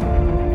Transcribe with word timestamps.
It's 0.00 0.47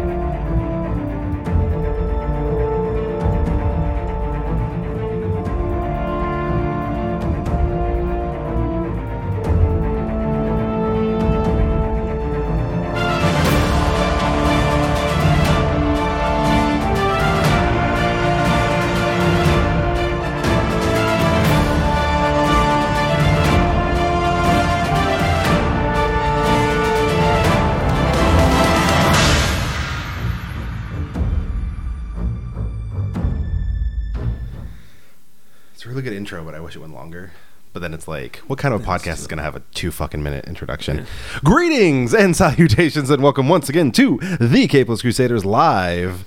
like, 38.24 38.38
what 38.48 38.58
kind 38.58 38.74
of 38.74 38.82
podcast 38.84 39.20
is 39.20 39.28
going 39.28 39.38
to 39.38 39.44
have 39.44 39.58
a 39.58 39.60
two 39.74 39.92
fucking 39.92 40.24
minute 40.24 40.46
introduction? 40.46 41.06
Greetings 41.44 42.14
and 42.14 42.34
salutations, 42.44 43.10
and 43.10 43.22
welcome 43.22 43.50
once 43.50 43.68
again 43.68 43.92
to 43.92 44.18
the 44.40 44.66
Capeless 44.70 45.02
Crusaders 45.02 45.44
live 45.44 46.24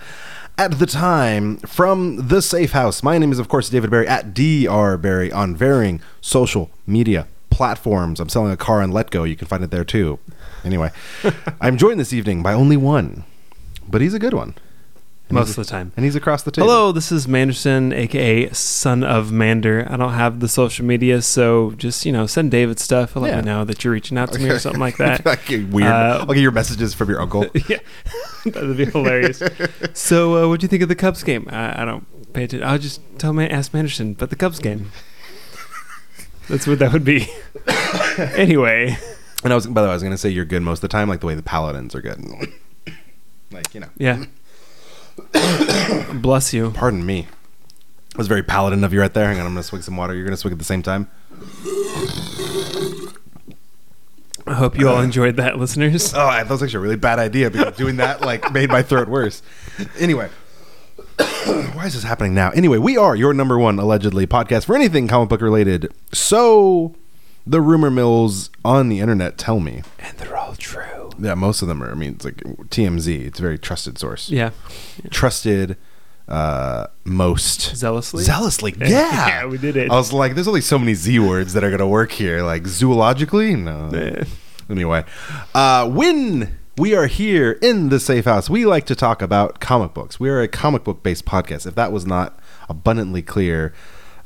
at 0.59 0.79
the 0.79 0.85
time 0.85 1.57
from 1.59 2.29
the 2.29 2.43
Safe 2.43 2.73
House. 2.73 3.03
My 3.03 3.17
name 3.17 3.33
is, 3.33 3.39
of 3.39 3.49
course, 3.49 3.71
David 3.71 3.89
Barrie 3.89 4.07
at 4.09 4.35
Dr. 4.35 4.99
Barrie 4.99 5.33
on 5.33 5.57
varying 5.57 6.03
social 6.21 6.71
media 6.87 7.29
platforms. 7.49 8.21
I'm 8.21 8.29
selling 8.29 8.53
a 8.53 8.59
car 8.59 8.83
on 8.83 8.93
Letgo. 8.93 9.27
You 9.27 9.37
can 9.37 9.49
find 9.49 9.65
it 9.65 9.71
there 9.71 9.85
too. 9.85 10.19
Anyway, 10.65 10.91
I'm 11.63 11.79
joined 11.79 11.99
this 11.99 12.13
evening 12.13 12.43
by 12.43 12.53
only 12.53 12.77
one, 12.77 13.25
but 13.89 14.03
he's 14.03 14.13
a 14.13 14.19
good 14.19 14.35
one. 14.35 14.55
And 15.29 15.35
most 15.35 15.51
of 15.51 15.57
the 15.57 15.65
time. 15.65 15.91
And 15.97 16.05
he's 16.05 16.15
across 16.15 16.45
the 16.45 16.53
table. 16.53 16.69
Hello, 16.69 16.93
this 16.93 17.11
is 17.11 17.27
Manderson, 17.27 17.93
aka 17.93 18.49
Son 18.53 19.03
of 19.03 19.33
Mander. 19.33 19.85
I 19.91 19.97
don't 19.97 20.13
have 20.13 20.39
the 20.39 20.49
social 20.49 20.87
media, 20.87 21.21
so 21.21 21.73
just 21.73 22.07
you 22.07 22.13
know, 22.13 22.27
send 22.27 22.53
David 22.53 22.79
stuff. 22.79 23.15
He'll 23.15 23.23
let 23.23 23.31
Yeah. 23.33 23.41
me 23.41 23.47
know 23.47 23.65
that 23.65 23.83
you're 23.83 23.93
reaching 23.93 24.19
out 24.19 24.31
to 24.33 24.39
me 24.39 24.49
or 24.51 24.61
something 24.61 24.81
like 24.81 24.97
that. 24.99 25.27
like 25.27 25.49
weird. 25.49 25.89
Uh, 25.91 26.19
I'll 26.21 26.27
get 26.27 26.43
your 26.43 26.53
messages 26.53 26.95
from 26.95 27.09
your 27.09 27.21
uncle. 27.21 27.45
yeah, 27.69 27.79
that'd 28.45 28.77
be 28.77 28.85
hilarious. 28.85 29.43
so, 29.95 30.45
uh, 30.45 30.49
what 30.49 30.61
do 30.61 30.65
you 30.65 30.69
think 30.69 30.83
of 30.85 30.89
the 30.89 30.95
Cubs 30.95 31.25
game? 31.25 31.49
I, 31.51 31.83
I 31.83 31.85
don't 31.85 32.07
pay 32.33 32.45
attention. 32.45 32.67
I'll 32.69 32.79
just 32.79 33.01
tell 33.19 33.33
my 33.33 33.49
ask 33.49 33.73
Manderson, 33.73 34.15
but 34.17 34.31
the 34.31 34.37
Cubs 34.37 34.61
game. 34.61 34.93
That's 36.49 36.69
what 36.69 36.79
that 36.79 36.93
would 36.93 37.05
be. 37.05 37.27
anyway, 38.37 38.97
And 39.43 39.53
I 39.53 39.57
was, 39.57 39.67
by 39.67 39.81
the 39.83 39.89
way, 39.89 39.91
I 39.91 39.95
was 39.95 40.05
gonna 40.05 40.17
say 40.19 40.29
you're 40.29 40.45
good 40.45 40.63
most 40.63 40.79
of 40.79 40.83
the 40.83 40.89
time, 40.89 41.09
like 41.09 41.19
the 41.19 41.27
way 41.27 41.35
the 41.35 41.43
paladins 41.43 41.97
are 41.97 42.01
good. 42.01 42.25
like 43.51 43.75
you 43.75 43.81
know, 43.81 43.89
yeah. 43.99 44.25
Bless 46.15 46.53
you. 46.53 46.71
pardon 46.71 47.05
me. 47.05 47.27
It 48.11 48.19
was 48.19 48.29
very 48.29 48.43
paladin 48.43 48.83
of 48.85 48.93
you 48.93 49.01
right 49.01 49.13
there. 49.13 49.27
Hang 49.27 49.39
on, 49.41 49.47
I'm 49.47 49.53
gonna 49.53 49.63
swig 49.63 49.83
some 49.83 49.97
water. 49.97 50.15
You're 50.15 50.25
gonna 50.25 50.37
swig 50.37 50.53
at 50.53 50.59
the 50.59 50.65
same 50.65 50.83
time. 50.83 51.09
I 54.49 54.55
hope 54.55 54.79
you 54.79 54.89
all 54.89 55.01
enjoyed 55.01 55.37
that, 55.37 55.59
listeners. 55.59 56.15
Oh, 56.17 56.31
that 56.31 56.49
was 56.49 56.63
actually 56.63 56.79
a 56.79 56.81
really 56.81 56.97
bad 56.97 57.19
idea 57.19 57.51
because 57.51 57.77
doing 57.77 57.97
that 57.97 58.21
like 58.23 58.53
made 58.55 58.71
my 58.71 58.83
throat 58.83 59.09
worse. 59.09 59.43
Anyway. 59.99 60.31
Why 61.19 61.87
is 61.87 61.95
this 61.95 62.05
happening 62.05 62.35
now? 62.35 62.51
Anyway, 62.51 62.79
we 62.79 62.97
are 62.97 63.17
your 63.17 63.35
number 63.35 63.59
one 63.59 63.79
allegedly 63.79 64.27
podcast 64.27 64.67
for 64.67 64.77
anything 64.77 65.09
comic 65.09 65.29
book 65.29 65.41
related. 65.41 65.93
So 66.13 66.95
the 67.47 67.61
rumor 67.61 67.91
mills 67.91 68.51
on 68.65 68.89
the 68.89 69.01
internet 69.01 69.39
tell 69.39 69.61
me. 69.61 69.83
And 69.99 70.17
they're 70.19 70.37
all 70.37 70.55
true. 70.57 71.11
Yeah, 71.19 71.35
most 71.35 71.63
of 71.63 71.69
them 71.69 71.83
are. 71.83 71.91
I 71.91 71.95
mean, 71.95 72.15
it's 72.15 72.25
like 72.25 72.37
TMZ. 72.37 73.27
It's 73.27 73.39
a 73.39 73.43
very 73.43 73.59
trusted 73.59 73.99
source. 73.99 74.29
Yeah. 74.31 74.51
Trusted, 75.11 75.77
uh, 76.29 76.89
most 77.05 77.77
Zealously. 77.77 78.25
zealously. 78.25 78.75
Yeah. 78.79 78.89
Yeah, 78.89 79.47
we 79.51 79.59
did 79.59 79.77
it. 79.77 79.91
I 79.91 79.95
was 79.95 80.13
like, 80.13 80.35
there's 80.35 80.49
only 80.49 80.61
so 80.61 80.79
many 80.79 80.95
Z 80.95 81.19
words 81.21 81.53
that 81.55 81.63
are 81.65 81.71
going 81.71 81.79
to 81.79 81.87
work 81.87 82.13
here. 82.13 82.43
Like 82.43 82.65
zoologically, 82.65 83.57
no. 83.59 84.25
Anyway, 84.69 85.05
uh, 85.55 85.89
when 85.89 86.59
we 86.77 86.93
are 86.97 87.07
here 87.07 87.53
in 87.63 87.89
the 87.89 88.01
safe 88.01 88.25
house, 88.25 88.51
we 88.51 88.67
like 88.67 88.85
to 88.87 88.97
talk 88.97 89.23
about 89.23 89.61
comic 89.61 89.95
books. 89.95 90.19
We 90.19 90.29
are 90.29 90.41
a 90.43 90.49
comic 90.49 90.83
book 90.83 91.05
based 91.05 91.25
podcast. 91.25 91.69
If 91.69 91.77
that 91.77 91.93
was 91.93 92.05
not 92.05 92.37
abundantly 92.69 93.23
clear 93.23 93.73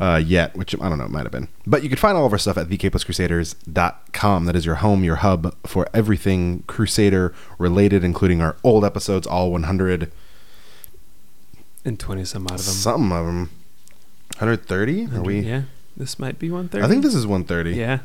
uh, 0.01 0.17
yet, 0.25 0.57
which 0.57 0.75
I 0.81 0.89
don't 0.89 0.99
know, 0.99 1.05
it 1.05 1.11
might 1.11 1.23
have 1.25 1.31
been. 1.33 1.49
But 1.67 1.83
you 1.83 1.89
can 1.89 1.99
find 1.99 2.17
all 2.17 2.25
of 2.27 2.33
our 2.33 2.39
stuff 2.39 2.57
at 2.57 2.69
thecapelesscrusaders.com. 2.69 4.45
That 4.47 4.57
is 4.57 4.65
your 4.67 4.77
home, 4.77 5.05
your 5.05 5.17
hub 5.17 5.55
for 5.67 5.87
everything 5.93 6.65
Crusader 6.67 7.35
related, 7.59 8.03
including 8.03 8.41
our 8.41 8.57
old 8.65 8.85
episodes, 8.85 9.27
all 9.27 9.53
100, 9.53 10.11
And 11.85 11.99
20 12.01 12.25
some 12.25 12.47
odd 12.47 12.53
of 12.53 12.65
them. 12.67 12.75
some 12.75 13.13
of 13.13 13.27
them. 13.27 13.51
130? 14.39 15.07
Are 15.17 15.23
we? 15.23 15.41
Yeah. 15.41 15.63
This 15.97 16.19
might 16.19 16.39
be 16.39 16.51
130. 16.51 16.85
I 16.85 16.89
think 16.89 17.03
this 17.03 17.15
is 17.15 17.27
130. 17.27 17.79
Yeah. 17.79 17.99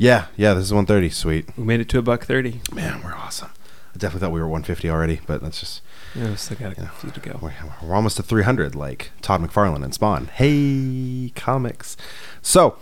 Yeah, 0.00 0.26
yeah, 0.36 0.54
this 0.54 0.64
is 0.64 0.72
130. 0.72 1.10
Sweet. 1.10 1.58
We 1.58 1.64
made 1.64 1.80
it 1.80 1.88
to 1.88 1.98
a 1.98 2.02
buck 2.02 2.24
30. 2.24 2.60
Man, 2.72 3.02
we're 3.02 3.14
awesome. 3.14 3.50
I 3.94 3.98
definitely 3.98 4.20
thought 4.26 4.32
we 4.32 4.40
were 4.40 4.46
150 4.46 4.88
already, 4.88 5.20
but 5.26 5.42
that's 5.42 5.58
just 5.58 5.82
Yeah, 6.14 6.30
we 6.30 6.36
still 6.36 6.56
got 6.56 6.76
a 6.78 6.86
few 6.88 7.10
to 7.10 7.20
go. 7.20 7.38
we're, 7.40 7.52
we're 7.82 7.94
almost 7.94 8.16
to 8.16 8.22
300 8.22 8.74
like 8.74 9.10
Todd 9.22 9.40
McFarlane 9.42 9.84
and 9.84 9.94
Spawn. 9.94 10.26
Hey, 10.34 11.32
comics. 11.36 11.96
So, 12.42 12.76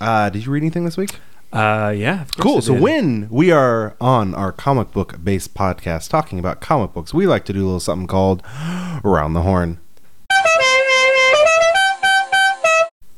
uh, 0.00 0.30
did 0.30 0.46
you 0.46 0.52
read 0.52 0.62
anything 0.62 0.84
this 0.84 0.96
week? 0.96 1.16
Uh, 1.52 1.92
yeah. 1.94 2.22
of 2.22 2.30
course 2.36 2.42
Cool. 2.42 2.62
So 2.62 2.72
when 2.72 3.28
we 3.30 3.50
are 3.50 3.94
on 4.00 4.34
our 4.34 4.52
comic 4.52 4.90
book 4.92 5.22
based 5.22 5.52
podcast 5.54 6.08
talking 6.08 6.38
about 6.38 6.60
comic 6.60 6.94
books, 6.94 7.12
we 7.12 7.26
like 7.26 7.44
to 7.44 7.52
do 7.52 7.62
a 7.62 7.66
little 7.66 7.80
something 7.80 8.06
called 8.06 8.42
Around 9.04 9.34
the 9.34 9.42
Horn. 9.42 9.78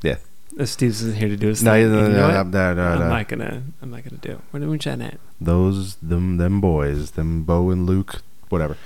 Yeah. 0.02 0.16
Uh, 0.58 0.66
Steve's 0.66 1.00
isn't 1.02 1.16
here 1.16 1.28
to 1.28 1.36
do 1.36 1.48
his 1.48 1.62
No, 1.62 1.72
thing. 1.72 1.92
no, 1.92 2.02
You 2.02 2.08
no, 2.08 2.28
know 2.30 2.42
no, 2.42 2.74
no, 2.74 2.74
no, 2.74 3.04
I'm 3.04 3.08
not 3.08 3.28
gonna. 3.28 3.62
I'm 3.80 3.90
not 3.90 4.02
gonna 4.04 4.16
do 4.20 4.32
it. 4.32 4.40
What 4.50 4.62
are 4.62 4.68
we 4.68 4.78
chatting 4.78 5.02
at? 5.06 5.18
those 5.40 5.96
them 5.96 6.36
them 6.38 6.60
boys, 6.60 7.12
them 7.12 7.42
Bo 7.44 7.70
and 7.70 7.86
Luke, 7.86 8.22
whatever. 8.48 8.76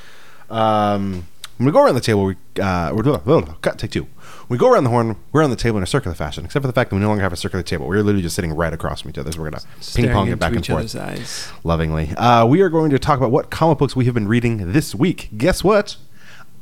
Um, 0.50 1.26
when 1.56 1.66
we 1.66 1.72
go 1.72 1.82
around 1.82 1.94
the 1.96 2.00
table, 2.00 2.24
we 2.24 2.36
uh, 2.60 2.92
we're 2.94 3.02
doing 3.02 3.20
oh, 3.26 3.56
cut 3.62 3.78
take 3.78 3.90
two. 3.90 4.06
We 4.48 4.56
go 4.56 4.70
around 4.72 4.84
the 4.84 4.90
horn. 4.90 5.16
We're 5.32 5.42
on 5.42 5.50
the 5.50 5.56
table 5.56 5.76
in 5.76 5.82
a 5.82 5.86
circular 5.86 6.14
fashion, 6.14 6.44
except 6.44 6.62
for 6.62 6.68
the 6.68 6.72
fact 6.72 6.90
that 6.90 6.96
we 6.96 7.02
no 7.02 7.08
longer 7.08 7.22
have 7.22 7.32
a 7.32 7.36
circular 7.36 7.62
table. 7.62 7.86
We're 7.86 7.96
literally 7.96 8.22
just 8.22 8.36
sitting 8.36 8.54
right 8.54 8.72
across 8.72 9.02
from 9.02 9.10
each 9.10 9.18
other. 9.18 9.32
So 9.32 9.40
we're 9.40 9.50
gonna 9.50 9.62
ping 9.94 10.10
pong 10.10 10.28
it 10.28 10.38
back 10.38 10.54
and 10.54 10.64
forth 10.64 10.94
eyes. 10.96 11.50
lovingly. 11.64 12.10
Uh, 12.16 12.46
we 12.46 12.60
are 12.62 12.68
going 12.68 12.90
to 12.90 12.98
talk 12.98 13.18
about 13.18 13.30
what 13.30 13.50
comic 13.50 13.78
books 13.78 13.96
we 13.96 14.04
have 14.04 14.14
been 14.14 14.28
reading 14.28 14.72
this 14.72 14.94
week. 14.94 15.30
Guess 15.36 15.64
what? 15.64 15.96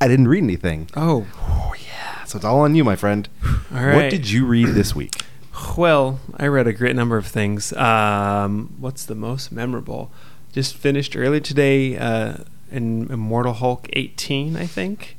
I 0.00 0.08
didn't 0.08 0.28
read 0.28 0.42
anything. 0.42 0.90
Oh, 0.96 1.26
Oh 1.38 1.74
yeah, 1.86 2.24
so 2.24 2.36
it's 2.36 2.44
all 2.44 2.60
on 2.60 2.74
you, 2.74 2.82
my 2.84 2.96
friend. 2.96 3.28
all 3.74 3.84
right. 3.84 3.94
What 3.94 4.10
did 4.10 4.30
you 4.30 4.46
read 4.46 4.68
this 4.68 4.94
week? 4.94 5.22
Well, 5.76 6.20
I 6.36 6.46
read 6.46 6.66
a 6.66 6.72
great 6.72 6.96
number 6.96 7.16
of 7.16 7.26
things. 7.26 7.72
Um, 7.74 8.74
what's 8.78 9.04
the 9.04 9.14
most 9.14 9.52
memorable? 9.52 10.10
Just 10.52 10.74
finished 10.74 11.16
earlier 11.16 11.40
today 11.40 11.96
uh, 11.98 12.38
in 12.70 13.10
Immortal 13.10 13.54
Hulk 13.54 13.88
18, 13.92 14.56
I 14.56 14.66
think, 14.66 15.16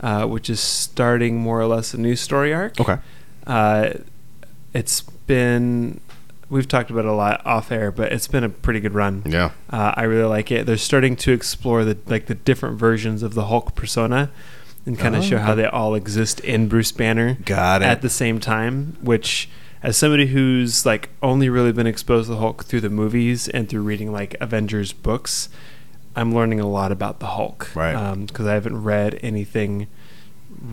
uh, 0.00 0.26
which 0.26 0.48
is 0.50 0.60
starting 0.60 1.38
more 1.38 1.60
or 1.60 1.66
less 1.66 1.94
a 1.94 1.98
new 2.00 2.16
story 2.16 2.52
arc. 2.54 2.80
Okay. 2.80 2.98
Uh, 3.46 3.90
it's 4.72 5.00
been 5.02 6.00
we've 6.50 6.68
talked 6.68 6.90
about 6.90 7.04
it 7.04 7.08
a 7.08 7.12
lot 7.12 7.44
off 7.46 7.72
air, 7.72 7.90
but 7.90 8.12
it's 8.12 8.28
been 8.28 8.44
a 8.44 8.48
pretty 8.48 8.80
good 8.80 8.94
run. 8.94 9.22
Yeah. 9.26 9.50
Uh, 9.70 9.92
I 9.96 10.02
really 10.04 10.28
like 10.28 10.50
it. 10.52 10.66
They're 10.66 10.76
starting 10.76 11.16
to 11.16 11.32
explore 11.32 11.84
the 11.84 11.96
like 12.06 12.26
the 12.26 12.34
different 12.34 12.78
versions 12.78 13.22
of 13.22 13.34
the 13.34 13.46
Hulk 13.46 13.74
persona, 13.74 14.30
and 14.86 14.98
kind 14.98 15.14
Oh, 15.14 15.18
of 15.18 15.24
show 15.24 15.38
how 15.38 15.54
they 15.54 15.66
all 15.66 15.94
exist 15.94 16.40
in 16.40 16.68
Bruce 16.68 16.92
Banner 16.92 17.38
Got 17.44 17.82
it. 17.82 17.86
at 17.86 18.02
the 18.02 18.10
same 18.10 18.40
time. 18.40 18.96
Which, 19.00 19.48
as 19.82 19.96
somebody 19.96 20.26
who's 20.26 20.84
like 20.84 21.08
only 21.22 21.48
really 21.48 21.72
been 21.72 21.86
exposed 21.86 22.26
to 22.28 22.32
the 22.34 22.38
Hulk 22.40 22.64
through 22.64 22.80
the 22.82 22.90
movies 22.90 23.48
and 23.48 23.68
through 23.68 23.82
reading 23.82 24.12
like 24.12 24.36
Avengers 24.40 24.92
books, 24.92 25.48
I'm 26.16 26.34
learning 26.34 26.60
a 26.60 26.68
lot 26.68 26.92
about 26.92 27.18
the 27.20 27.26
Hulk. 27.26 27.70
Right. 27.74 28.14
Because 28.26 28.46
I 28.46 28.54
haven't 28.54 28.82
read 28.82 29.18
anything 29.22 29.88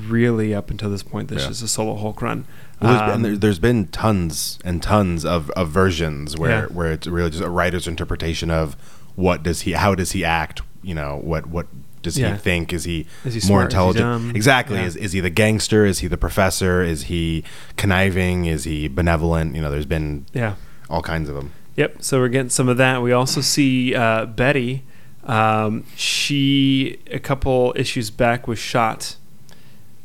really 0.07 0.53
up 0.53 0.69
until 0.69 0.89
this 0.89 1.03
point. 1.03 1.29
This 1.29 1.41
Yeah. 1.43 1.47
just 1.49 1.63
a 1.63 1.67
solo 1.67 1.95
Hulk 1.95 2.21
run. 2.21 2.45
Well, 2.79 2.97
there's, 2.97 3.15
Um, 3.15 3.21
there, 3.23 3.37
there's 3.37 3.59
been 3.59 3.87
tons 3.87 4.59
and 4.63 4.81
tons 4.81 5.25
of, 5.25 5.49
of 5.51 5.69
versions 5.69 6.37
where, 6.37 6.51
Yeah. 6.63 6.65
where 6.67 6.91
it's 6.91 7.07
really 7.07 7.29
just 7.31 7.43
a 7.43 7.49
writer's 7.49 7.87
interpretation 7.87 8.49
of 8.51 8.75
what 9.15 9.43
does 9.43 9.61
he, 9.61 9.73
how 9.73 9.95
does 9.95 10.11
he 10.11 10.23
act? 10.23 10.61
You 10.83 10.95
know, 10.95 11.19
what 11.23 11.47
what 11.47 11.67
does 12.01 12.17
Yeah. 12.17 12.31
he 12.33 12.37
think? 12.39 12.73
Is 12.73 12.85
he, 12.85 13.05
Is 13.23 13.35
he 13.43 13.47
more? 13.51 13.59
Is 13.61 13.63
he 13.63 13.65
intelligent? 13.65 14.03
dumb? 14.05 14.31
exactly. 14.35 14.77
Yeah. 14.77 14.85
Is 14.85 14.95
is 14.95 15.11
he 15.11 15.19
the 15.19 15.29
gangster? 15.29 15.85
Is 15.85 15.99
he 15.99 16.07
the 16.07 16.17
professor? 16.17 16.81
Is 16.81 17.03
he 17.03 17.43
conniving? 17.77 18.45
Is 18.45 18.63
he 18.63 18.87
benevolent? 18.87 19.55
You 19.55 19.61
know, 19.61 19.69
there's 19.69 19.85
been 19.85 20.25
yeah. 20.33 20.55
all 20.89 21.01
kinds 21.03 21.29
of 21.29 21.35
them. 21.35 21.51
Yep. 21.75 21.97
So 21.99 22.19
we're 22.19 22.29
getting 22.29 22.49
some 22.49 22.67
of 22.69 22.77
that. 22.77 23.01
We 23.03 23.11
also 23.11 23.41
see 23.41 23.93
uh, 23.93 24.25
Betty. 24.25 24.83
Um, 25.23 25.85
she 25.95 26.99
a 27.11 27.19
couple 27.19 27.73
issues 27.75 28.09
back 28.09 28.47
was 28.47 28.57
shot 28.59 29.15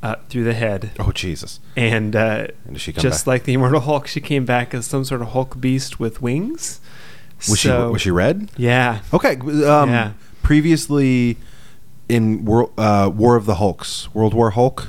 uh, 0.02 0.16
through 0.28 0.44
the 0.44 0.52
head, 0.54 0.90
Oh 0.98 1.10
Jesus! 1.12 1.58
and 1.76 2.14
uh, 2.14 2.48
And 2.66 2.76
just 2.78 3.24
back? 3.24 3.26
like 3.26 3.44
the 3.44 3.54
Immortal 3.54 3.80
Hulk, 3.80 4.06
she 4.06 4.20
came 4.20 4.44
back 4.44 4.74
as 4.74 4.86
some 4.86 5.04
sort 5.04 5.22
of 5.22 5.28
Hulk 5.28 5.58
beast 5.60 5.98
with 5.98 6.20
wings. 6.20 6.80
was 7.48 7.58
she 7.58 7.68
was 7.70 8.02
she 8.02 8.10
red? 8.10 8.50
Yeah. 8.56 9.00
Okay. 9.12 9.36
Um, 9.36 9.90
Yeah. 9.90 10.12
previously 10.42 11.38
in 12.08 12.44
War, 12.44 12.70
uh, 12.78 13.10
War 13.12 13.36
of 13.36 13.46
the 13.46 13.56
Hulks, 13.56 14.12
World 14.14 14.32
War 14.34 14.50
Hulk, 14.50 14.88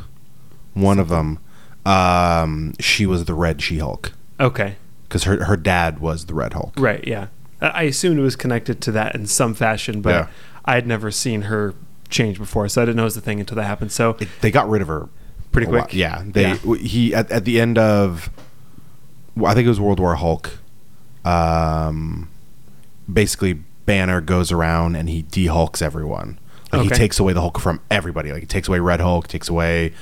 one 0.73 1.00
of 1.00 1.09
them, 1.09 1.39
um, 1.85 2.73
she 2.80 3.06
was 3.06 3.25
the 3.25 3.33
Red 3.33 3.62
She 3.62 3.80
Hulk 3.80 4.12
Okay. 4.39 4.75
because 5.07 5.23
her 5.23 5.45
her 5.45 5.57
dad 5.57 6.00
was 6.00 6.25
the 6.25 6.33
Red 6.35 6.53
Hulk. 6.53 6.73
Right. 6.77 7.06
Yeah. 7.07 7.27
I 7.62 7.83
assumed 7.83 8.19
it 8.19 8.21
was 8.24 8.36
connected 8.36 8.81
to 8.81 8.92
that 8.94 9.15
in 9.15 9.25
some 9.25 9.54
fashion, 9.54 10.01
but 10.01 10.09
Yeah. 10.12 10.27
I 10.65 10.75
had 10.75 10.86
never 10.88 11.09
seen 11.12 11.44
her 11.44 11.74
change 12.09 12.38
before, 12.38 12.68
so 12.69 12.81
I 12.81 12.86
didn't 12.86 12.98
know 12.98 13.04
it 13.04 13.06
was 13.06 13.15
the 13.15 13.21
thing 13.21 13.39
until 13.39 13.56
that 13.56 13.63
happened. 13.63 13.92
So 13.92 14.15
It, 14.19 14.27
they 14.42 14.51
got 14.51 14.69
rid 14.69 14.81
of 14.81 14.88
her 14.88 15.09
Pretty 15.51 15.68
a 15.68 15.71
lot. 15.71 15.83
quick? 15.86 15.94
Yeah, 15.94 16.21
they 16.25 16.42
Yeah. 16.44 16.57
w- 16.57 16.83
he 16.83 17.13
at, 17.15 17.31
at 17.31 17.45
the 17.45 17.59
end 17.59 17.77
of 17.77 18.30
well, 19.36 19.51
I 19.51 19.56
think 19.56 19.65
it 19.65 19.69
was 19.69 19.80
World 19.80 20.00
War 20.00 20.15
Hulk. 20.15 20.51
Um, 21.25 22.30
basically, 23.12 23.54
Banner 23.86 24.21
goes 24.21 24.51
around 24.51 24.95
and 24.95 25.09
he 25.09 25.21
de-hulks 25.24 25.81
everyone. 25.81 26.39
Like 26.74 26.81
he 26.83 26.89
takes 26.89 27.19
away 27.19 27.33
the 27.33 27.42
Hulk 27.42 27.59
from 27.59 27.80
everybody. 27.89 28.31
Like 28.31 28.42
he 28.42 28.45
takes 28.48 28.68
away 28.68 28.80
Red 28.80 29.00
Hulk, 29.00 29.27
takes 29.27 29.48
away 29.48 29.94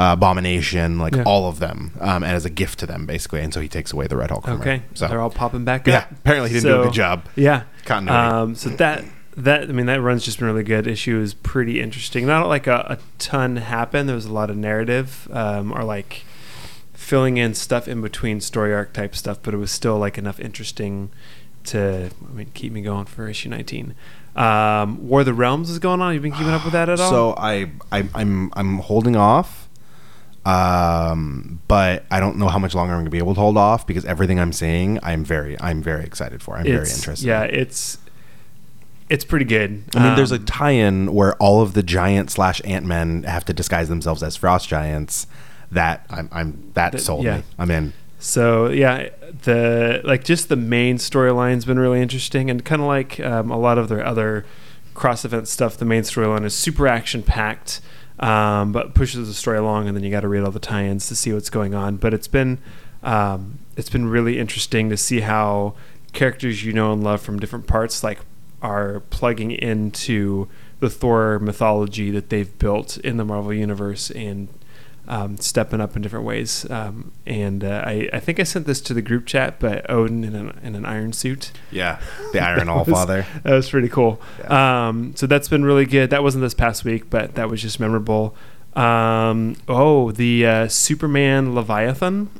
uh, 0.00 0.12
Abomination, 0.14 0.98
like 0.98 1.14
Yeah. 1.14 1.24
all 1.24 1.48
of 1.48 1.58
them, 1.58 1.92
um, 2.00 2.22
and 2.22 2.32
as 2.32 2.44
a 2.44 2.50
gift 2.50 2.78
to 2.78 2.86
them, 2.86 3.04
basically. 3.06 3.40
And 3.40 3.52
so 3.52 3.60
he 3.60 3.68
takes 3.68 3.92
away 3.92 4.06
the 4.06 4.16
Red 4.16 4.30
Hulk. 4.30 4.44
From 4.44 4.60
okay, 4.60 4.78
her. 4.78 4.84
so 4.94 5.08
they're 5.08 5.20
all 5.20 5.30
popping 5.30 5.64
back 5.64 5.82
up. 5.82 5.86
yeah, 5.88 6.06
apparently 6.10 6.48
he 6.50 6.54
didn't 6.56 6.70
do 6.70 6.80
a 6.80 6.84
good 6.84 6.94
job. 6.94 7.26
Yeah. 7.36 7.64
Continuity. 7.84 8.18
Um, 8.34 8.54
so 8.54 8.70
that 8.70 9.04
that 9.36 9.62
I 9.68 9.72
mean 9.72 9.86
that 9.86 10.00
run's 10.00 10.24
just 10.24 10.38
been 10.38 10.48
really 10.48 10.62
good. 10.64 10.86
Issue 10.86 11.20
is 11.20 11.34
pretty 11.34 11.80
interesting. 11.80 12.26
Not 12.26 12.48
like 12.48 12.66
a, 12.66 12.98
a 12.98 12.98
ton 13.18 13.56
happened. 13.56 14.08
There 14.08 14.16
was 14.16 14.26
a 14.26 14.32
lot 14.32 14.48
of 14.50 14.56
narrative 14.56 15.28
um, 15.32 15.72
or 15.72 15.84
like 15.84 16.24
filling 16.94 17.36
in 17.36 17.54
stuff 17.54 17.86
in 17.88 18.00
between 18.00 18.40
story 18.40 18.72
arc 18.74 18.92
type 18.92 19.14
stuff, 19.14 19.38
but 19.42 19.52
it 19.54 19.56
was 19.58 19.70
still 19.70 19.98
like 19.98 20.16
enough 20.18 20.40
interesting 20.40 21.10
to 21.64 22.10
I 22.26 22.32
mean 22.32 22.50
keep 22.54 22.72
me 22.72 22.80
going 22.80 23.04
for 23.04 23.28
issue 23.28 23.48
19. 23.50 23.94
Um, 24.36 25.08
War 25.08 25.20
of 25.20 25.26
the 25.26 25.34
Realms 25.34 25.70
is 25.70 25.78
going 25.78 26.00
on. 26.00 26.14
You've 26.14 26.22
been 26.22 26.32
keeping 26.32 26.48
up 26.48 26.64
with 26.64 26.72
that 26.72 26.88
at 26.88 27.00
all? 27.00 27.10
So 27.10 27.34
I, 27.36 27.70
I 27.92 28.08
I'm 28.14 28.50
I'm 28.54 28.78
holding 28.78 29.16
off, 29.16 29.59
um, 30.46 31.60
but 31.68 32.04
I 32.10 32.20
don't 32.20 32.36
know 32.38 32.48
how 32.48 32.58
much 32.58 32.74
longer 32.74 32.94
I'm 32.94 33.00
gonna 33.00 33.10
be 33.10 33.18
able 33.18 33.34
to 33.34 33.40
hold 33.40 33.56
off 33.56 33.86
because 33.86 34.04
everything 34.04 34.40
I'm 34.40 34.52
seeing, 34.52 34.98
I'm 35.02 35.24
very 35.24 35.60
I'm 35.60 35.82
very 35.82 36.04
excited 36.04 36.42
for. 36.42 36.56
I'm 36.56 36.64
very 36.64 36.88
interested. 36.88 37.26
Yeah, 37.26 37.42
it's 37.42 37.98
it's 39.08 39.24
pretty 39.24 39.44
good. 39.44 39.82
I 39.94 40.04
mean, 40.04 40.16
there's 40.16 40.32
a 40.32 40.36
Um, 40.36 40.44
tie-in 40.44 41.12
where 41.12 41.34
all 41.36 41.60
of 41.62 41.74
the 41.74 41.82
giant 41.82 42.30
slash 42.30 42.60
Ant 42.64 42.86
Men 42.86 43.24
have 43.24 43.44
to 43.46 43.52
disguise 43.52 43.88
themselves 43.88 44.22
as 44.22 44.36
frost 44.36 44.68
giants. 44.68 45.26
That 45.72 46.04
I'm, 46.10 46.28
I'm 46.32 46.70
that 46.74 46.92
That- 46.92 47.00
sold 47.00 47.24
yeah. 47.24 47.38
me. 47.38 47.42
I'm 47.58 47.70
in. 47.70 47.92
So 48.18 48.68
yeah, 48.68 49.08
the 49.44 50.00
like 50.04 50.24
just 50.24 50.48
the 50.48 50.56
main 50.56 50.96
storyline's 50.98 51.64
been 51.64 51.78
really 51.78 52.02
interesting, 52.02 52.50
and 52.50 52.64
kind 52.64 52.80
of 52.82 52.86
like 52.88 53.18
um, 53.20 53.50
a 53.50 53.58
lot 53.58 53.78
of 53.78 53.88
their 53.88 54.04
other 54.04 54.44
cross 54.94 55.24
event 55.24 55.48
stuff. 55.48 55.76
The 55.76 55.84
main 55.86 56.02
storyline 56.02 56.44
is 56.44 56.54
super 56.54 56.86
action 56.86 57.22
packed, 57.22 57.80
um, 58.20 58.70
but 58.70 58.94
pushes 58.94 59.26
the 59.26 59.34
story 59.34 59.58
along, 59.58 59.88
and 59.88 59.96
then 59.96 60.04
you 60.04 60.10
got 60.10 60.20
to 60.20 60.28
read 60.28 60.44
all 60.44 60.50
the 60.50 60.60
tie-ins 60.60 61.08
to 61.08 61.16
see 61.16 61.32
what's 61.32 61.50
going 61.50 61.74
on. 61.74 61.96
But 61.96 62.14
it's 62.14 62.28
been 62.28 62.58
um, 63.02 63.58
it's 63.76 63.90
been 63.90 64.08
really 64.08 64.38
interesting 64.38 64.90
to 64.90 64.96
see 64.96 65.20
how 65.20 65.74
characters 66.12 66.64
you 66.64 66.72
know 66.72 66.92
and 66.92 67.02
love 67.02 67.20
from 67.20 67.38
different 67.38 67.66
parts 67.66 68.04
like 68.04 68.20
are 68.62 69.00
plugging 69.10 69.50
into 69.50 70.48
the 70.80 70.90
Thor 70.90 71.38
mythology 71.38 72.10
that 72.10 72.30
they've 72.30 72.58
built 72.58 72.98
in 72.98 73.16
the 73.16 73.24
Marvel 73.24 73.54
universe 73.54 74.10
and 74.10 74.48
um, 75.10 75.36
stepping 75.38 75.80
up 75.80 75.96
in 75.96 76.02
different 76.02 76.24
ways. 76.24 76.70
Um, 76.70 77.10
and 77.26 77.64
uh, 77.64 77.82
I, 77.84 78.08
I 78.12 78.20
think 78.20 78.38
I 78.38 78.44
sent 78.44 78.66
this 78.66 78.80
to 78.82 78.94
the 78.94 79.02
group 79.02 79.26
chat, 79.26 79.58
but 79.58 79.84
Odin 79.90 80.22
in 80.22 80.36
an, 80.36 80.58
in 80.62 80.76
an 80.76 80.86
iron 80.86 81.12
suit. 81.12 81.50
Yeah, 81.72 82.00
the 82.32 82.38
Iron 82.40 82.68
All 82.70 82.84
Father. 82.84 83.26
That 83.42 83.52
was 83.52 83.68
pretty 83.68 83.88
cool. 83.88 84.22
Yeah. 84.38 84.88
Um, 84.88 85.14
so 85.16 85.26
that's 85.26 85.48
been 85.48 85.64
really 85.64 85.84
good. 85.84 86.10
That 86.10 86.22
wasn't 86.22 86.42
this 86.42 86.54
past 86.54 86.84
week, 86.84 87.10
but 87.10 87.34
that 87.34 87.50
was 87.50 87.60
just 87.60 87.80
memorable. 87.80 88.36
Um, 88.74 89.56
oh, 89.68 90.12
the 90.12 90.46
uh, 90.46 90.68
Superman 90.68 91.56
Leviathan. 91.56 92.30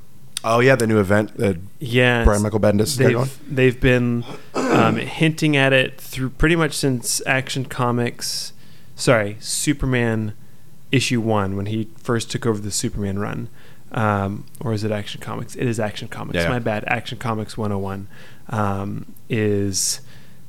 Oh 0.44 0.60
yeah, 0.60 0.76
the 0.76 0.86
new 0.86 1.00
event 1.00 1.36
that 1.38 1.58
Yeah, 1.80 2.24
Brian 2.24 2.42
Michael 2.42 2.60
Bendis 2.60 2.96
they've 2.96 3.54
they've 3.54 3.78
been 3.78 4.24
um, 4.54 4.96
hinting 4.96 5.54
at 5.56 5.72
it 5.72 6.00
through 6.00 6.30
pretty 6.30 6.56
much 6.56 6.74
since 6.74 7.20
Action 7.26 7.64
Comics. 7.66 8.52
Sorry, 8.94 9.36
Superman 9.40 10.34
issue 10.92 11.20
one 11.20 11.56
when 11.56 11.66
he 11.66 11.88
first 11.96 12.30
took 12.30 12.46
over 12.46 12.60
the 12.60 12.70
Superman 12.70 13.18
run, 13.18 13.48
um, 13.92 14.44
or 14.60 14.72
is 14.72 14.84
it 14.84 14.90
Action 14.90 15.20
Comics? 15.20 15.54
It 15.54 15.66
is 15.66 15.80
Action 15.80 16.08
Comics. 16.08 16.36
Yeah. 16.36 16.48
My 16.48 16.58
bad. 16.58 16.84
Action 16.86 17.18
Comics 17.18 17.56
101 17.56 18.08
um, 18.48 19.14
is 19.28 20.00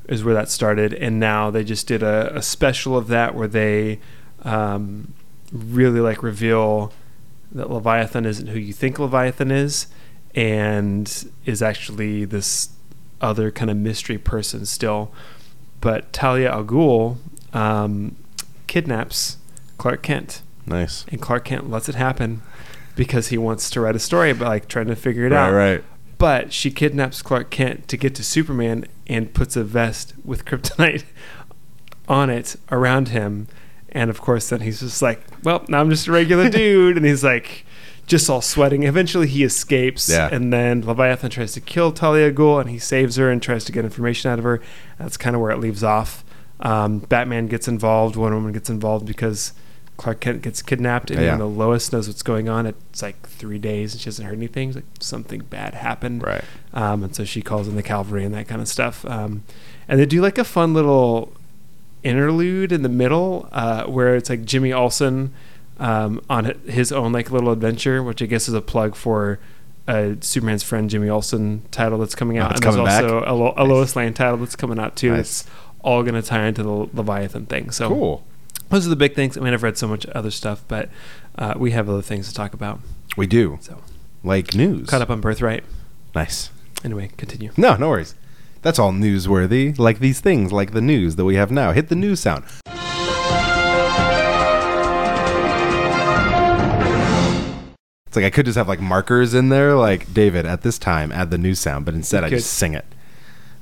is 0.07 0.23
where 0.23 0.33
that 0.33 0.49
started, 0.49 0.93
and 0.93 1.19
now 1.19 1.49
they 1.49 1.63
just 1.63 1.87
did 1.87 2.03
a, 2.03 2.35
a 2.35 2.41
special 2.41 2.97
of 2.97 3.07
that 3.07 3.35
where 3.35 3.47
they 3.47 3.99
um, 4.43 5.13
really 5.51 5.99
like 5.99 6.23
reveal 6.23 6.91
that 7.51 7.69
Leviathan 7.69 8.25
isn't 8.25 8.47
who 8.47 8.59
you 8.59 8.73
think 8.73 8.99
Leviathan 8.99 9.51
is, 9.51 9.87
and 10.35 11.31
is 11.45 11.61
actually 11.61 12.25
this 12.25 12.69
other 13.19 13.51
kind 13.51 13.69
of 13.69 13.77
mystery 13.77 14.17
person 14.17 14.65
still. 14.65 15.11
But 15.79 16.13
Talia 16.13 16.51
al 16.51 16.63
Ghul 16.63 17.17
um, 17.53 18.15
kidnaps 18.67 19.37
Clark 19.81 20.03
Kent, 20.03 20.43
Nice. 20.67 21.05
and 21.09 21.19
Clark 21.19 21.45
Kent 21.45 21.69
lets 21.71 21.89
it 21.89 21.95
happen 21.95 22.43
because 22.95 23.29
he 23.29 23.37
wants 23.37 23.67
to 23.71 23.81
write 23.81 23.95
a 23.95 23.99
story 23.99 24.29
about 24.29 24.47
like 24.47 24.67
trying 24.67 24.85
to 24.87 24.95
figure 24.95 25.25
it 25.25 25.31
Right, 25.31 25.47
out. 25.47 25.51
right. 25.53 25.83
But 26.19 26.53
she 26.53 26.69
kidnaps 26.69 27.23
Clark 27.23 27.49
Kent 27.49 27.87
to 27.87 27.97
get 27.97 28.13
to 28.15 28.23
Superman 28.23 28.85
and 29.07 29.33
puts 29.33 29.55
a 29.55 29.63
vest 29.63 30.13
with 30.23 30.45
kryptonite 30.49 31.03
on 32.07 32.29
it 32.29 32.57
around 32.71 33.07
him. 33.09 33.47
And 33.89 34.09
of 34.11 34.21
course, 34.21 34.49
then 34.49 34.61
he's 34.61 34.81
just 34.81 35.01
like, 35.01 35.21
well, 35.43 35.65
now 35.67 35.81
I'm 35.81 35.89
just 35.89 36.07
a 36.07 36.11
regular 36.11 36.47
dude. 36.59 36.95
And 36.97 37.05
he's 37.05 37.23
like, 37.23 37.65
just 38.05 38.29
all 38.29 38.41
sweating. 38.41 38.83
Eventually, 38.83 39.27
he 39.27 39.43
escapes. 39.43 40.09
Yeah. 40.09 40.29
And 40.31 40.53
then 40.53 40.85
Leviathan 40.85 41.31
tries 41.31 41.53
to 41.53 41.61
kill 41.61 41.91
Talia 41.91 42.31
Ghul 42.31 42.61
and 42.61 42.69
he 42.69 42.77
saves 42.79 43.15
her 43.15 43.29
and 43.31 43.41
tries 43.41 43.65
to 43.65 43.71
get 43.71 43.83
information 43.83 44.29
out 44.29 44.37
of 44.37 44.45
her. 44.45 44.61
That's 44.99 45.17
kind 45.17 45.35
of 45.35 45.41
where 45.41 45.51
it 45.51 45.59
leaves 45.59 45.83
off. 45.83 46.23
Um, 46.59 46.99
Batman 46.99 47.47
gets 47.47 47.67
involved. 47.67 48.15
Wonder 48.15 48.37
Woman 48.37 48.53
gets 48.53 48.69
involved 48.69 49.05
because 49.07 49.53
Clark 50.01 50.19
Kent 50.19 50.41
gets 50.41 50.63
kidnapped. 50.63 51.11
And 51.11 51.19
Yeah. 51.19 51.27
even 51.27 51.39
though 51.39 51.47
Lois 51.47 51.91
knows 51.93 52.07
what's 52.07 52.23
going 52.23 52.49
on, 52.49 52.65
it's 52.65 53.03
like 53.03 53.21
three 53.27 53.59
days 53.59 53.93
and 53.93 54.01
she 54.01 54.05
hasn't 54.05 54.27
heard 54.27 54.35
anything. 54.37 54.69
It's 54.69 54.75
like 54.77 54.85
something 54.99 55.41
bad 55.49 55.75
happened 55.75 56.23
Right. 56.23 56.43
um, 56.73 57.03
and 57.03 57.15
so 57.15 57.23
she 57.23 57.43
calls 57.43 57.67
in 57.67 57.75
the 57.75 57.83
cavalry 57.83 58.25
and 58.25 58.33
that 58.33 58.47
kind 58.47 58.61
of 58.61 58.67
stuff. 58.67 59.05
Um, 59.05 59.43
and 59.87 59.99
they 59.99 60.07
do 60.07 60.19
like 60.19 60.39
a 60.39 60.43
fun 60.43 60.73
little 60.73 61.31
interlude 62.03 62.71
in 62.71 62.81
the 62.81 62.89
middle 62.89 63.47
uh, 63.51 63.83
where 63.85 64.15
it's 64.15 64.29
like 64.29 64.43
Jimmy 64.43 64.73
Olsen 64.73 65.33
um, 65.79 66.21
on 66.29 66.45
his 66.67 66.91
own 66.91 67.11
like 67.11 67.31
little 67.31 67.51
adventure, 67.51 68.01
which 68.01 68.21
I 68.21 68.25
guess 68.25 68.47
is 68.47 68.53
a 68.53 68.61
plug 68.61 68.95
for 68.95 69.39
uh, 69.87 70.13
Superman's 70.21 70.63
friend 70.63 70.89
Jimmy 70.89 71.09
Olsen 71.09 71.61
title 71.71 71.99
that's 71.99 72.15
coming 72.15 72.39
Oh, 72.39 72.43
out. 72.43 72.51
it's 72.57 72.61
and 72.65 72.73
there's 72.75 72.85
back? 72.85 73.03
also 73.03 73.23
a, 73.25 73.33
Lo- 73.33 73.53
a 73.55 73.59
Nice. 73.63 73.69
Lois 73.69 73.95
Lane 73.95 74.13
title 74.13 74.37
that's 74.37 74.55
coming 74.55 74.79
out 74.79 74.95
too. 74.95 75.11
Nice. 75.11 75.19
It's 75.41 75.45
all 75.83 76.03
going 76.03 76.15
to 76.15 76.21
tie 76.21 76.45
into 76.45 76.63
the 76.63 76.69
Leviathan 76.93 77.45
thing. 77.47 77.71
So 77.71 77.87
Cool. 77.89 78.23
Those 78.71 78.87
are 78.87 78.89
the 78.89 78.95
big 78.95 79.13
things. 79.15 79.37
I 79.37 79.41
mean, 79.41 79.53
I've 79.53 79.63
read 79.63 79.77
so 79.77 79.87
much 79.87 80.05
other 80.07 80.31
stuff, 80.31 80.63
but 80.67 80.89
uh, 81.37 81.53
we 81.57 81.71
have 81.71 81.87
other 81.89 82.01
things 82.01 82.27
to 82.29 82.33
talk 82.33 82.53
about. 82.53 82.79
We 83.17 83.27
do 83.27 83.59
So 83.61 83.81
like 84.23 84.55
news. 84.55 84.89
caught 84.89 85.01
up 85.01 85.09
on 85.09 85.21
Birthright. 85.21 85.63
Nice. 86.15 86.49
Anyway, 86.83 87.11
continue. 87.17 87.51
No, 87.57 87.75
no 87.75 87.89
worries. 87.89 88.15
That's 88.61 88.79
all 88.79 88.91
newsworthy. 88.91 89.77
Like 89.77 89.99
these 89.99 90.19
things, 90.19 90.51
like 90.51 90.71
the 90.71 90.81
news 90.81 91.15
that 91.17 91.25
we 91.25 91.35
have 91.35 91.51
now. 91.51 91.71
Hit 91.71 91.89
the 91.89 91.95
news 91.95 92.19
sound. 92.19 92.43
It's 98.07 98.15
like 98.17 98.25
I 98.25 98.29
could 98.29 98.45
just 98.45 98.57
have 98.57 98.67
like 98.67 98.81
markers 98.81 99.33
in 99.33 99.47
there, 99.47 99.73
like 99.75 100.13
David 100.13 100.45
at 100.45 100.63
this 100.63 100.77
time, 100.77 101.13
add 101.13 101.31
the 101.31 101.37
news 101.37 101.59
sound, 101.59 101.85
but 101.85 101.93
instead 101.93 102.25
I 102.25 102.29
just 102.29 102.51
sing 102.53 102.73
it. 102.73 102.83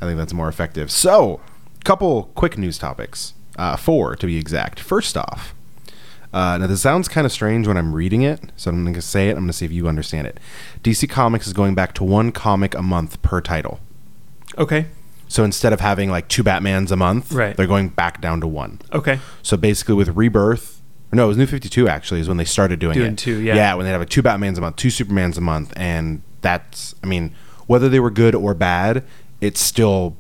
I 0.02 0.06
think 0.06 0.18
that's 0.18 0.34
more 0.34 0.50
effective. 0.50 0.90
So, 0.90 1.40
couple 1.86 2.32
quick 2.34 2.58
news 2.58 2.80
topics, 2.80 3.36
uh, 3.60 3.76
four 3.76 4.16
to 4.16 4.26
be 4.26 4.38
exact. 4.38 4.80
First 4.80 5.18
off, 5.18 5.54
uh, 6.32 6.58
now 6.60 6.68
this 6.68 6.82
sounds 6.82 7.08
kind 7.08 7.26
of 7.26 7.32
strange 7.32 7.68
when 7.68 7.76
I'm 7.78 7.94
reading 7.94 8.22
it, 8.22 8.40
so 8.56 8.70
I'm 8.72 8.84
going 8.84 8.94
to 8.94 9.02
say 9.02 9.30
it. 9.30 9.32
I'm 9.32 9.40
going 9.40 9.48
to 9.48 9.54
see 9.54 9.66
if 9.66 9.72
you 9.72 9.88
understand 9.88 10.28
it. 10.28 10.40
DC 10.84 11.10
Comics 11.10 11.48
is 11.48 11.54
going 11.54 11.76
back 11.76 11.94
to 11.96 12.04
one 12.04 12.32
comic 12.32 12.76
a 12.76 12.82
month 12.82 13.22
per 13.22 13.42
title. 13.42 13.80
Okay. 14.58 14.86
So 15.28 15.44
instead 15.44 15.74
of 15.74 15.80
having 15.80 16.10
like 16.10 16.28
two 16.28 16.44
Batmans 16.44 16.92
a 16.92 16.96
month, 16.96 17.32
Right. 17.32 17.56
they're 17.56 17.68
going 17.68 17.90
back 17.90 18.20
down 18.22 18.42
to 18.42 18.48
one. 18.48 18.80
Okay. 18.94 19.20
So 19.44 19.58
basically, 19.58 19.96
with 19.96 20.10
Rebirth, 20.10 20.82
no, 21.12 21.26
it 21.26 21.28
was 21.28 21.38
New 21.38 21.46
Fifty 21.48 21.70
Two 21.70 21.88
actually 21.88 22.20
is 22.20 22.28
when 22.28 22.38
they 22.38 22.46
started 22.46 22.80
doing, 22.80 22.94
Doing 22.96 23.14
it. 23.14 23.18
two, 23.18 23.38
yeah. 23.40 23.56
yeah, 23.56 23.74
when 23.76 23.86
they 23.86 23.92
have 23.92 24.02
like 24.02 24.10
two 24.10 24.22
Batmans 24.24 24.58
a 24.58 24.62
month, 24.62 24.76
two 24.76 24.90
Supermans 24.90 25.38
a 25.38 25.42
month, 25.42 25.74
and 25.76 26.22
that's, 26.42 26.94
I 27.04 27.08
mean, 27.08 27.34
whether 27.68 27.90
they 27.90 28.00
were 28.00 28.12
good 28.12 28.36
or 28.36 28.54
bad, 28.54 29.04
it's 29.42 29.60
still 29.60 30.16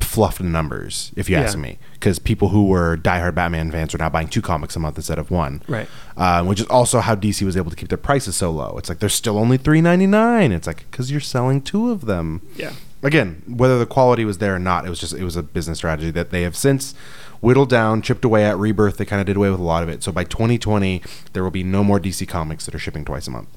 fluffed 0.00 0.40
numbers, 0.40 1.12
if 1.16 1.28
you 1.30 1.36
ask 1.36 1.56
Yeah. 1.56 1.62
me, 1.62 1.78
because 1.94 2.18
people 2.18 2.48
who 2.48 2.66
were 2.66 2.96
diehard 2.96 3.34
Batman 3.34 3.70
fans 3.70 3.94
are 3.94 3.98
now 3.98 4.08
buying 4.08 4.28
two 4.28 4.42
comics 4.42 4.74
a 4.76 4.78
month 4.80 4.96
instead 4.96 5.18
of 5.18 5.30
one, 5.30 5.62
Right. 5.68 5.88
um, 6.16 6.46
which 6.46 6.60
is 6.60 6.66
also 6.66 7.00
how 7.00 7.14
DC 7.14 7.44
was 7.44 7.56
able 7.56 7.70
to 7.70 7.76
keep 7.76 7.88
their 7.88 7.98
prices 7.98 8.36
so 8.36 8.50
low. 8.50 8.76
It's 8.78 8.88
like 8.88 8.98
they're 8.98 9.08
still 9.08 9.38
only 9.38 9.56
three 9.56 9.80
ninety 9.80 10.06
nine. 10.06 10.52
It's 10.52 10.66
like 10.66 10.86
because 10.90 11.10
you're 11.10 11.20
selling 11.20 11.60
two 11.62 11.90
of 11.90 12.06
them 12.06 12.40
Yeah. 12.56 12.72
again, 13.02 13.42
whether 13.46 13.78
the 13.78 13.86
quality 13.86 14.24
was 14.24 14.38
there 14.38 14.54
or 14.56 14.58
not, 14.58 14.84
it 14.86 14.90
was 14.90 14.98
just 14.98 15.12
it 15.14 15.24
was 15.24 15.36
a 15.36 15.42
business 15.42 15.78
strategy 15.78 16.10
that 16.10 16.30
they 16.30 16.42
have 16.42 16.56
since 16.56 16.94
whittled 17.40 17.70
down, 17.70 18.02
chipped 18.02 18.24
away 18.24 18.44
at 18.44 18.58
Rebirth. 18.58 18.96
They 18.98 19.04
kind 19.06 19.20
of 19.20 19.26
did 19.26 19.36
away 19.36 19.48
with 19.50 19.60
a 19.60 19.62
lot 19.62 19.82
of 19.82 19.88
it. 19.88 20.02
So 20.02 20.12
by 20.12 20.24
2020, 20.24 21.02
there 21.32 21.42
will 21.42 21.50
be 21.50 21.62
no 21.62 21.82
more 21.82 21.98
DC 21.98 22.26
comics 22.28 22.66
that 22.66 22.74
are 22.74 22.78
shipping 22.78 23.04
twice 23.04 23.26
a 23.26 23.30
month. 23.30 23.48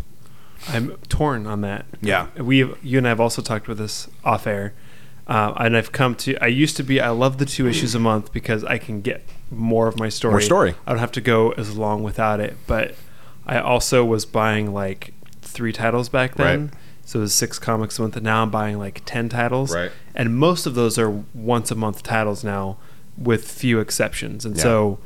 I'm 0.70 0.92
torn 1.10 1.46
on 1.46 1.60
that. 1.62 1.86
Yeah. 2.02 2.28
We, 2.38 2.60
you 2.82 2.98
and 2.98 3.06
I 3.06 3.10
have 3.10 3.20
also 3.20 3.42
talked 3.42 3.68
with 3.68 3.78
this 3.80 4.08
off 4.24 4.48
air, 4.48 4.72
uh, 5.28 5.54
and 5.58 5.76
I've 5.78 5.92
come 5.92 6.16
to. 6.16 6.36
I 6.44 6.48
used 6.48 6.76
to 6.78 6.84
be. 6.84 7.00
I 7.00 7.10
love 7.10 7.38
the 7.38 7.46
two 7.46 7.68
issues 7.68 7.96
a 7.96 8.00
month 8.00 8.34
because 8.34 8.64
I 8.64 8.78
can 8.78 9.02
get 9.02 9.24
more 9.52 9.88
of 9.88 9.98
my 10.00 10.10
story. 10.10 10.34
More 10.34 10.42
story. 10.42 10.76
I 10.86 10.92
don't 10.92 11.00
have 11.00 11.12
to 11.14 11.22
go 11.22 11.52
as 11.52 11.78
long 11.78 12.04
without 12.04 12.40
it. 12.40 12.56
But 12.68 12.96
I 13.46 13.60
also 13.60 14.04
was 14.04 14.26
buying 14.26 14.74
like 14.74 15.14
three 15.42 15.72
titles 15.72 16.10
back 16.10 16.36
then. 16.36 16.66
Right. 16.68 16.74
So 17.06 17.20
it 17.20 17.24
was 17.24 17.34
six 17.34 17.60
comics 17.60 18.00
a 18.00 18.02
month, 18.02 18.16
and 18.16 18.24
now 18.24 18.44
I'm 18.44 18.50
buying 18.50 18.78
like 18.80 19.02
ten 19.06 19.30
titles. 19.30 19.74
Right. 19.74 19.92
And 20.16 20.36
most 20.38 20.66
of 20.66 20.76
those 20.76 20.98
are 20.98 21.10
once 21.34 21.72
a 21.72 21.76
month 21.76 22.04
titles 22.04 22.44
now, 22.44 22.78
with 23.18 23.50
few 23.50 23.80
exceptions. 23.80 24.46
And 24.46 24.56
Yeah. 24.58 24.64
so, 24.64 25.00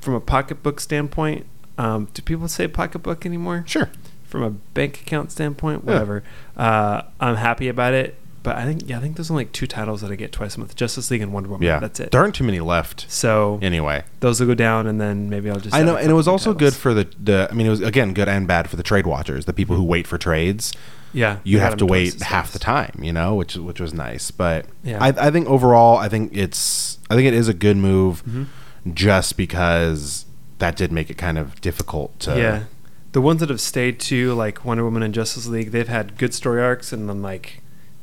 from 0.00 0.14
a 0.14 0.20
pocketbook 0.20 0.80
standpoint, 0.80 1.46
um, 1.78 2.08
do 2.14 2.22
people 2.22 2.48
say 2.48 2.66
pocketbook 2.68 3.24
anymore? 3.26 3.64
Sure. 3.66 3.90
from 4.24 4.42
a 4.42 4.48
bank 4.50 4.98
account 5.02 5.30
standpoint, 5.30 5.82
Yeah. 5.84 5.92
whatever. 5.92 6.22
Uh, 6.56 7.02
I'm 7.20 7.36
happy 7.36 7.68
about 7.68 7.92
it, 7.92 8.16
but 8.42 8.56
I 8.56 8.64
think 8.64 8.88
yeah, 8.88 8.98
I 8.98 9.00
think 9.00 9.16
there's 9.16 9.30
only 9.30 9.44
like 9.44 9.52
two 9.52 9.66
titles 9.66 10.00
that 10.00 10.10
I 10.10 10.16
get 10.16 10.32
twice 10.32 10.56
a 10.56 10.60
month: 10.60 10.74
Justice 10.76 11.10
League 11.10 11.20
and 11.22 11.32
Wonder 11.32 11.48
Woman. 11.50 11.66
Yeah. 11.66 11.78
that's 11.78 12.00
it. 12.00 12.10
There 12.10 12.20
aren't 12.20 12.34
too 12.34 12.44
many 12.44 12.60
left 12.60 13.06
So 13.10 13.58
anyway. 13.62 14.04
those 14.20 14.40
will 14.40 14.46
go 14.48 14.54
down, 14.54 14.86
and 14.86 15.00
then 15.00 15.28
maybe 15.30 15.48
I'll 15.50 15.60
just. 15.60 15.74
I 15.74 15.82
know, 15.82 15.96
and 15.96 16.10
it 16.10 16.14
was 16.14 16.26
also 16.28 16.52
titles. 16.52 16.74
good 16.74 16.78
for 16.80 16.94
the, 16.94 17.08
the. 17.22 17.48
I 17.50 17.54
mean, 17.54 17.66
it 17.66 17.70
was 17.70 17.80
again 17.80 18.14
good 18.14 18.28
and 18.28 18.46
bad 18.48 18.68
for 18.70 18.76
the 18.76 18.82
trade 18.82 19.06
watchers, 19.06 19.44
the 19.44 19.52
people 19.52 19.76
who 19.76 19.84
wait 19.84 20.06
for 20.06 20.18
trades. 20.18 20.72
Yeah, 21.14 21.40
You 21.44 21.58
have 21.60 21.76
to 21.76 21.84
wait 21.84 22.22
half 22.22 22.52
the 22.52 22.58
time, 22.58 22.98
you 23.02 23.12
know, 23.12 23.34
which 23.34 23.54
which 23.56 23.80
was 23.80 23.92
nice. 23.92 24.30
But 24.30 24.64
Yeah. 24.82 24.96
I, 24.98 25.08
I 25.08 25.30
think 25.30 25.46
overall, 25.46 25.98
I 25.98 26.08
think 26.08 26.34
it's 26.34 26.98
I 27.10 27.14
think 27.16 27.26
it 27.28 27.34
is 27.34 27.48
a 27.48 27.54
good 27.54 27.76
move, 27.76 28.22
Mhm. 28.24 28.46
just 28.94 29.36
because 29.36 30.24
that 30.58 30.74
did 30.76 30.90
make 30.90 31.10
it 31.10 31.18
kind 31.18 31.36
of 31.38 31.60
difficult 31.60 32.18
to. 32.20 32.38
yeah, 32.38 32.62
the 33.12 33.20
ones 33.20 33.40
that 33.40 33.50
have 33.50 33.60
stayed 33.60 34.00
too, 34.00 34.32
like 34.32 34.64
Wonder 34.64 34.84
Woman 34.84 35.02
and 35.02 35.12
Justice 35.12 35.46
League, 35.46 35.70
they've 35.70 35.88
had 35.88 36.16
good 36.16 36.32
story 36.32 36.62
arcs 36.62 36.92
and 36.92 37.08
then 37.08 37.20
like 37.20 37.60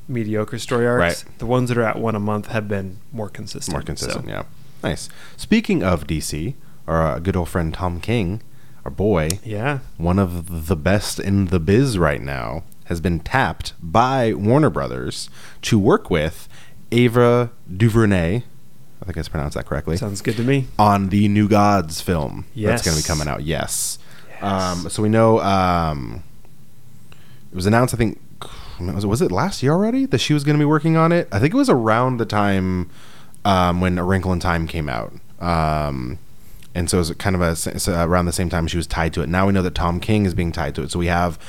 mediocre 0.09 0.57
story 0.57 0.87
arcs. 0.87 1.23
Right. 1.25 1.37
The 1.39 1.45
ones 1.45 1.69
that 1.69 1.77
are 1.77 1.83
at 1.83 1.97
one 1.99 2.15
a 2.15 2.19
month 2.19 2.47
have 2.47 2.67
been 2.67 2.97
more 3.11 3.29
consistent. 3.29 3.73
more 3.73 3.81
consistent. 3.83 4.25
So, 4.25 4.29
Yeah, 4.31 4.43
nice. 4.83 5.07
Speaking 5.37 5.83
of 5.83 6.07
DC, 6.07 6.55
our 6.87 7.01
uh, 7.05 7.19
good 7.19 7.35
old 7.35 7.49
friend 7.49 7.73
Tom 7.73 8.01
King, 8.01 8.41
our 8.83 8.91
boy, 8.91 9.29
Yeah. 9.43 9.79
one 9.97 10.17
of 10.19 10.67
the 10.67 10.75
best 10.75 11.19
in 11.19 11.45
the 11.47 11.59
biz 11.59 11.97
right 11.97 12.21
now, 12.21 12.63
has 12.85 12.99
been 12.99 13.19
tapped 13.19 13.73
by 13.81 14.33
Warner 14.33 14.71
Brothers 14.71 15.29
to 15.61 15.77
work 15.77 16.09
with 16.09 16.49
Ava 16.91 17.51
DuVernay. 17.71 18.37
I 19.01 19.05
think 19.05 19.17
I 19.17 19.21
pronounced 19.29 19.55
that 19.55 19.65
correctly. 19.67 19.95
Sounds 19.97 20.21
good 20.21 20.35
to 20.37 20.43
me. 20.43 20.67
on 20.79 21.09
the 21.09 21.27
New 21.27 21.47
Gods 21.47 22.01
film 22.01 22.45
that's 22.55 22.81
going 22.83 22.97
to 22.97 23.03
be 23.03 23.07
coming 23.07 23.27
out. 23.27 23.43
Yes. 23.43 23.99
Yes. 24.29 24.43
Um, 24.43 24.89
so 24.89 25.03
we 25.03 25.09
know 25.09 25.39
um, 25.41 26.23
it 27.51 27.55
was 27.55 27.65
announced. 27.65 27.93
I 27.93 27.97
think 27.97 28.19
was 28.79 29.03
it, 29.03 29.07
was 29.07 29.21
it 29.21 29.31
last 29.31 29.63
year 29.63 29.73
already 29.73 30.05
that 30.07 30.19
she 30.19 30.33
was 30.33 30.43
going 30.43 30.55
to 30.55 30.61
be 30.61 30.65
working 30.65 30.97
on 30.97 31.11
it. 31.11 31.27
I 31.31 31.39
think 31.39 31.53
it 31.53 31.57
was 31.57 31.69
around 31.69 32.17
the 32.17 32.25
time 32.25 32.89
um, 33.45 33.81
when 33.81 33.97
A 33.97 34.03
Wrinkle 34.03 34.33
in 34.33 34.39
Time 34.39 34.67
came 34.67 34.89
out. 34.89 35.13
Um, 35.39 36.19
and 36.75 36.89
so 36.89 36.97
it 36.97 36.99
was 36.99 37.11
kind 37.11 37.35
of 37.35 37.41
a, 37.41 37.55
so 37.55 38.03
around 38.03 38.25
the 38.25 38.31
same 38.31 38.49
time 38.49 38.67
she 38.67 38.77
was 38.77 38.87
tied 38.87 39.13
to 39.13 39.21
it. 39.21 39.29
Now 39.29 39.47
we 39.47 39.53
know 39.53 39.61
that 39.61 39.75
Tom 39.75 39.99
King 39.99 40.25
is 40.25 40.33
being 40.33 40.51
tied 40.51 40.75
to 40.75 40.83
it. 40.83 40.91
So 40.91 40.99
we 40.99 41.07
have 41.07 41.39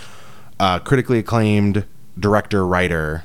uh, 0.59 0.79
critically 0.79 1.19
acclaimed 1.19 1.85
director, 2.19 2.67
writer, 2.67 3.25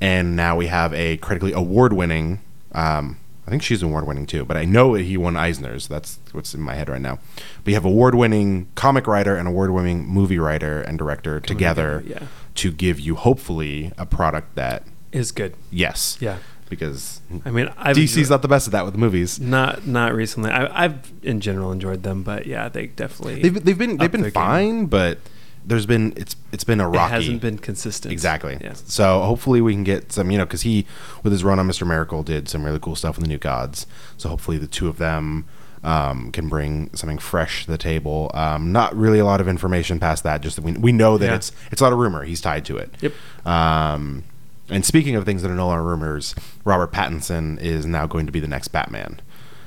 and 0.00 0.36
now 0.36 0.56
we 0.56 0.66
have 0.66 0.92
a 0.94 1.16
critically 1.18 1.52
award-winning. 1.52 2.40
Um, 2.72 3.18
I 3.46 3.50
think 3.50 3.62
she's 3.62 3.82
award-winning 3.82 4.26
too, 4.26 4.44
but 4.44 4.56
I 4.56 4.64
know 4.64 4.96
that 4.96 5.02
he 5.02 5.16
won 5.16 5.36
Eisner's. 5.36 5.86
That's 5.86 6.18
what's 6.32 6.54
in 6.54 6.60
my 6.60 6.74
head 6.74 6.88
right 6.88 7.00
now. 7.00 7.18
But 7.62 7.70
you 7.70 7.74
have 7.74 7.84
award-winning 7.84 8.68
comic 8.74 9.06
writer 9.06 9.36
and 9.36 9.46
award-winning 9.46 10.06
movie 10.06 10.38
writer 10.38 10.80
and 10.80 10.98
director 10.98 11.40
together 11.40 12.00
together, 12.00 12.20
yeah. 12.22 12.26
To 12.56 12.70
give 12.72 13.00
you 13.00 13.14
hopefully 13.16 13.92
a 13.98 14.06
product 14.06 14.54
that 14.54 14.84
Is 15.12 15.32
good. 15.32 15.54
yes, 15.70 16.16
Yeah. 16.20 16.38
because 16.68 17.20
I 17.44 17.50
mean, 17.50 17.70
I've 17.76 17.96
DC's 17.96 18.30
not 18.30 18.42
the 18.42 18.48
best 18.48 18.66
at 18.68 18.72
that 18.72 18.84
with 18.84 18.94
the 18.94 19.00
movies. 19.00 19.38
Not 19.40 19.86
not 19.86 20.14
recently. 20.14 20.50
I, 20.50 20.84
I've 20.84 21.12
in 21.22 21.40
general 21.40 21.72
enjoyed 21.72 22.02
them, 22.02 22.22
but 22.22 22.46
yeah, 22.46 22.68
they 22.68 22.86
definitely 22.88 23.42
They've 23.42 23.64
they've 23.64 23.78
been 23.78 23.96
they've 23.98 24.10
been 24.12 24.22
their 24.22 24.30
game. 24.30 24.42
fine, 24.42 24.86
but 24.86 25.18
there's 25.66 25.86
been 25.86 26.12
it's 26.16 26.36
it's 26.52 26.64
been 26.64 26.80
a 26.80 26.88
rocky. 26.88 27.12
It 27.12 27.16
hasn't 27.16 27.40
been 27.40 27.58
consistent. 27.58 28.12
Exactly. 28.12 28.58
Yeah. 28.60 28.74
So 28.74 29.22
hopefully 29.22 29.60
we 29.60 29.72
can 29.72 29.82
get 29.84 30.12
some, 30.12 30.30
you 30.30 30.36
know, 30.38 30.44
because 30.44 30.62
he, 30.62 30.84
with 31.22 31.32
his 31.32 31.42
run 31.42 31.58
on 31.58 31.66
Mr. 31.66 31.86
Miracle, 31.86 32.22
did 32.22 32.48
some 32.50 32.64
really 32.64 32.78
cool 32.78 32.94
stuff 32.96 33.16
with 33.16 33.24
the 33.24 33.28
New 33.28 33.38
Gods. 33.38 33.86
So 34.18 34.28
hopefully 34.28 34.58
the 34.58 34.66
two 34.66 34.88
of 34.88 34.98
them 34.98 35.46
um, 35.84 36.32
can 36.32 36.48
bring 36.48 36.90
something 36.94 37.18
fresh 37.18 37.64
to 37.66 37.70
the 37.70 37.78
table. 37.78 38.30
Um, 38.34 38.72
not 38.72 38.96
really 38.96 39.18
a 39.20 39.24
lot 39.24 39.40
of 39.40 39.46
information 39.48 40.00
past 40.00 40.24
that. 40.24 40.40
Just 40.40 40.56
that 40.56 40.62
we 40.64 40.72
we 40.72 40.90
know 40.92 41.18
that 41.18 41.26
Yeah. 41.26 41.34
it's 41.36 41.52
it's 41.70 41.80
not 41.80 41.92
a 41.92 41.96
rumor. 41.96 42.24
He's 42.24 42.40
tied 42.40 42.64
to 42.66 42.76
it. 42.78 42.90
Yep. 43.00 43.12
Um, 43.46 44.24
and 44.70 44.84
speaking 44.84 45.14
of 45.14 45.24
things 45.26 45.42
that 45.42 45.50
are 45.50 45.54
no 45.54 45.66
longer 45.66 45.84
rumors, 45.84 46.34
Robert 46.64 46.90
Pattinson 46.90 47.60
is 47.60 47.84
now 47.86 48.06
going 48.06 48.26
to 48.26 48.32
be 48.32 48.40
the 48.40 48.48
next 48.48 48.68
Batman. 48.68 49.20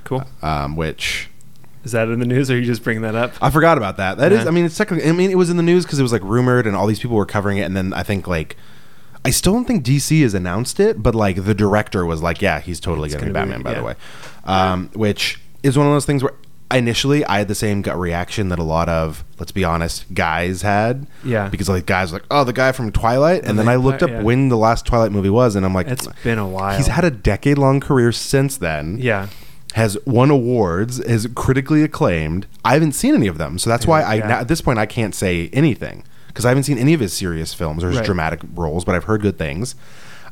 Cool. 0.05 0.23
Um, 0.41 0.75
which 0.75 1.29
Is 1.83 1.91
that 1.91 2.07
in 2.09 2.19
the 2.19 2.25
news, 2.25 2.49
or 2.49 2.55
are 2.55 2.57
you 2.57 2.65
just 2.65 2.83
bringing 2.83 3.03
that 3.03 3.13
up? 3.15 3.33
I 3.41 3.49
forgot 3.51 3.77
about 3.77 3.97
that. 3.97 4.17
That 4.17 4.31
is, 4.31 4.43
Yeah. 4.43 4.47
I 4.47 4.51
mean, 4.51 4.65
it's 4.65 4.75
technically. 4.77 5.07
I 5.07 5.11
mean, 5.11 5.29
it 5.29 5.37
was 5.37 5.49
in 5.51 5.57
the 5.57 5.63
news 5.63 5.85
because 5.85 5.99
it 5.99 6.03
was 6.03 6.11
like 6.11 6.23
rumored, 6.23 6.65
and 6.65 6.75
all 6.75 6.87
these 6.87 6.99
people 6.99 7.15
were 7.15 7.25
covering 7.27 7.59
it. 7.59 7.63
And 7.63 7.75
then 7.77 7.93
I 7.93 8.01
think 8.03 8.27
like, 8.27 8.57
I 9.23 9.29
still 9.29 9.53
don't 9.53 9.65
think 9.65 9.85
DC 9.85 10.21
has 10.23 10.33
announced 10.33 10.79
it, 10.79 11.03
but 11.03 11.13
like 11.13 11.43
the 11.43 11.53
director 11.53 12.05
was 12.05 12.23
like, 12.23 12.41
"Yeah, 12.41 12.59
he's 12.59 12.79
totally 12.79 13.09
going 13.09 13.19
to 13.19 13.25
be 13.27 13.31
gonna 13.33 13.45
be- 13.45 13.51
Batman." 13.51 13.63
by 13.63 13.71
yeah. 13.73 13.77
the 13.79 13.83
way, 13.85 13.95
um, 14.45 14.89
which 14.95 15.39
is 15.63 15.77
one 15.77 15.87
of 15.87 15.93
those 15.93 16.05
things 16.05 16.23
where 16.23 16.33
initially 16.73 17.23
I 17.25 17.39
had 17.39 17.47
the 17.47 17.55
same 17.55 17.81
gut 17.81 17.97
reaction 17.97 18.49
that 18.49 18.59
a 18.59 18.63
lot 18.63 18.89
of, 18.89 19.23
let's 19.39 19.51
be 19.53 19.63
honest, 19.63 20.13
guys 20.13 20.61
had. 20.63 21.07
Yeah. 21.23 21.47
Because 21.49 21.69
like 21.69 21.85
guys 21.85 22.11
were 22.11 22.19
like, 22.19 22.27
"Oh, 22.29 22.43
the 22.43 22.53
guy 22.53 22.71
from 22.73 22.91
Twilight," 22.91 23.43
and 23.45 23.57
The 23.57 23.63
then 23.63 23.69
I 23.69 23.75
looked 23.77 24.03
up 24.03 24.09
yeah. 24.09 24.21
when 24.21 24.49
the 24.49 24.57
last 24.57 24.85
Twilight 24.85 25.11
movie 25.11 25.29
was, 25.29 25.55
and 25.55 25.65
I'm 25.65 25.73
like, 25.73 25.87
It's 25.87 26.07
been 26.23 26.37
a 26.39 26.47
while. 26.47 26.75
He's 26.75 26.87
had 26.87 27.05
a 27.05 27.11
decade 27.11 27.57
long 27.57 27.79
career 27.79 28.11
since 28.11 28.57
then 28.57 28.97
yeah. 28.99 29.27
has 29.75 29.97
won 30.05 30.29
awards, 30.29 30.99
is 30.99 31.27
critically 31.35 31.83
acclaimed. 31.83 32.47
I 32.65 32.73
haven't 32.73 32.93
seen 32.93 33.15
any 33.15 33.27
of 33.27 33.37
them, 33.37 33.57
so 33.59 33.69
that's 33.69 33.87
why 33.87 34.01
I 34.01 34.15
Yeah. 34.15 34.27
now, 34.27 34.39
at 34.39 34.47
this 34.49 34.59
point 34.61 34.77
I 34.77 34.85
can't 34.85 35.15
say 35.15 35.49
anything 35.53 36.03
because 36.27 36.43
I 36.45 36.49
haven't 36.49 36.63
seen 36.63 36.77
any 36.77 36.93
of 36.93 36.99
his 36.99 37.13
serious 37.13 37.53
films 37.53 37.81
or 37.83 37.87
his 37.87 37.97
Right. 37.97 38.05
dramatic 38.05 38.41
roles, 38.55 38.83
but 38.85 38.93
I've 38.93 39.05
heard 39.05 39.21
good 39.21 39.37
things. 39.37 39.73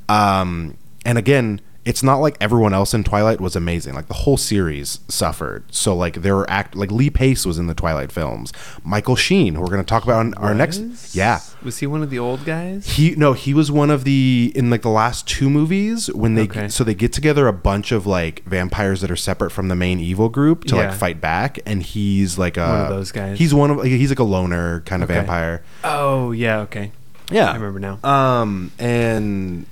Um, 0.10 0.75
and 1.05 1.17
again, 1.17 1.62
it's 1.86 2.01
not 2.01 2.18
like 2.18 2.36
everyone 2.42 2.74
else 2.74 2.94
in 2.96 3.04
Twilight 3.04 3.39
was 3.39 3.56
amazing. 3.56 3.94
Like 3.94 4.08
the 4.08 4.15
whole 4.15 4.38
series 4.38 5.00
suffered. 5.08 5.63
So 5.72 5.96
like 5.96 6.24
there 6.24 6.36
were 6.36 6.50
act 6.50 6.75
like 6.75 6.92
Lee 6.92 7.12
Pace 7.12 7.46
was 7.46 7.58
in 7.60 7.68
the 7.68 7.75
Twilight 7.75 8.12
films. 8.12 8.51
Michael 8.84 9.15
Sheen, 9.15 9.54
who 9.56 9.62
we're 9.62 9.68
going 9.68 9.84
to 9.84 9.88
talk 9.88 10.04
about 10.04 10.18
on 10.20 10.34
our 10.34 10.56
next, 10.56 11.13
yeah. 11.15 11.39
Was 11.63 11.77
he 11.77 11.88
one 11.88 12.01
of 12.01 12.10
the 12.10 12.18
old 12.20 12.44
guys? 12.44 12.88
He 12.88 13.12
no, 13.15 13.34
he 13.34 13.54
was 13.54 13.72
one 13.72 13.92
of 13.92 14.04
the 14.04 14.51
in 14.56 14.70
like 14.72 14.82
the 14.82 14.89
last 14.89 15.27
two 15.27 15.50
movies 15.50 16.12
when 16.12 16.34
they 16.36 16.44
Okay. 16.46 16.68
so 16.70 16.84
they 16.84 16.96
get 16.96 17.13
together 17.13 17.48
a 17.48 17.54
bunch 17.54 17.92
of 17.92 18.06
like 18.08 18.44
vampires 18.46 19.01
that 19.01 19.12
are 19.12 19.15
separate 19.15 19.51
from 19.51 19.68
the 19.68 19.75
main 19.75 20.00
evil 20.00 20.27
group 20.30 20.63
to 20.65 20.75
Yeah. 20.75 20.88
like 20.89 20.98
fight 20.98 21.22
back, 21.22 21.60
and 21.68 21.84
he's 21.84 22.38
like 22.39 22.58
a 22.58 22.68
One 22.68 22.82
of 22.82 22.89
those 22.89 23.12
guys. 23.12 23.38
He's 23.38 23.54
one 23.54 23.70
of 23.72 23.77
like, 23.77 23.88
he's 23.88 24.10
like 24.10 24.20
a 24.20 24.24
loner 24.24 24.82
kind 24.82 25.04
of 25.04 25.10
Okay. 25.12 25.20
vampire. 25.20 25.62
Oh 25.84 26.32
yeah. 26.32 26.60
Okay. 26.62 26.92
Yeah, 27.32 27.51
I 27.51 27.56
remember 27.56 27.80
now. 27.80 28.00
Um, 28.08 28.72
and 28.80 29.65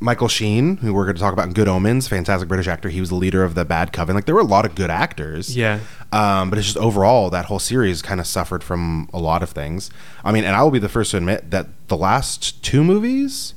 Michael 0.00 0.28
Sheen, 0.28 0.78
who 0.78 0.94
we're 0.94 1.04
going 1.04 1.16
to 1.16 1.20
talk 1.20 1.32
about 1.34 1.46
in 1.46 1.52
Good 1.52 1.68
Omens, 1.68 2.08
fantastic 2.08 2.48
British 2.48 2.66
actor. 2.68 2.88
He 2.88 3.00
was 3.00 3.10
the 3.10 3.14
leader 3.16 3.44
of 3.44 3.54
the 3.54 3.64
Bad 3.66 3.92
Coven. 3.92 4.14
Like 4.14 4.24
there 4.24 4.34
were 4.34 4.40
a 4.40 4.44
lot 4.44 4.64
of 4.64 4.74
good 4.74 4.88
actors. 4.90 5.54
Yeah. 5.56 5.80
Um, 6.10 6.48
but 6.48 6.58
it's 6.58 6.66
just 6.66 6.78
overall 6.78 7.28
that 7.30 7.44
whole 7.44 7.58
series 7.58 8.00
kind 8.00 8.18
of 8.18 8.26
suffered 8.26 8.64
from 8.64 9.10
a 9.12 9.18
lot 9.20 9.42
of 9.42 9.50
things. 9.50 9.90
I 10.24 10.32
mean, 10.32 10.44
and 10.44 10.56
I 10.56 10.62
will 10.62 10.70
be 10.70 10.78
the 10.78 10.88
first 10.88 11.10
to 11.10 11.18
admit 11.18 11.50
that 11.50 11.66
the 11.88 11.96
last 11.96 12.62
two 12.64 12.82
movies 12.82 13.54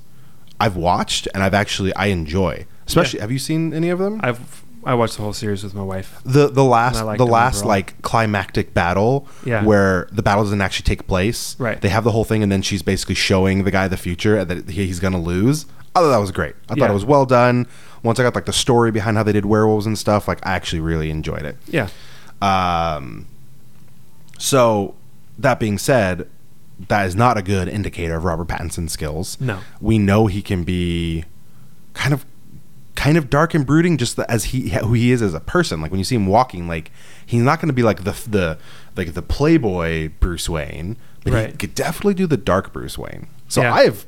I've 0.60 0.76
watched 0.76 1.28
and 1.34 1.42
I've 1.42 1.54
actually 1.54 1.96
I 1.96 2.08
enjoy. 2.08 2.66
Especially, 2.86 3.22
have 3.22 3.32
you 3.32 3.40
seen 3.40 3.74
any 3.74 3.90
of 3.90 4.00
them? 4.00 4.20
I've 4.22 4.64
I 4.86 4.96
watched 4.96 5.16
the 5.16 5.24
whole 5.24 5.32
series 5.32 5.64
with 5.64 5.74
my 5.74 5.82
wife. 5.82 6.20
the 6.26 6.50
the 6.50 6.64
last 6.64 6.96
And 6.98 7.04
I 7.04 7.06
liked 7.06 7.18
the 7.20 7.26
last 7.26 7.60
overall. 7.60 7.70
like 7.70 8.02
climactic 8.02 8.74
battle 8.74 9.30
Yeah. 9.46 9.64
where 9.64 10.10
the 10.12 10.22
battle 10.22 10.44
doesn't 10.44 10.60
actually 10.60 10.84
take 10.84 11.08
place. 11.08 11.58
Right. 11.58 11.80
They 11.80 11.88
have 11.88 12.04
the 12.04 12.12
whole 12.12 12.26
thing 12.26 12.44
and 12.44 12.52
then 12.52 12.62
she's 12.62 12.82
basically 12.82 13.16
showing 13.16 13.64
the 13.64 13.72
guy 13.72 13.88
the 13.88 13.96
future 13.96 14.44
that 14.44 14.70
he's 14.70 15.00
gonna 15.00 15.22
lose. 15.22 15.66
I 15.96 16.00
thought 16.00 16.10
that 16.10 16.18
was 16.18 16.32
great. 16.32 16.56
I 16.66 16.70
thought 16.70 16.78
Yeah. 16.80 16.90
it 16.92 16.94
was 16.94 17.06
well 17.06 17.26
done. 17.26 17.68
Once 18.02 18.20
I 18.20 18.24
got 18.24 18.36
like 18.36 18.46
the 18.46 18.54
story 18.54 18.92
behind 18.92 19.16
how 19.18 19.24
they 19.24 19.32
did 19.34 19.46
werewolves 19.46 19.86
and 19.86 19.98
stuff, 19.98 20.28
like 20.28 20.46
I 20.46 20.54
actually 20.54 20.80
really 20.82 21.10
enjoyed 21.10 21.44
it. 21.44 21.56
Yeah. 21.68 21.88
Um, 22.42 23.28
so 24.38 24.96
that 25.38 25.60
being 25.60 25.78
said, 25.78 26.28
that 26.88 27.06
is 27.06 27.16
not 27.16 27.38
a 27.38 27.42
good 27.42 27.68
indicator 27.68 28.16
of 28.16 28.24
Robert 28.26 28.48
Pattinson's 28.48 28.92
skills. 28.92 29.40
No. 29.40 29.60
we 29.80 29.98
know 29.98 30.28
he 30.28 30.42
can 30.42 30.64
be 30.64 31.26
kind 31.94 32.14
of 32.14 32.26
kind 32.96 33.18
of 33.18 33.30
dark 33.30 33.54
and 33.54 33.66
brooding 33.66 33.98
just 33.98 34.16
the, 34.16 34.30
as 34.30 34.46
he 34.46 34.70
who 34.70 34.94
he 34.94 35.12
is 35.12 35.22
as 35.22 35.34
a 35.34 35.40
person 35.40 35.82
like 35.82 35.90
when 35.92 35.98
you 36.00 36.04
see 36.04 36.16
him 36.16 36.28
walking 36.28 36.68
like 36.68 36.92
he's 37.26 37.42
not 37.42 37.60
going 37.60 37.68
to 37.68 37.74
be 37.74 37.82
like 37.84 38.04
the 38.04 38.12
the 38.30 38.58
like 38.96 39.14
the 39.14 39.22
playboy 39.22 40.10
Bruce 40.20 40.48
Wayne 40.48 40.96
but 41.24 41.50
he 41.52 41.58
could 41.58 41.74
definitely 41.76 42.14
do 42.14 42.28
the 42.28 42.38
dark 42.38 42.72
Bruce 42.72 42.98
Wayne 42.98 43.28
so 43.48 43.62
Yeah. 43.62 43.74
I've 43.74 44.06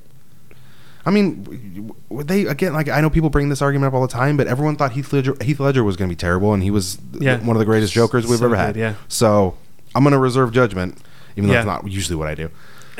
I 1.05 1.11
mean, 1.11 1.91
they 2.09 2.45
again 2.45 2.73
like 2.73 2.89
I 2.89 2.99
know 3.01 3.09
people 3.09 3.29
bring 3.29 3.49
this 3.49 3.61
argument 3.61 3.87
up 3.89 3.93
all 3.93 4.01
the 4.01 4.11
time, 4.13 4.37
but 4.37 4.47
everyone 4.47 4.75
thought 4.75 4.93
Heath 4.93 5.13
Ledger, 5.13 5.35
Heath 5.41 5.59
Ledger 5.59 5.83
was 5.83 5.95
going 5.97 6.09
to 6.09 6.15
be 6.15 6.17
terrible, 6.19 6.53
and 6.53 6.63
he 6.63 6.71
was 6.71 6.97
Yeah. 7.19 7.37
one 7.39 7.55
of 7.55 7.59
the 7.59 7.65
greatest 7.65 7.93
Jokers 7.93 8.25
we've 8.27 8.39
So 8.39 8.45
ever 8.45 8.55
had. 8.55 8.73
good, 8.73 8.79
yeah. 8.79 8.93
So 9.07 9.55
I'm 9.93 10.03
going 10.03 10.13
to 10.13 10.17
reserve 10.19 10.51
judgment, 10.51 10.97
even 11.35 11.47
though 11.47 11.53
Yeah. 11.53 11.59
it's 11.59 11.67
not 11.67 11.87
usually 11.87 12.15
what 12.15 12.27
I 12.27 12.35
do. 12.35 12.49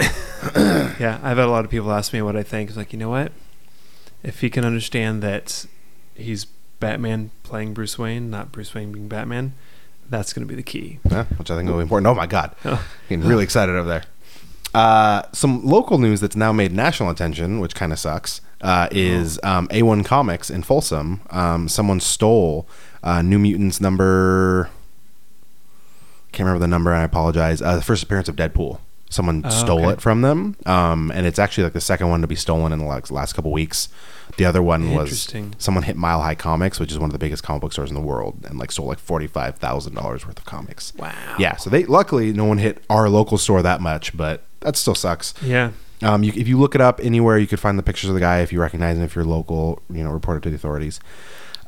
Yeah, 1.00 1.20
I've 1.24 1.38
had 1.38 1.48
a 1.48 1.50
lot 1.50 1.66
of 1.66 1.72
people 1.72 1.92
ask 1.92 2.14
me 2.14 2.22
what 2.22 2.36
I 2.36 2.44
think. 2.44 2.70
It's 2.70 2.78
like, 2.78 2.94
you 2.94 3.00
know 3.00 3.10
what? 3.10 3.32
If 4.24 4.42
he 4.42 4.50
can 4.50 4.64
understand 4.64 5.24
that 5.24 5.66
he's 6.14 6.46
Batman 6.80 7.32
playing 7.44 7.74
Bruce 7.74 7.98
Wayne, 7.98 8.30
not 8.30 8.52
Bruce 8.52 8.74
Wayne 8.74 8.92
being 8.92 9.08
Batman, 9.08 9.54
that's 10.10 10.34
going 10.34 10.46
to 10.48 10.50
be 10.50 10.56
the 10.56 10.64
key. 10.64 11.00
Yeah, 11.10 11.26
which 11.38 11.50
I 11.50 11.56
think 11.56 11.68
will 11.70 11.78
be 11.78 11.82
important. 11.82 12.08
Oh 12.08 12.14
my 12.14 12.28
god, 12.28 12.56
Oh. 12.66 12.86
getting 13.10 13.28
really 13.28 13.44
excited 13.44 13.76
over 13.76 13.88
there. 13.90 14.04
Uh, 14.76 15.22
some 15.32 15.66
local 15.66 15.98
news 15.98 16.20
that's 16.20 16.36
now 16.36 16.52
made 16.52 16.72
national 16.74 17.10
attention, 17.10 17.60
which 17.60 17.74
kind 17.76 17.92
of 17.94 18.00
sucks, 18.00 18.42
uh, 18.62 18.88
is 18.92 19.40
um, 19.44 19.68
A1 19.70 20.04
Comics 20.06 20.50
in 20.50 20.64
Folsom. 20.64 21.22
Um, 21.30 21.68
someone 21.70 22.00
stole 22.00 22.68
uh, 23.04 23.22
New 23.22 23.40
Mutants 23.40 23.80
number. 23.80 24.70
Can't 26.32 26.46
remember 26.48 26.60
the 26.60 26.68
number, 26.68 26.92
and 26.92 27.02
I 27.02 27.06
apologize. 27.06 27.62
Uh, 27.62 27.76
the 27.76 27.82
first 27.82 28.04
appearance 28.04 28.28
of 28.28 28.36
Deadpool. 28.36 28.80
Someone 29.10 29.44
Oh, 29.46 29.50
stole 29.50 29.82
okay. 29.86 29.94
it 29.94 30.02
from 30.02 30.22
them, 30.22 30.58
um, 30.66 31.12
and 31.14 31.26
it's 31.28 31.40
actually 31.40 31.64
like 31.64 31.74
the 31.74 31.80
second 31.80 32.10
one 32.10 32.22
to 32.22 32.28
be 32.28 32.36
stolen 32.36 32.74
in 32.74 32.80
the 32.80 32.86
last, 32.86 33.12
last 33.12 33.34
couple 33.34 33.52
weeks. 33.52 33.88
The 34.38 34.46
other 34.46 34.62
one 34.64 34.94
was 34.94 35.32
someone 35.60 35.84
hit 35.84 35.96
Mile 35.96 36.22
High 36.22 36.36
Comics, 36.36 36.80
which 36.80 36.92
is 36.92 36.98
one 37.00 37.10
of 37.10 37.14
the 37.14 37.20
biggest 37.20 37.44
comic 37.44 37.62
book 37.62 37.72
stores 37.72 37.90
in 37.92 37.96
the 37.96 38.02
world, 38.02 38.44
and 38.50 38.58
like 38.60 38.72
stole 38.72 38.88
like 38.88 38.98
forty 39.00 39.28
five 39.28 39.56
thousand 39.58 39.94
dollars 39.94 40.26
worth 40.26 40.40
of 40.40 40.46
comics. 40.46 40.92
Wow. 40.96 41.14
Yeah, 41.40 41.56
so 41.56 41.70
they 41.70 41.86
luckily 41.86 42.34
no 42.34 42.44
one 42.46 42.58
hit 42.58 42.84
our 42.90 43.08
local 43.08 43.38
store 43.38 43.62
that 43.62 43.80
much, 43.80 44.18
but 44.18 44.44
that 44.66 44.76
still 44.76 44.96
sucks. 44.96 45.34
Yeah. 45.42 45.72
Um, 46.02 46.24
you, 46.24 46.34
if 46.36 46.48
you 46.48 46.60
look 46.60 46.76
it 46.76 46.82
up 46.82 47.00
anywhere, 47.02 47.38
you 47.38 47.48
could 47.48 47.60
find 47.60 47.80
the 47.80 47.84
pictures 47.84 48.10
of 48.10 48.14
the 48.16 48.20
guy 48.20 48.40
if 48.42 48.52
you 48.52 48.60
recognize 48.60 48.98
him. 48.98 49.04
If 49.04 49.16
you're 49.16 49.24
local, 49.26 49.82
you 49.90 50.04
know, 50.04 50.12
report 50.12 50.38
it 50.38 50.44
to 50.44 50.50
the 50.50 50.56
authorities. 50.56 51.00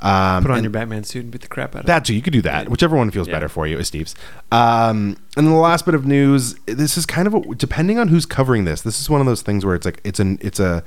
Um, 0.02 0.44
Put 0.44 0.52
on 0.52 0.62
your 0.64 0.70
Batman 0.70 1.04
suit 1.04 1.24
and 1.24 1.32
beat 1.32 1.42
the 1.42 1.48
crap 1.48 1.76
out 1.76 1.80
of 1.82 1.86
that 1.88 2.06
too, 2.06 2.14
you 2.14 2.22
could 2.22 2.34
do 2.34 2.42
that. 2.44 2.70
Whichever 2.70 2.96
one 2.96 3.10
feels 3.10 3.28
Yeah. 3.28 3.34
better 3.34 3.50
for 3.50 3.66
you 3.66 3.80
is 3.80 3.88
Steve's. 3.88 4.14
Um, 4.52 5.18
and 5.36 5.48
then 5.48 5.54
the 5.54 5.60
last 5.60 5.86
bit 5.86 5.96
of 5.96 6.06
news. 6.06 6.54
This 6.68 6.98
is 6.98 7.06
kind 7.08 7.26
of 7.28 7.34
a, 7.34 7.40
depending 7.56 7.98
on 7.98 8.10
who's 8.10 8.26
covering 8.26 8.66
this. 8.66 8.82
This 8.82 9.00
is 9.02 9.10
one 9.10 9.22
of 9.22 9.28
those 9.28 9.42
things 9.42 9.66
where 9.66 9.74
it's 9.76 9.86
like 9.86 10.02
it's 10.04 10.20
an 10.20 10.38
it's 10.42 10.60
a. 10.60 10.84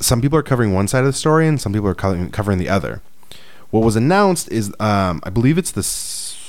Some 0.00 0.22
people 0.22 0.38
are 0.38 0.42
covering 0.44 0.72
one 0.72 0.86
side 0.88 1.00
of 1.00 1.06
the 1.06 1.12
story, 1.12 1.46
and 1.48 1.60
some 1.60 1.72
people 1.72 1.88
are 1.88 1.94
covering, 1.94 2.30
covering 2.30 2.58
the 2.58 2.68
other. 2.68 3.02
What 3.70 3.82
was 3.84 3.96
announced 3.96 4.50
is, 4.50 4.72
um, 4.80 5.20
I 5.24 5.30
believe 5.30 5.58
it's 5.58 5.72
the. 5.72 5.82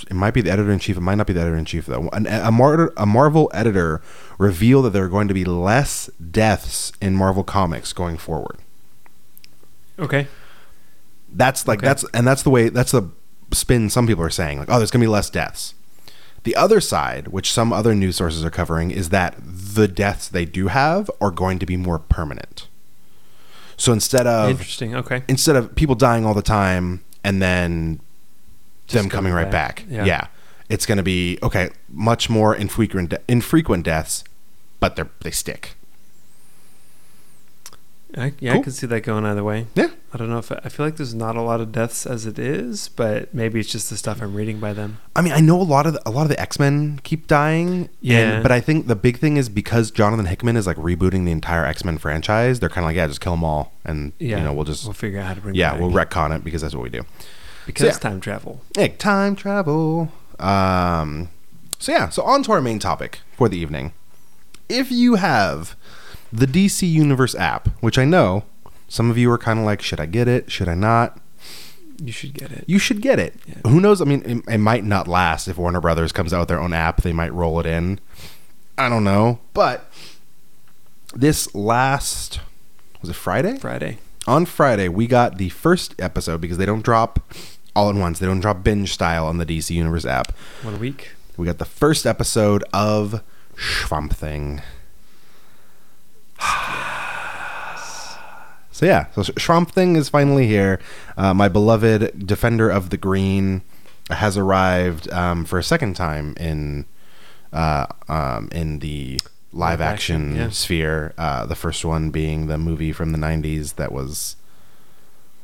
It 0.09 0.13
might 0.15 0.33
be 0.33 0.41
the 0.41 0.51
editor 0.51 0.71
in 0.71 0.79
chief. 0.79 0.97
It 0.97 1.01
might 1.01 1.15
not 1.15 1.27
be 1.27 1.33
the 1.33 1.41
editor 1.41 1.57
in 1.57 1.65
chief 1.65 1.85
though. 1.85 2.09
An, 2.09 2.27
a, 2.27 2.51
Mar- 2.51 2.93
a 2.95 3.05
Marvel 3.05 3.49
editor 3.53 4.01
revealed 4.37 4.85
that 4.85 4.91
there 4.91 5.03
are 5.03 5.09
going 5.09 5.27
to 5.27 5.33
be 5.33 5.45
less 5.45 6.07
deaths 6.31 6.91
in 7.01 7.15
Marvel 7.15 7.43
comics 7.43 7.93
going 7.93 8.17
forward. 8.17 8.57
Okay. 9.97 10.27
That's 11.31 11.67
like 11.67 11.79
Okay. 11.79 11.87
that's 11.87 12.05
and 12.13 12.25
that's 12.25 12.43
the 12.43 12.49
way 12.49 12.69
that's 12.69 12.91
the 12.91 13.09
spin 13.51 13.89
some 13.89 14.07
people 14.07 14.23
are 14.23 14.29
saying 14.29 14.59
like 14.59 14.69
oh 14.69 14.77
there's 14.77 14.91
going 14.91 15.01
to 15.01 15.05
be 15.05 15.09
less 15.11 15.29
deaths. 15.29 15.73
The 16.43 16.55
other 16.55 16.79
side, 16.79 17.27
which 17.27 17.51
some 17.51 17.73
other 17.73 17.93
news 17.93 18.15
sources 18.15 18.45
are 18.45 18.49
covering, 18.49 18.91
is 18.91 19.09
that 19.09 19.35
the 19.43 19.87
deaths 19.89 20.29
they 20.29 20.45
do 20.45 20.67
have 20.67 21.11
are 21.19 21.31
going 21.31 21.59
to 21.59 21.65
be 21.65 21.75
more 21.75 21.99
permanent. 21.99 22.67
So 23.75 23.91
instead 23.91 24.25
of 24.25 24.49
Interesting. 24.51 24.95
Okay. 24.95 25.23
instead 25.27 25.55
of 25.57 25.75
people 25.75 25.95
dying 25.95 26.25
all 26.25 26.33
the 26.33 26.41
time 26.41 27.03
and 27.23 27.41
then 27.41 27.99
them 28.93 29.09
coming 29.09 29.31
coming 29.31 29.33
right 29.33 29.51
back. 29.51 29.77
back, 29.77 29.85
Yeah. 29.89 30.05
yeah. 30.05 30.27
it's 30.69 30.85
going 30.85 30.97
to 30.97 31.03
be 31.03 31.37
okay, 31.43 31.69
much 31.89 32.29
more 32.29 32.55
infrequent 32.55 33.09
de- 33.09 33.19
infrequent 33.27 33.83
deaths, 33.85 34.23
but 34.79 34.95
they 34.95 35.03
they 35.21 35.31
stick. 35.31 35.75
I, 38.17 38.33
yeah, 38.39 38.53
Cool. 38.53 38.61
I 38.61 38.63
can 38.63 38.71
see 38.71 38.87
that 38.87 39.01
going 39.01 39.23
either 39.23 39.43
way. 39.43 39.67
Yeah. 39.75 39.89
I 40.11 40.17
don't 40.17 40.31
know 40.31 40.39
if 40.39 40.51
I 40.51 40.67
feel 40.69 40.83
like 40.83 40.95
there's 40.95 41.13
not 41.13 41.35
a 41.35 41.43
lot 41.43 41.61
of 41.61 41.71
deaths 41.71 42.07
as 42.07 42.25
it 42.25 42.39
is, 42.39 42.89
but 42.89 43.31
maybe 43.35 43.59
it's 43.59 43.71
just 43.71 43.91
the 43.91 43.97
stuff 43.97 44.19
I'm 44.19 44.33
reading 44.33 44.59
by 44.59 44.73
them. 44.73 44.97
I 45.15 45.21
mean, 45.21 45.31
I 45.31 45.41
know 45.41 45.61
a 45.61 45.63
lot 45.63 45.85
of 45.85 45.93
the, 45.93 46.01
a 46.07 46.09
lot 46.09 46.23
of 46.23 46.29
the 46.29 46.39
X 46.39 46.57
Men 46.57 46.99
keep 47.03 47.27
dying. 47.27 47.87
Yeah. 48.01 48.17
and- 48.17 48.43
but 48.43 48.51
I 48.51 48.61
think 48.61 48.87
the 48.87 48.95
big 48.95 49.19
thing 49.19 49.37
is 49.37 49.47
because 49.47 49.91
Jonathan 49.91 50.25
Hickman 50.25 50.57
is 50.57 50.65
like 50.65 50.77
rebooting 50.77 51.25
the 51.25 51.31
entire 51.31 51.65
X 51.65 51.85
Men 51.85 51.99
franchise. 51.99 52.59
They're 52.59 52.67
kind 52.69 52.83
of 52.83 52.89
like, 52.89 52.95
yeah, 52.95 53.05
just 53.05 53.21
kill 53.21 53.33
them 53.33 53.43
all, 53.43 53.73
and 53.85 54.11
Yeah. 54.17 54.37
you 54.39 54.43
know, 54.43 54.53
we'll 54.53 54.65
just 54.65 54.85
we'll 54.85 54.93
figure 54.93 55.19
out 55.19 55.27
how 55.27 55.33
to 55.35 55.41
bring. 55.41 55.53
yeah, 55.53 55.73
back. 55.73 55.79
we'll 55.81 55.91
retcon 55.91 56.35
it 56.35 56.43
because 56.43 56.63
that's 56.63 56.73
what 56.73 56.81
we 56.83 56.89
do. 56.89 57.05
Because 57.73 57.85
yeah. 57.85 58.09
time 58.09 58.19
travel. 58.19 58.61
Hey, 58.75 58.89
time 58.89 59.35
travel. 59.35 60.11
Um, 60.39 61.29
so 61.77 61.91
yeah, 61.91 62.09
so 62.09 62.23
on 62.23 62.41
to 62.43 62.51
our 62.51 62.61
main 62.61 62.79
topic 62.79 63.19
for 63.37 63.47
the 63.47 63.57
evening. 63.57 63.93
If 64.67 64.91
you 64.91 65.15
have 65.15 65.75
the 66.33 66.47
DC 66.47 66.89
Universe 66.89 67.35
app, 67.35 67.67
which 67.81 67.97
I 67.97 68.05
know 68.05 68.43
some 68.87 69.11
of 69.11 69.17
you 69.17 69.31
are 69.31 69.37
kind 69.37 69.59
of 69.59 69.65
like, 69.65 69.81
should 69.81 69.99
I 69.99 70.07
get 70.07 70.27
it? 70.27 70.51
Should 70.51 70.67
I 70.67 70.73
not? 70.73 71.19
You 72.01 72.11
should 72.11 72.33
get 72.33 72.51
it. 72.51 72.63
You 72.65 72.79
should 72.79 73.01
get 73.01 73.19
it. 73.19 73.35
Yeah. 73.45 73.69
Who 73.69 73.79
knows? 73.79 74.01
I 74.01 74.05
mean, 74.05 74.23
it, 74.25 74.53
it 74.53 74.57
might 74.57 74.83
not 74.83 75.07
last 75.07 75.47
if 75.47 75.57
Warner 75.57 75.81
Brothers 75.81 76.11
comes 76.11 76.33
out 76.33 76.39
with 76.39 76.47
their 76.47 76.59
own 76.59 76.73
app. 76.73 77.01
They 77.01 77.13
might 77.13 77.33
roll 77.33 77.59
it 77.59 77.65
in. 77.65 77.99
I 78.77 78.89
don't 78.89 79.03
know. 79.03 79.39
But 79.53 79.91
this 81.13 81.53
last 81.53 82.39
was 83.01 83.09
it 83.09 83.15
Friday? 83.15 83.57
Friday. 83.57 83.99
On 84.27 84.45
Friday, 84.45 84.89
we 84.89 85.07
got 85.07 85.37
the 85.37 85.49
first 85.49 85.93
episode 85.99 86.41
because 86.41 86.57
they 86.57 86.65
don't 86.65 86.83
drop 86.83 87.33
all 87.75 87.89
at 87.89 87.95
once. 87.95 88.19
They 88.19 88.25
don't 88.25 88.39
drop 88.39 88.63
binge 88.63 88.93
style 88.93 89.25
on 89.25 89.37
the 89.37 89.45
DC 89.45 89.71
Universe 89.71 90.05
app. 90.05 90.31
One 90.63 90.79
week. 90.79 91.11
We 91.37 91.45
got 91.45 91.57
the 91.57 91.65
first 91.65 92.05
episode 92.05 92.63
of 92.73 93.23
Swamp 93.57 94.13
Thing. 94.13 94.61
So 98.71 98.85
yeah, 98.85 99.07
so 99.11 99.23
Swamp 99.23 99.71
Thing 99.71 99.97
is 99.97 100.07
finally 100.07 100.47
here. 100.47 100.79
Uh, 101.17 101.33
my 101.33 101.49
beloved 101.49 102.25
Defender 102.25 102.69
of 102.69 102.91
the 102.91 102.95
Green 102.95 103.61
has 104.09 104.37
arrived 104.37 105.11
um, 105.11 105.43
for 105.43 105.59
a 105.59 105.63
second 105.63 105.97
time 105.97 106.33
in 106.39 106.85
uh, 107.51 107.87
um, 108.07 108.47
in 108.53 108.79
the 108.79 109.19
live 109.51 109.79
Live 109.79 109.81
action, 109.81 110.29
action, 110.29 110.35
yeah. 110.37 110.49
sphere. 110.49 111.13
Uh, 111.17 111.45
the 111.45 111.55
first 111.55 111.83
one 111.83 112.09
being 112.09 112.47
the 112.47 112.57
movie 112.57 112.93
from 112.93 113.11
the 113.11 113.17
'90s 113.17 113.75
that 113.75 113.91
was 113.91 114.37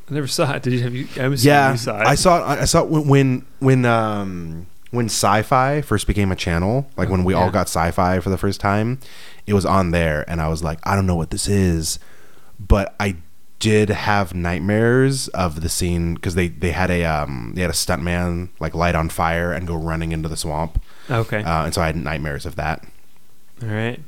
I 0.09 0.13
never 0.13 0.27
saw 0.27 0.53
it. 0.53 0.63
Did 0.63 0.73
you 0.73 0.81
have 0.81 0.93
you? 0.93 1.07
I'm 1.19 1.33
assuming 1.33 1.37
yeah, 1.55 1.71
you 1.71 1.77
saw 1.77 1.99
it. 2.01 2.07
I 2.07 2.15
saw 2.15 2.53
it. 2.53 2.59
I 2.59 2.65
saw 2.65 2.83
it 2.83 2.89
when 2.89 3.07
when 3.07 3.45
when 3.59 3.85
um 3.85 4.67
when 4.91 5.05
Sci-Fi 5.07 5.81
first 5.81 6.05
became 6.07 6.31
a 6.31 6.35
channel. 6.35 6.87
Like 6.95 7.09
when 7.09 7.23
we 7.23 7.33
Yeah. 7.33 7.39
all 7.41 7.51
got 7.51 7.67
Sci-Fi 7.67 8.19
for 8.19 8.29
the 8.29 8.37
first 8.37 8.59
time, 8.61 8.99
it 9.47 9.53
was 9.53 9.65
on 9.65 9.91
there, 9.91 10.23
and 10.29 10.39
I 10.41 10.47
was 10.47 10.63
like, 10.63 10.79
I 10.83 10.95
don't 10.95 11.07
know 11.07 11.15
what 11.15 11.31
this 11.31 11.47
is, 11.47 11.97
but 12.59 12.93
I 12.99 13.17
did 13.57 13.89
have 13.89 14.35
nightmares 14.35 15.27
of 15.29 15.61
the 15.61 15.69
scene 15.69 16.13
because 16.13 16.35
they 16.35 16.49
they 16.49 16.71
had 16.71 16.91
a 16.91 17.03
um 17.05 17.53
they 17.55 17.61
had 17.61 17.71
a 17.71 17.73
stuntman 17.73 18.49
like 18.59 18.75
light 18.75 18.93
on 18.95 19.09
fire 19.09 19.51
and 19.53 19.65
go 19.67 19.75
running 19.75 20.11
into 20.11 20.29
the 20.29 20.37
swamp, 20.37 20.79
Okay. 21.09 21.41
uh, 21.41 21.65
and 21.65 21.73
so 21.73 21.81
I 21.81 21.87
had 21.87 21.95
nightmares 21.95 22.45
of 22.45 22.55
that. 22.57 22.83
All 23.63 23.69
right. 23.69 23.99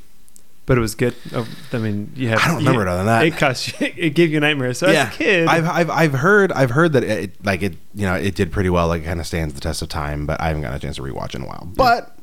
But 0.68 0.78
it 0.78 0.82
was 0.82 0.94
good. 0.96 1.16
Oh, 1.34 1.48
I 1.74 1.78
mean, 1.80 2.12
you 2.16 2.28
have. 2.30 2.40
I 2.40 2.48
don't 2.50 2.58
remember 2.58 2.82
you, 2.82 2.88
it 2.88 2.90
other 2.90 2.98
than 2.98 3.06
that. 3.08 3.26
It 3.26 3.38
cost 3.38 3.80
you. 3.82 3.88
It 3.98 4.10
gave 4.12 4.32
you 4.32 4.40
nightmares. 4.40 4.78
So 4.80 4.88
as 4.88 5.08
a 5.08 5.12
kid, 5.12 5.48
I've, 5.48 5.66
I've 5.68 5.90
I've 5.90 6.14
heard 6.14 6.52
I've 6.52 6.70
heard 6.72 6.94
that 6.94 7.04
it 7.04 7.44
like 7.46 7.64
it 7.64 7.74
you 7.96 8.06
know 8.06 8.14
it 8.16 8.36
did 8.36 8.52
pretty 8.52 8.70
well 8.70 8.88
like 8.90 9.02
it 9.02 9.06
kind 9.06 9.20
of 9.20 9.26
stands 9.26 9.54
the 9.56 9.62
test 9.62 9.82
of 9.82 9.90
time 9.90 10.26
but 10.28 10.40
I 10.40 10.48
haven't 10.50 10.62
gotten 10.64 10.78
a 10.78 10.80
chance 10.80 10.98
to 10.98 11.02
rewatch 11.02 11.34
in 11.36 11.42
a 11.42 11.48
while 11.48 11.68
but 11.74 12.18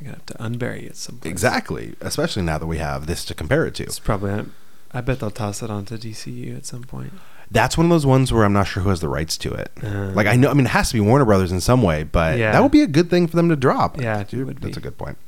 I'm 0.00 0.06
gonna 0.06 0.16
have 0.16 0.26
to 0.26 0.34
unbury 0.34 0.84
it 0.86 0.96
some. 0.96 1.20
exactly 1.24 1.94
especially 2.00 2.42
now 2.42 2.56
that 2.58 2.66
we 2.66 2.78
have 2.78 3.06
this 3.06 3.24
to 3.26 3.34
compare 3.34 3.66
it 3.66 3.74
to 3.76 3.84
It's 3.84 3.98
probably. 3.98 4.46
I 4.94 5.00
bet 5.02 5.20
they'll 5.20 5.30
toss 5.30 5.62
it 5.62 5.70
onto 5.70 5.96
DCU 5.96 6.56
at 6.56 6.64
some 6.66 6.82
point. 6.84 7.12
that's 7.50 7.76
one 7.78 7.86
of 7.86 7.90
those 7.90 8.04
ones 8.06 8.32
where 8.32 8.44
I'm 8.44 8.52
not 8.54 8.66
sure 8.66 8.82
who 8.82 8.88
has 8.88 9.00
the 9.00 9.08
rights 9.08 9.36
to 9.38 9.52
it 9.52 9.70
Uh, 9.82 10.10
like 10.14 10.26
I 10.26 10.36
know 10.36 10.48
I 10.50 10.54
mean 10.54 10.64
it 10.66 10.70
has 10.70 10.88
to 10.88 10.94
be 10.94 11.00
Warner 11.00 11.26
Brothers 11.26 11.52
in 11.52 11.60
some 11.60 11.82
way 11.82 12.02
but 12.02 12.38
Yeah. 12.38 12.52
that 12.52 12.62
would 12.62 12.72
be 12.72 12.82
a 12.82 12.86
good 12.86 13.10
thing 13.10 13.26
for 13.26 13.36
them 13.36 13.50
to 13.50 13.56
drop 13.56 14.00
Yeah, 14.00 14.20
it 14.20 14.28
Dude, 14.28 14.48
that's 14.60 14.76
be. 14.76 14.80
a 14.80 14.82
good 14.82 14.96
point 14.98 15.18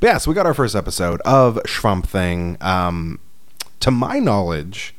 but 0.00 0.06
yeah 0.06 0.18
so 0.18 0.30
we 0.30 0.34
got 0.34 0.46
our 0.46 0.54
first 0.54 0.74
episode 0.74 1.20
of 1.22 1.58
Swamp 1.66 2.06
Thing 2.06 2.56
um 2.60 3.18
to 3.80 3.90
my 3.90 4.18
knowledge 4.18 4.94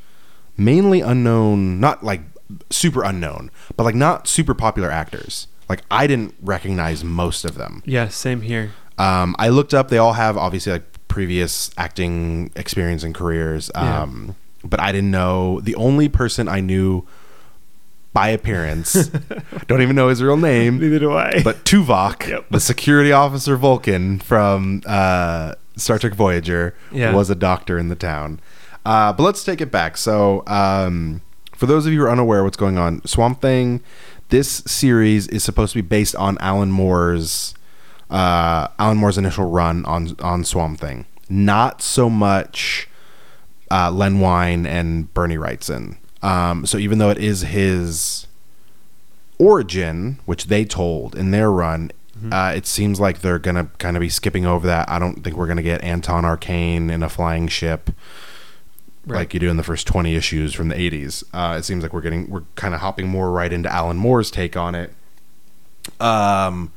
mainly 0.57 1.01
unknown 1.01 1.79
not 1.79 2.03
like 2.03 2.21
super 2.69 3.03
unknown 3.03 3.51
but 3.75 3.83
like 3.83 3.95
not 3.95 4.27
super 4.27 4.53
popular 4.53 4.89
actors 4.89 5.47
like 5.69 5.81
I 5.91 6.07
didn't 6.07 6.35
recognize 6.41 7.03
most 7.03 7.43
of 7.45 7.55
them 7.55 7.83
Yeah, 7.85 8.07
same 8.07 8.41
here. 8.41 8.71
Um, 8.97 9.35
I 9.37 9.49
looked 9.49 9.73
up; 9.73 9.89
they 9.89 9.97
all 9.97 10.13
have 10.13 10.37
obviously 10.37 10.71
like 10.71 11.07
previous 11.07 11.71
acting 11.77 12.51
experience 12.55 13.03
and 13.03 13.13
careers. 13.13 13.69
Yeah. 13.75 14.03
Um, 14.03 14.35
but 14.63 14.79
I 14.79 14.91
didn't 14.91 15.11
know 15.11 15.59
the 15.61 15.75
only 15.75 16.09
person 16.09 16.47
I 16.47 16.61
knew 16.61 17.05
by 18.17 18.29
appearance. 18.29 19.07
don't 19.67 19.81
even 19.81 19.95
know 19.95 20.07
his 20.09 20.23
real 20.23 20.37
name, 20.37 20.79
Neither 20.79 20.97
do 20.99 21.13
I. 21.13 21.41
but 21.43 21.63
Tuvok, 21.65 22.27
Yep. 22.27 22.45
the 22.49 22.59
security 22.59 23.11
officer 23.11 23.55
Vulcan 23.57 24.19
from 24.19 24.81
uh, 24.87 25.53
Star 25.75 25.99
Trek 25.99 26.13
Voyager, 26.15 26.73
Yeah. 26.91 27.13
was 27.13 27.29
a 27.29 27.35
doctor 27.35 27.77
in 27.77 27.89
the 27.89 27.95
town. 27.95 28.39
Uh, 28.85 29.13
but 29.13 29.21
let's 29.23 29.43
take 29.43 29.61
it 29.61 29.69
back. 29.71 29.97
So, 29.97 30.43
um, 30.47 31.21
for 31.55 31.65
those 31.67 31.85
of 31.85 31.93
you 31.93 31.99
who 31.99 32.05
are 32.05 32.09
unaware 32.11 32.43
what's 32.43 32.57
going 32.57 32.77
on, 32.79 33.05
Swamp 33.05 33.41
Thing, 33.41 33.81
this 34.29 34.63
series 34.65 35.27
is 35.27 35.43
supposed 35.43 35.73
to 35.73 35.77
be 35.81 35.87
based 35.87 36.15
on 36.15 36.37
Alan 36.39 36.71
Moore's 36.71 37.53
uh, 38.09 38.67
Alan 38.79 38.97
Moore's 38.97 39.17
initial 39.17 39.49
run 39.49 39.83
on 39.85 40.15
on 40.21 40.43
Swamp 40.43 40.79
Thing. 40.79 41.05
Not 41.29 41.81
so 41.81 42.09
much 42.09 42.87
uh, 43.69 43.91
Len 43.91 44.19
Wein 44.21 44.65
and 44.65 45.13
Bernie 45.13 45.37
Wrightson. 45.37 45.97
Um, 46.21 46.65
so 46.65 46.77
even 46.77 46.97
though 46.97 47.09
it 47.09 47.17
is 47.17 47.41
his 47.41 48.27
origin, 49.39 50.19
which 50.25 50.45
they 50.45 50.65
told 50.65 51.15
in 51.15 51.31
their 51.31 51.51
run, 51.51 51.91
uh, 52.31 52.51
it 52.55 52.65
seems 52.65 52.99
like 52.99 53.21
they're 53.21 53.37
gonna 53.37 53.69
kind 53.77 53.95
of 53.95 54.01
be 54.01 54.09
skipping 54.09 54.45
over 54.45 54.65
that. 54.65 54.89
I 54.89 54.97
don't 54.97 55.23
think 55.23 55.35
we're 55.37 55.45
gonna 55.47 55.61
get 55.61 55.83
Anton 55.83 56.25
Arcane 56.25 56.89
in 56.89 57.03
a 57.03 57.09
flying 57.09 57.47
ship 57.47 57.91
Right. 59.05 59.19
like 59.19 59.33
you 59.33 59.39
do 59.39 59.49
in 59.49 59.55
the 59.55 59.63
first 59.63 59.85
20 59.87 60.15
issues 60.15 60.53
from 60.53 60.67
the 60.67 60.75
80s. 60.75 61.23
Uh, 61.31 61.55
it 61.57 61.63
seems 61.63 61.81
like 61.83 61.93
we're 61.93 62.01
getting 62.01 62.29
we're 62.29 62.43
kind 62.55 62.73
of 62.73 62.81
hopping 62.81 63.07
more 63.07 63.31
right 63.31 63.53
into 63.53 63.71
Alan 63.71 63.95
Moore's 63.97 64.29
take 64.31 64.57
on 64.57 64.73
it. 64.75 64.93
Um 66.01 66.71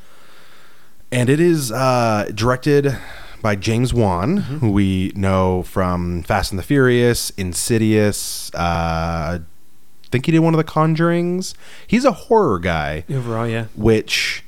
and 1.10 1.28
it 1.28 1.40
is 1.40 1.72
uh, 1.72 2.30
directed 2.34 2.96
by 3.42 3.56
James 3.56 3.92
Wan, 3.94 4.36
who 4.38 4.70
we 4.70 5.12
know 5.14 5.62
from 5.62 6.22
Fast 6.22 6.52
and 6.52 6.58
the 6.58 6.62
Furious, 6.62 7.30
Insidious, 7.30 8.50
uh 8.54 9.38
I 9.40 10.08
think 10.10 10.26
he 10.26 10.32
did 10.32 10.40
one 10.40 10.54
of 10.54 10.58
the 10.58 10.64
Conjurings. 10.64 11.54
He's 11.86 12.04
a 12.04 12.10
horror 12.10 12.58
guy 12.58 13.04
Overall, 13.08 13.46
yeah. 13.46 13.66
which 13.76 14.42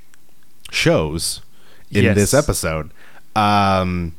shows 0.72 1.40
in 1.90 2.02
Yes. 2.04 2.16
this 2.16 2.34
episode. 2.34 2.90
Um, 3.36 4.14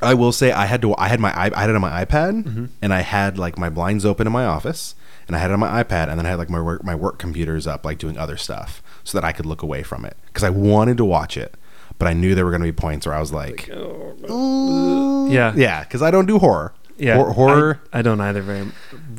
I 0.00 0.14
will 0.14 0.32
say 0.32 0.50
I 0.50 0.64
had 0.66 0.80
to. 0.82 0.96
I 0.96 1.08
had 1.08 1.20
my 1.20 1.32
i- 1.36 1.50
I 1.54 1.60
had 1.60 1.70
it 1.70 1.76
on 1.76 1.82
my 1.82 2.04
iPad, 2.04 2.44
Mm-hmm. 2.44 2.64
and 2.80 2.94
I 2.94 3.02
had 3.02 3.38
like 3.38 3.58
my 3.58 3.68
blinds 3.68 4.04
open 4.06 4.26
in 4.26 4.32
my 4.32 4.44
office, 4.46 4.94
and 5.26 5.36
I 5.36 5.38
had 5.38 5.50
it 5.50 5.54
on 5.54 5.60
my 5.60 5.82
iPad, 5.82 6.08
and 6.08 6.18
then 6.18 6.24
I 6.26 6.30
had 6.30 6.38
like 6.38 6.48
my 6.50 6.60
work 6.60 6.82
my 6.82 6.94
work 6.94 7.18
computers 7.18 7.66
up, 7.66 7.84
like 7.84 7.98
doing 7.98 8.16
other 8.16 8.36
stuff, 8.38 8.82
so 9.04 9.18
that 9.18 9.24
I 9.24 9.32
could 9.32 9.44
look 9.46 9.62
away 9.62 9.82
from 9.82 10.04
it 10.06 10.16
because 10.26 10.42
I 10.44 10.50
wanted 10.50 10.96
to 10.96 11.04
watch 11.04 11.36
it, 11.36 11.54
but 12.02 12.08
I 12.08 12.14
knew 12.14 12.34
there 12.34 12.44
were 12.44 12.50
going 12.50 12.62
to 12.62 12.66
be 12.66 12.72
points 12.72 13.06
where 13.06 13.14
I 13.14 13.20
was 13.20 13.32
like, 13.32 13.68
"Ooh." 13.70 15.28
Yeah. 15.30 15.52
yeah, 15.54 15.84
because 15.84 16.02
I 16.02 16.10
don't 16.10 16.26
do 16.26 16.40
horror. 16.40 16.74
Yeah. 16.98 17.14
Hor- 17.14 17.32
horror. 17.32 17.80
I, 17.92 18.00
I 18.00 18.02
don't 18.02 18.20
either 18.20 18.42
very 18.42 18.66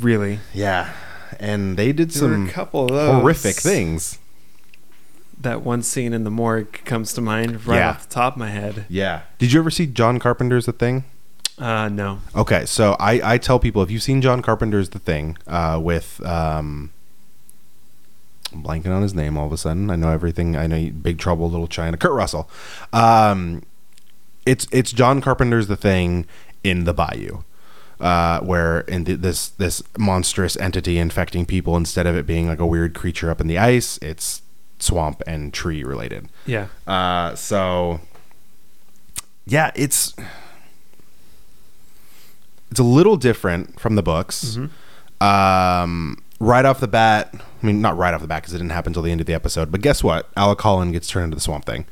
really. 0.01 0.39
yeah, 0.53 0.91
and 1.39 1.77
they 1.77 1.93
did 1.93 2.09
There 2.11 2.19
some 2.19 2.49
couple 2.49 2.93
of 2.93 3.21
horrific 3.21 3.55
things. 3.55 4.19
That 5.39 5.61
one 5.61 5.81
scene 5.81 6.11
in 6.11 6.25
the 6.25 6.29
morgue 6.29 6.83
comes 6.83 7.13
to 7.13 7.21
mind 7.21 7.65
right 7.65 7.77
Yeah. 7.77 7.89
off 7.91 8.09
the 8.09 8.13
top 8.13 8.33
of 8.33 8.39
my 8.39 8.49
head. 8.49 8.85
Yeah. 8.89 9.21
Did 9.39 9.53
you 9.53 9.59
ever 9.61 9.71
see 9.71 9.87
John 9.87 10.19
Carpenter's 10.19 10.65
The 10.65 10.73
Thing? 10.73 11.05
Uh, 11.57 11.87
no. 11.87 12.19
Okay, 12.35 12.65
so 12.65 12.97
I, 12.99 13.33
I 13.33 13.37
tell 13.37 13.59
people 13.59 13.81
if 13.81 13.89
you've 13.91 14.03
seen 14.03 14.21
John 14.21 14.41
Carpenter's 14.41 14.89
The 14.89 14.99
Thing 14.99 15.37
uh, 15.47 15.79
with 15.81 16.21
um, 16.25 16.91
I'm 16.99 17.02
blanking 18.53 18.95
on 18.95 19.01
his 19.01 19.13
name 19.13 19.37
all 19.37 19.45
of 19.45 19.51
a 19.51 19.57
sudden. 19.57 19.89
I 19.89 19.95
know 19.95 20.09
everything. 20.09 20.55
I 20.55 20.67
know 20.67 20.89
Big 20.89 21.17
Trouble, 21.17 21.49
Little 21.49 21.67
China, 21.67 21.97
Kurt 21.97 22.13
Russell. 22.13 22.49
Um, 22.91 23.63
it's 24.45 24.67
it's 24.71 24.91
John 24.91 25.21
Carpenter's 25.21 25.67
The 25.67 25.75
Thing 25.75 26.25
in 26.63 26.83
the 26.83 26.93
Bayou, 26.93 27.43
uh, 27.99 28.39
where 28.41 28.81
in 28.81 29.05
th- 29.05 29.19
this 29.19 29.49
this 29.49 29.81
monstrous 29.97 30.57
entity 30.57 30.97
infecting 30.97 31.45
people 31.45 31.75
instead 31.77 32.07
of 32.07 32.15
it 32.15 32.25
being 32.25 32.47
like 32.47 32.59
a 32.59 32.65
weird 32.65 32.93
creature 32.93 33.29
up 33.29 33.41
in 33.41 33.47
the 33.47 33.57
ice, 33.57 33.97
it's 34.01 34.41
swamp 34.79 35.21
and 35.25 35.53
tree 35.53 35.83
related. 35.83 36.27
Yeah. 36.45 36.67
Uh, 36.85 37.35
so 37.35 38.01
yeah, 39.45 39.71
it's 39.75 40.13
it's 42.71 42.79
a 42.79 42.83
little 42.83 43.17
different 43.17 43.79
from 43.79 43.95
the 43.95 44.03
books. 44.03 44.57
Um, 45.21 46.17
right 46.43 46.65
off 46.65 46.79
the 46.79 46.87
bat, 46.87 47.33
I 47.33 47.65
mean, 47.65 47.81
not 47.81 47.97
right 47.97 48.13
off 48.13 48.21
the 48.21 48.27
bat 48.27 48.43
because 48.43 48.53
it 48.53 48.57
didn't 48.57 48.71
happen 48.71 48.91
until 48.91 49.03
the 49.03 49.11
end 49.11 49.21
of 49.21 49.27
the 49.27 49.33
episode. 49.33 49.71
But 49.71 49.81
guess 49.81 50.03
what? 50.03 50.29
Alec 50.35 50.61
Holland 50.61 50.93
gets 50.93 51.07
turned 51.07 51.25
into 51.25 51.35
the 51.35 51.41
Swamp 51.41 51.65
Thing. 51.65 51.85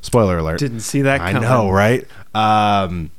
Spoiler 0.00 0.38
alert. 0.38 0.58
Didn't 0.58 0.80
see 0.80 1.02
that 1.02 1.20
I 1.20 1.32
know, 1.32 1.70
right? 1.70 2.06
Um, 2.34 3.10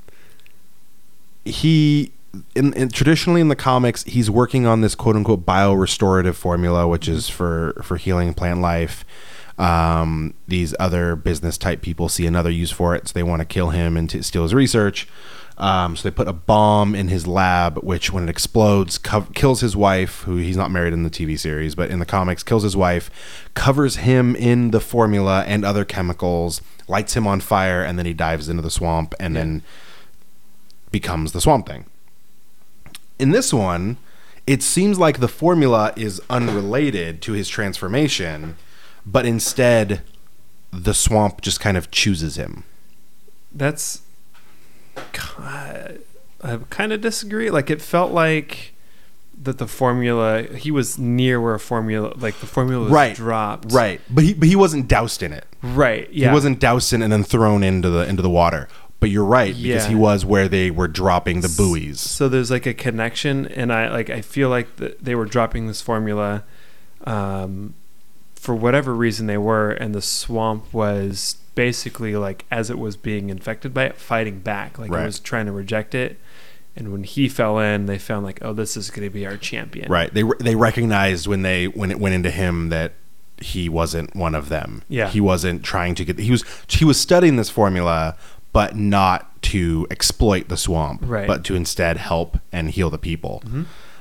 he 1.45 2.11
in, 2.55 2.73
in 2.73 2.89
traditionally 2.89 3.41
in 3.41 3.47
the 3.47 3.55
comics, 3.55 4.03
he's 4.03 4.29
working 4.29 4.65
on 4.65 4.81
this 4.81 4.95
quote 4.95 5.15
unquote 5.15 5.45
bio 5.45 5.73
restorative 5.73 6.37
formula, 6.37 6.87
which 6.87 7.07
is 7.07 7.29
for 7.29 7.79
for 7.83 7.97
healing 7.97 8.33
plant 8.33 8.61
life. 8.61 9.05
Um, 9.57 10.35
these 10.47 10.73
other 10.79 11.17
business 11.17 11.57
type 11.57 11.81
people 11.81 12.07
see 12.07 12.25
another 12.25 12.49
use 12.49 12.71
for 12.71 12.95
it, 12.95 13.09
so 13.09 13.13
they 13.13 13.23
want 13.23 13.41
to 13.41 13.45
kill 13.45 13.71
him 13.71 13.97
and 13.97 14.09
to 14.09 14.23
steal 14.23 14.43
his 14.43 14.53
research. 14.53 15.07
Um, 15.59 15.97
so 15.97 16.03
they 16.09 16.15
put 16.15 16.29
a 16.29 16.33
bomb 16.33 16.95
in 16.95 17.09
his 17.09 17.27
lab, 17.27 17.79
which 17.83 18.13
when 18.13 18.23
it 18.23 18.29
explodes, 18.29 18.97
cov- 18.97 19.33
kills 19.33 19.59
his 19.59 19.75
wife, 19.75 20.21
who 20.21 20.37
he's 20.37 20.55
not 20.55 20.71
married 20.71 20.93
in 20.93 21.03
the 21.03 21.09
TV 21.09 21.37
series, 21.37 21.75
but 21.75 21.89
in 21.91 21.99
the 21.99 22.05
comics, 22.05 22.43
kills 22.43 22.63
his 22.63 22.77
wife, 22.77 23.11
covers 23.55 23.97
him 23.97 24.37
in 24.37 24.71
the 24.71 24.79
formula 24.79 25.43
and 25.45 25.65
other 25.65 25.83
chemicals, 25.83 26.61
lights 26.87 27.13
him 27.15 27.27
on 27.27 27.41
fire, 27.41 27.83
and 27.83 27.99
then 27.99 28.05
he 28.05 28.13
dives 28.13 28.47
into 28.47 28.61
the 28.61 28.69
swamp 28.71 29.13
and 29.19 29.35
Yeah. 29.35 29.41
then 29.41 29.61
becomes 30.91 31.33
the 31.33 31.41
swamp 31.41 31.67
thing. 31.67 31.85
In 33.19 33.31
this 33.31 33.53
one, 33.53 33.97
it 34.47 34.63
seems 34.63 34.97
like 34.97 35.19
the 35.19 35.27
formula 35.27 35.91
is 35.97 36.21
unrelated 36.29 37.21
to 37.23 37.33
his 37.33 37.49
transformation, 37.49 38.55
but 39.05 39.25
instead, 39.25 40.01
the 40.71 40.93
swamp 40.93 41.41
just 41.41 41.59
kind 41.59 41.75
of 41.77 41.91
chooses 41.91 42.37
him. 42.37 42.63
That's. 43.51 44.01
I 46.41 46.59
kind 46.69 46.93
of 46.93 47.01
disagree. 47.01 47.49
Like 47.49 47.69
it 47.69 47.81
felt 47.81 48.11
like 48.11 48.73
that 49.41 49.57
the 49.57 49.67
formula 49.67 50.43
he 50.43 50.69
was 50.71 50.97
near 50.97 51.39
where 51.39 51.53
a 51.53 51.59
formula 51.59 52.13
like 52.17 52.39
the 52.39 52.45
formula 52.45 52.83
was 52.83 52.91
Right. 52.91 53.15
dropped. 53.15 53.71
Right, 53.71 54.01
but 54.09 54.23
he 54.23 54.33
but 54.33 54.47
he 54.47 54.55
wasn't 54.55 54.87
doused 54.87 55.23
in 55.23 55.31
it. 55.33 55.45
Right. 55.61 56.09
Yeah. 56.11 56.29
He 56.29 56.33
wasn't 56.33 56.59
doused 56.59 56.91
in 56.93 57.01
and 57.01 57.11
then 57.11 57.23
thrown 57.23 57.63
into 57.63 57.89
the 57.89 58.07
into 58.07 58.21
the 58.21 58.29
water. 58.29 58.67
But 58.99 59.09
you're 59.11 59.23
right 59.25 59.55
because 59.55 59.85
he 59.85 59.95
was 59.95 60.25
where 60.25 60.49
they 60.49 60.69
were 60.71 60.89
dropping 60.89 61.39
the 61.39 61.53
buoys. 61.55 62.01
So 62.01 62.27
there's 62.27 62.51
like 62.51 62.65
a 62.65 62.73
connection, 62.73 63.47
and 63.47 63.71
I 63.71 63.89
like 63.89 64.09
I 64.09 64.19
feel 64.21 64.49
like 64.49 64.75
that 64.75 65.01
they 65.01 65.15
were 65.15 65.23
dropping 65.25 65.67
this 65.67 65.81
formula, 65.81 66.43
um, 67.05 67.75
for 68.35 68.53
whatever 68.53 68.93
reason 68.93 69.27
they 69.27 69.37
were, 69.37 69.71
and 69.71 69.95
the 69.95 70.01
swamp 70.01 70.73
was 70.73 71.37
basically 71.59 72.15
like 72.15 72.45
as 72.49 72.69
it 72.69 72.79
was 72.79 72.95
being 72.95 73.29
infected 73.29 73.73
by 73.73 73.83
it, 73.83 73.97
fighting 73.97 74.39
back, 74.39 74.79
like 74.79 74.89
Right. 74.91 75.01
it 75.03 75.05
was 75.05 75.19
trying 75.19 75.45
to 75.47 75.51
reject 75.51 75.93
it. 75.93 76.17
And 76.75 76.93
when 76.93 77.03
he 77.03 77.27
fell 77.27 77.59
in, 77.59 77.85
they 77.85 77.97
found 77.97 78.23
like, 78.23 78.39
oh, 78.41 78.53
this 78.53 78.77
is 78.77 78.89
going 78.91 79.05
to 79.05 79.13
be 79.13 79.25
our 79.27 79.35
champion. 79.35 79.91
Right. 79.91 80.13
They 80.13 80.23
they 80.39 80.55
recognized 80.55 81.27
when 81.27 81.41
they 81.41 81.67
when 81.67 81.91
it 81.91 81.99
went 81.99 82.15
into 82.15 82.31
him 82.31 82.69
that 82.69 82.93
he 83.41 83.67
wasn't 83.67 84.15
one 84.15 84.35
of 84.35 84.47
them. 84.47 84.83
Yeah. 84.87 85.09
He 85.09 85.19
wasn't 85.19 85.63
trying 85.63 85.95
to 85.95 86.05
get 86.05 86.17
he 86.19 86.31
was 86.31 86.43
he 86.69 86.85
was 86.85 86.97
studying 86.97 87.35
this 87.35 87.49
formula 87.49 88.15
but 88.53 88.75
not 88.77 89.41
to 89.41 89.85
exploit 89.91 90.47
the 90.47 90.57
swamp, 90.57 91.01
Right. 91.05 91.27
but 91.27 91.43
to 91.45 91.55
instead 91.55 91.97
help 91.97 92.39
and 92.53 92.69
heal 92.71 92.89
the 92.89 92.97
people. 92.97 93.43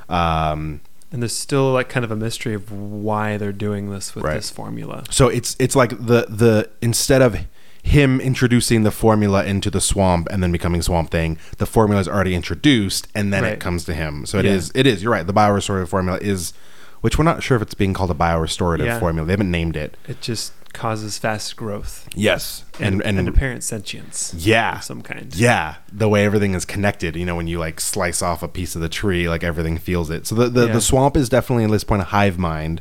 Um 0.09 0.81
And 1.11 1.23
there's 1.23 1.35
still 1.37 1.73
like 1.73 1.89
kind 1.89 2.05
of 2.05 2.11
a 2.11 2.17
mystery 2.17 2.55
of 2.55 2.71
why 2.71 3.37
they're 3.39 3.53
doing 3.53 3.91
this 3.91 4.15
with 4.15 4.25
Right. 4.25 4.35
this 4.35 4.51
formula. 4.51 5.05
so 5.11 5.29
it's 5.29 5.57
it's 5.59 5.75
like 5.77 5.91
the 5.91 6.27
the 6.29 6.69
instead 6.83 7.23
of 7.23 7.37
him 7.83 8.21
introducing 8.21 8.83
the 8.83 8.91
formula 8.91 9.45
into 9.45 9.71
the 9.71 9.81
swamp 9.81 10.29
and 10.31 10.43
then 10.43 10.53
becoming 10.53 10.83
swamp 10.83 11.11
thing 11.11 11.39
the 11.57 11.65
formula 11.65 12.01
is 12.01 12.09
already 12.09 12.35
introduced 12.35 13.09
and 13.15 13.33
then 13.33 13.45
it 13.45 13.49
Right. 13.49 13.61
comes 13.61 13.85
to 13.85 13.95
him 13.95 14.27
so 14.27 14.39
it 14.39 14.45
Yeah. 14.45 14.51
is 14.53 14.71
it 14.75 14.87
is 14.87 15.03
you're 15.03 15.13
right 15.13 15.27
the 15.27 15.33
biorestorative 15.33 15.89
formula 15.89 16.19
is 16.21 16.53
which 17.01 17.17
we're 17.17 17.25
not 17.25 17.43
sure 17.43 17.57
if 17.57 17.63
it's 17.63 17.75
being 17.75 17.95
called 17.95 18.11
a 18.11 18.15
biorestorative 18.15 18.85
Yeah. 18.85 18.99
formula 18.99 19.25
they 19.27 19.33
haven't 19.33 19.51
named 19.51 19.77
it 19.77 19.97
It 20.07 20.21
just 20.21 20.53
causes 20.73 21.19
fast 21.19 21.57
growth 21.57 22.09
yes 22.15 22.65
and 22.79 23.03
and 23.03 23.19
and, 23.19 23.29
apparent 23.29 23.65
sentience 23.65 24.33
yeah 24.37 24.79
some 24.81 25.03
kind. 25.03 25.35
yeah 25.35 25.77
the 25.93 26.09
way 26.09 26.25
everything 26.25 26.55
is 26.55 26.65
connected 26.65 27.17
you 27.17 27.25
know 27.27 27.35
when 27.37 27.47
you 27.49 27.59
like 27.59 27.81
slice 27.81 28.23
off 28.23 28.43
a 28.43 28.49
piece 28.49 28.75
of 28.75 28.81
the 28.81 28.89
tree 28.89 29.29
like 29.29 29.43
everything 29.43 29.77
feels 29.79 30.11
it 30.11 30.27
so 30.27 30.35
the 30.35 30.49
the, 30.49 30.67
Yeah. 30.67 30.73
the 30.75 30.81
swamp 30.81 31.17
is 31.17 31.29
definitely 31.29 31.65
at 31.65 31.71
this 31.71 31.85
point 31.85 32.03
a 32.03 32.07
hive 32.07 32.39
mind 32.39 32.81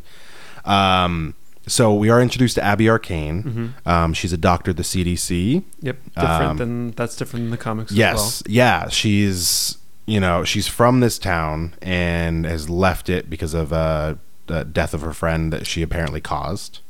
um 0.65 1.33
so 1.65 1.93
we 1.93 2.09
are 2.09 2.21
introduced 2.21 2.55
to 2.55 2.63
abby 2.63 2.89
arcane 2.89 3.43
Mm-hmm. 3.43 3.89
um, 3.89 4.13
she's 4.13 4.33
a 4.33 4.37
doctor 4.37 4.71
at 4.71 4.77
the 4.77 4.83
cdc 4.83 5.63
Yep, 5.81 5.97
different 6.15 6.41
Um, 6.51 6.57
than 6.57 6.91
that's 6.91 7.15
different 7.15 7.45
than 7.45 7.51
the 7.51 7.57
comics. 7.57 7.91
yes 7.91 8.43
yeah 8.47 8.87
she's 8.89 9.77
you 10.05 10.19
know 10.19 10.43
she's 10.43 10.67
from 10.67 10.99
this 10.99 11.17
town 11.19 11.73
and 11.81 12.45
has 12.45 12.69
left 12.69 13.09
it 13.09 13.29
because 13.29 13.53
of 13.53 13.73
uh 13.73 14.15
the 14.47 14.63
death 14.63 14.93
of 14.93 15.01
her 15.01 15.11
friend 15.13 15.51
that 15.51 15.67
she 15.67 15.81
apparently 15.81 16.21
caused 16.21 16.79
well. 16.79 16.83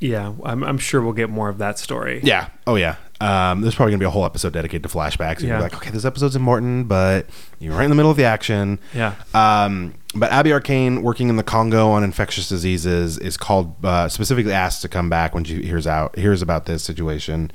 Yeah, 0.00 0.34
I'm, 0.44 0.62
I'm 0.62 0.78
sure 0.78 1.00
we'll 1.00 1.12
get 1.14 1.30
more 1.30 1.48
of 1.48 1.58
that 1.58 1.78
story. 1.78 2.20
Yeah. 2.22 2.48
Oh 2.66 2.74
yeah. 2.76 2.96
Um, 3.18 3.62
there's 3.62 3.74
probably 3.74 3.92
gonna 3.92 4.00
be 4.00 4.04
a 4.06 4.10
whole 4.10 4.26
episode 4.26 4.52
dedicated 4.52 4.82
to 4.82 4.88
flashbacks. 4.90 5.40
You're 5.40 5.52
Yeah. 5.56 5.60
like, 5.60 5.74
okay, 5.74 5.90
this 5.90 6.04
episode's 6.04 6.36
important, 6.36 6.86
but 6.86 7.26
you're 7.58 7.74
right 7.74 7.84
in 7.84 7.90
the 7.90 7.96
middle 7.96 8.10
of 8.10 8.18
the 8.18 8.24
action. 8.24 8.78
Yeah. 8.94 9.14
Um, 9.32 9.94
but 10.14 10.30
Abby 10.32 10.52
Arcane, 10.52 11.02
working 11.02 11.28
in 11.30 11.36
the 11.36 11.42
Congo 11.42 11.88
on 11.90 12.04
infectious 12.04 12.48
diseases, 12.48 13.16
is 13.18 13.36
called 13.38 13.74
uh, 13.84 14.08
specifically 14.08 14.52
asked 14.52 14.82
to 14.82 14.88
come 14.88 15.08
back 15.08 15.34
when 15.34 15.44
she 15.44 15.62
hears 15.62 15.86
out 15.86 16.18
hears 16.18 16.42
about 16.42 16.66
this 16.66 16.82
situation, 16.82 17.50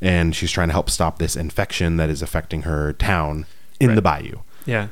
and 0.00 0.34
she's 0.34 0.50
trying 0.50 0.68
to 0.68 0.72
help 0.72 0.88
stop 0.88 1.18
this 1.18 1.36
infection 1.36 1.98
that 1.98 2.08
is 2.08 2.22
affecting 2.22 2.62
her 2.62 2.94
town 2.94 3.44
in 3.80 3.88
Right. 3.88 3.94
the 3.96 4.02
bayou. 4.02 4.38
Yeah. 4.64 4.88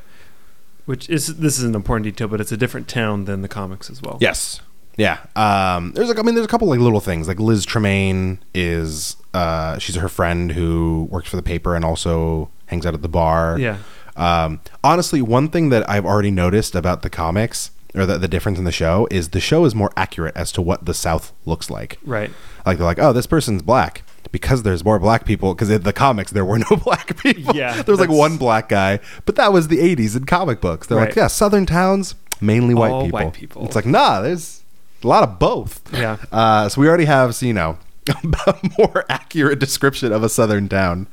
Which 0.85 1.09
is 1.09 1.37
this 1.37 1.57
is 1.59 1.65
an 1.65 1.75
important 1.75 2.05
detail, 2.05 2.29
but 2.29 2.41
it's 2.43 2.53
a 2.53 2.57
different 2.59 2.89
town 2.89 3.25
than 3.25 3.41
the 3.43 3.49
comics 3.49 3.89
as 3.91 4.03
well. 4.03 4.19
Yes. 4.21 4.61
Yeah. 5.01 5.19
Um, 5.35 5.93
there's 5.93 6.09
like 6.09 6.19
I 6.19 6.23
mean 6.23 6.35
there's 6.35 6.45
a 6.45 6.49
couple 6.49 6.69
like 6.69 6.79
little 6.79 7.01
things 7.01 7.27
like 7.27 7.41
Liz 7.41 7.65
Tremayne 7.65 8.39
is 8.53 9.17
uh, 9.33 9.79
she's 9.79 9.97
her 9.97 10.11
friend 10.11 10.53
who 10.53 11.09
works 11.11 11.29
for 11.29 11.37
the 11.37 11.43
paper 11.43 11.75
and 11.75 11.85
also 11.87 12.51
hangs 12.67 12.85
out 12.85 12.93
at 12.93 13.01
the 13.01 13.09
bar. 13.09 13.59
Yeah. 13.59 13.79
Um, 14.17 14.61
honestly, 14.85 15.23
one 15.23 15.49
thing 15.49 15.71
that 15.71 15.89
I've 15.89 16.05
already 16.05 16.31
noticed 16.31 16.75
about 16.75 17.01
the 17.01 17.09
comics 17.09 17.71
or 17.95 18.05
the, 18.05 18.19
the 18.19 18.29
difference 18.29 18.59
in 18.59 18.65
the 18.65 18.73
show 18.73 19.09
is 19.11 19.31
the 19.31 19.41
show 19.41 19.65
is 19.65 19.75
more 19.75 19.91
accurate 19.97 20.37
as 20.37 20.53
to 20.53 20.61
what 20.63 20.85
the 20.85 20.93
South 20.93 21.33
looks 21.47 21.71
like. 21.71 21.99
Right. 22.05 22.31
Like 22.67 22.77
they're 22.77 22.87
like, 22.87 22.99
oh, 22.99 23.15
this 23.15 23.27
person's 23.27 23.63
black 23.63 24.03
because 24.33 24.65
there's 24.65 24.85
more 24.85 24.99
black 24.99 25.25
people. 25.25 25.55
Because 25.55 25.71
in 25.71 25.83
the 25.83 25.95
comics 25.95 26.31
there 26.31 26.45
were 26.45 26.59
no 26.59 26.77
black 26.85 27.17
people. 27.17 27.57
Yeah, 27.57 27.81
there 27.81 27.93
was 27.93 28.01
like 28.01 28.11
one 28.11 28.37
black 28.37 28.69
guy, 28.69 29.01
but 29.25 29.37
that 29.37 29.51
was 29.51 29.69
the 29.69 29.79
'80s 29.79 30.15
in 30.15 30.27
comic 30.27 30.61
books. 30.61 30.87
They're 30.89 30.99
like, 30.99 31.17
yeah, 31.17 31.29
Southern 31.29 31.65
towns 31.65 32.15
mainly 32.41 32.75
white 32.75 32.91
All 32.91 33.05
people. 33.05 33.19
white 33.19 33.33
people. 33.33 33.65
It's 33.65 33.75
like, 33.75 33.87
nah, 33.87 34.21
there's 34.21 34.63
a 35.03 35.09
lot 35.09 35.23
of 35.23 35.39
both. 35.39 35.83
Yeah. 35.93 36.19
Uh, 36.31 36.69
so 36.69 36.81
we 36.81 36.89
already 36.89 37.07
have, 37.07 37.35
so, 37.35 37.47
you 37.47 37.53
know, 37.53 37.79
a 38.47 38.55
more 38.79 39.05
accurate 39.09 39.59
description 39.59 40.13
of 40.13 40.23
a 40.23 40.29
southern 40.29 40.69
town. 40.69 41.07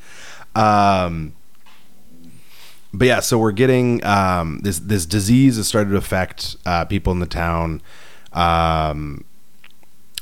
Um, 0.55 1.33
but 2.93 3.07
yeah, 3.07 3.19
so 3.19 3.37
we're 3.37 3.51
getting 3.51 4.03
um, 4.03 4.59
this 4.63 4.79
this 4.79 5.05
disease 5.05 5.57
has 5.57 5.67
started 5.67 5.91
to 5.91 5.97
affect 5.97 6.55
uh, 6.65 6.85
people 6.85 7.13
in 7.13 7.19
the 7.19 7.25
town. 7.27 7.81
Um, 8.33 9.23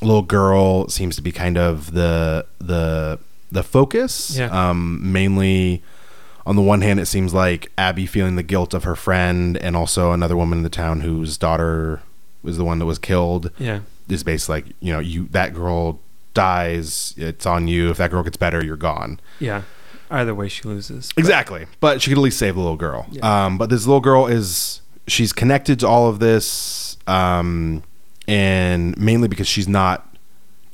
little 0.02 0.22
girl 0.22 0.88
seems 0.88 1.16
to 1.16 1.22
be 1.22 1.32
kind 1.32 1.56
of 1.56 1.92
the 1.92 2.46
the 2.58 3.18
the 3.50 3.62
focus. 3.62 4.36
Yeah. 4.36 4.48
Um, 4.70 5.12
mainly, 5.12 5.82
on 6.44 6.56
the 6.56 6.62
one 6.62 6.82
hand, 6.82 7.00
it 7.00 7.06
seems 7.06 7.32
like 7.32 7.72
Abby 7.78 8.04
feeling 8.04 8.36
the 8.36 8.42
guilt 8.42 8.74
of 8.74 8.84
her 8.84 8.96
friend, 8.96 9.56
and 9.56 9.76
also 9.76 10.12
another 10.12 10.36
woman 10.36 10.58
in 10.58 10.64
the 10.64 10.70
town 10.70 11.00
whose 11.00 11.38
daughter 11.38 12.02
was 12.42 12.56
the 12.56 12.64
one 12.64 12.78
that 12.78 12.86
was 12.86 12.98
killed 12.98 13.50
Yeah. 13.58 13.80
is 14.08 14.22
basically 14.24 14.54
like 14.62 14.66
you 14.80 14.92
know 14.92 14.98
you 15.00 15.26
that 15.32 15.54
girl 15.54 16.00
dies 16.34 17.14
it's 17.16 17.46
on 17.46 17.66
you 17.68 17.90
if 17.90 17.96
that 17.96 18.10
girl 18.10 18.22
gets 18.22 18.36
better 18.36 18.64
you're 18.64 18.76
gone 18.76 19.18
Yeah. 19.40 19.62
Either 20.10 20.34
way, 20.34 20.48
she 20.48 20.62
loses. 20.68 21.10
exactly 21.16 21.66
but 21.80 22.00
she 22.00 22.10
could 22.10 22.18
at 22.18 22.22
least 22.22 22.38
save 22.38 22.54
the 22.54 22.60
little 22.60 22.76
girl 22.76 23.06
Yeah. 23.10 23.46
um, 23.46 23.58
but 23.58 23.70
this 23.70 23.86
little 23.86 24.00
girl 24.00 24.26
is 24.26 24.80
she's 25.08 25.32
connected 25.32 25.80
to 25.80 25.88
all 25.88 26.08
of 26.08 26.18
this 26.20 26.96
um, 27.08 27.82
and 28.28 28.96
mainly 28.98 29.28
because 29.28 29.48
she's 29.48 29.68
not 29.68 30.15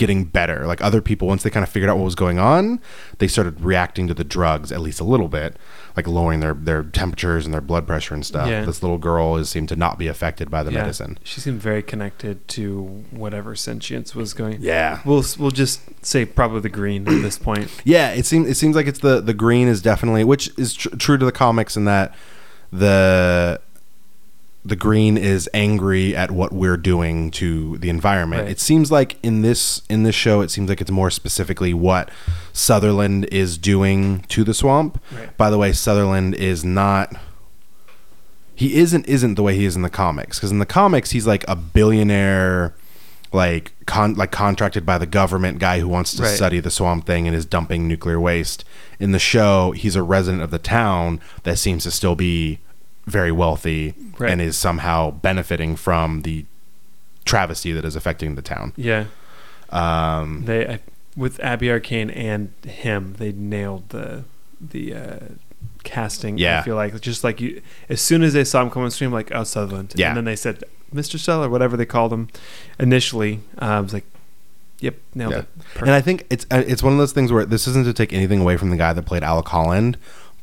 getting 0.02 0.24
better 0.24 0.66
like 0.66 0.80
other 0.82 1.00
people 1.00 1.28
once 1.28 1.42
they 1.44 1.50
kind 1.50 1.62
of 1.62 1.68
figured 1.70 1.88
out 1.88 1.96
what 1.96 2.04
was 2.04 2.14
going 2.16 2.38
on 2.38 2.80
they 3.18 3.28
started 3.28 3.60
reacting 3.60 4.08
to 4.08 4.14
the 4.14 4.24
drugs 4.24 4.72
at 4.72 4.80
least 4.80 4.98
a 5.00 5.04
little 5.04 5.28
bit 5.28 5.56
like 5.96 6.06
lowering 6.08 6.40
their 6.40 6.54
their 6.54 6.82
temperatures 6.82 7.44
and 7.44 7.54
their 7.54 7.60
blood 7.60 7.86
pressure 7.86 8.14
and 8.14 8.26
stuff 8.26 8.48
Yeah. 8.48 8.64
this 8.64 8.82
little 8.82 8.98
girl 8.98 9.36
is 9.36 9.48
seemed 9.48 9.68
to 9.68 9.76
not 9.76 9.98
be 9.98 10.08
affected 10.08 10.50
by 10.50 10.62
the 10.64 10.72
Yeah. 10.72 10.80
medicine 10.80 11.18
She 11.22 11.40
seemed 11.40 11.60
very 11.62 11.82
connected 11.82 12.46
to 12.56 13.04
whatever 13.10 13.54
sentience 13.54 14.14
was 14.14 14.34
going. 14.34 14.58
yeah 14.60 15.00
We'll 15.04 15.24
we'll 15.38 15.50
just 15.52 15.80
say 16.04 16.24
probably 16.24 16.60
the 16.60 16.68
green 16.68 17.06
at 17.08 17.22
this 17.22 17.38
point. 17.38 17.68
Yeah, 17.84 18.10
it 18.10 18.26
seems 18.26 18.48
it 18.48 18.56
seems 18.56 18.74
like 18.74 18.86
it's 18.88 18.98
the 19.00 19.20
the 19.20 19.34
green 19.34 19.68
is 19.68 19.80
definitely 19.80 20.24
which 20.24 20.50
is 20.58 20.74
tr- 20.74 20.96
true 20.96 21.16
to 21.18 21.24
the 21.24 21.32
comics 21.32 21.76
in 21.76 21.84
that 21.84 22.14
the 22.72 23.60
the 24.64 24.76
green 24.76 25.16
is 25.18 25.50
angry 25.52 26.14
at 26.14 26.30
what 26.30 26.52
we're 26.52 26.76
doing 26.76 27.30
to 27.32 27.78
the 27.78 27.88
environment. 27.90 28.42
Right. 28.42 28.52
It 28.52 28.60
seems 28.60 28.92
like 28.92 29.16
in 29.22 29.42
this 29.42 29.82
in 29.90 30.04
this 30.04 30.14
show 30.14 30.40
it 30.40 30.50
seems 30.52 30.68
like 30.68 30.80
it's 30.80 30.90
more 30.90 31.10
specifically 31.10 31.74
what 31.74 32.10
Sunderland 32.52 33.24
is 33.32 33.58
doing 33.58 34.20
to 34.28 34.44
the 34.44 34.54
swamp. 34.54 35.02
Right. 35.12 35.36
By 35.36 35.50
the 35.50 35.58
way, 35.58 35.72
Sunderland 35.72 36.34
is 36.36 36.64
not 36.64 37.12
he 38.54 38.74
isn't 38.76 39.06
isn't 39.08 39.34
the 39.34 39.42
way 39.42 39.56
he 39.56 39.64
is 39.64 39.74
in 39.76 39.82
the 39.82 39.90
comics 39.90 40.38
because 40.38 40.50
in 40.52 40.58
the 40.58 40.66
comics 40.66 41.10
he's 41.10 41.26
like 41.26 41.44
a 41.48 41.56
billionaire 41.56 42.74
like 43.32 43.72
con 43.86 44.14
like 44.14 44.30
contracted 44.30 44.84
by 44.84 44.98
the 44.98 45.06
government 45.06 45.58
guy 45.58 45.80
who 45.80 45.88
wants 45.88 46.14
to 46.14 46.22
Right. 46.22 46.30
study 46.36 46.60
the 46.60 46.70
swamp 46.70 47.06
thing 47.06 47.26
and 47.26 47.34
is 47.34 47.46
dumping 47.46 47.88
nuclear 47.88 48.20
waste 48.20 48.64
in 49.00 49.12
the 49.12 49.18
show 49.18 49.72
he's 49.72 49.96
a 49.96 50.02
resident 50.02 50.42
of 50.42 50.50
the 50.50 50.58
town 50.58 51.18
that 51.44 51.58
seems 51.58 51.82
to 51.84 51.90
still 51.90 52.14
be 52.14 52.58
very 53.06 53.32
wealthy 53.32 53.94
Right. 54.18 54.30
and 54.30 54.40
is 54.40 54.56
somehow 54.56 55.10
benefiting 55.10 55.76
from 55.76 56.22
the 56.22 56.44
travesty 57.24 57.72
that 57.72 57.84
is 57.84 57.96
affecting 57.96 58.34
the 58.36 58.42
town 58.42 58.72
Yeah. 58.76 59.04
um 59.70 60.44
They 60.44 60.66
I, 60.66 60.80
with 61.16 61.38
Abby 61.40 61.70
Arcane 61.70 62.08
and 62.10 62.52
him, 62.64 63.14
they 63.18 63.32
nailed 63.32 63.88
the 63.90 64.24
the 64.60 64.94
uh, 64.94 65.18
casting. 65.84 66.38
Yeah. 66.38 66.60
I 66.60 66.62
feel 66.62 66.76
like 66.76 66.98
just 67.00 67.22
like 67.24 67.40
you, 67.40 67.60
as 67.88 68.00
soon 68.00 68.22
as 68.22 68.32
they 68.32 68.44
saw 68.44 68.62
him 68.62 68.70
come 68.70 68.82
on 68.82 68.90
stream, 68.90 69.12
like 69.12 69.30
oh 69.34 69.44
Sunderland, 69.44 69.92
Yeah. 69.96 70.08
and 70.08 70.16
then 70.16 70.24
they 70.24 70.36
said 70.36 70.62
Mr. 70.94 71.18
Seller, 71.18 71.48
whatever 71.50 71.76
they 71.76 71.84
called 71.86 72.12
him 72.12 72.28
initially. 72.78 73.40
Uh, 73.60 73.64
I 73.64 73.80
was 73.80 73.92
like, 73.92 74.04
yep, 74.80 74.94
nailed 75.14 75.32
Yeah. 75.32 75.38
it. 75.40 75.46
And 75.80 75.90
I 75.90 76.00
think 76.00 76.24
it's 76.30 76.46
uh, 76.50 76.62
it's 76.66 76.82
one 76.82 76.92
of 76.92 76.98
those 76.98 77.12
things 77.12 77.30
where 77.32 77.44
this 77.44 77.66
isn't 77.68 77.84
to 77.84 77.92
take 77.92 78.12
anything 78.12 78.40
away 78.40 78.56
from 78.56 78.70
the 78.70 78.76
guy 78.76 78.92
that 78.92 79.04
played 79.04 79.22
Alec 79.22 79.48
Holland, 79.48 79.98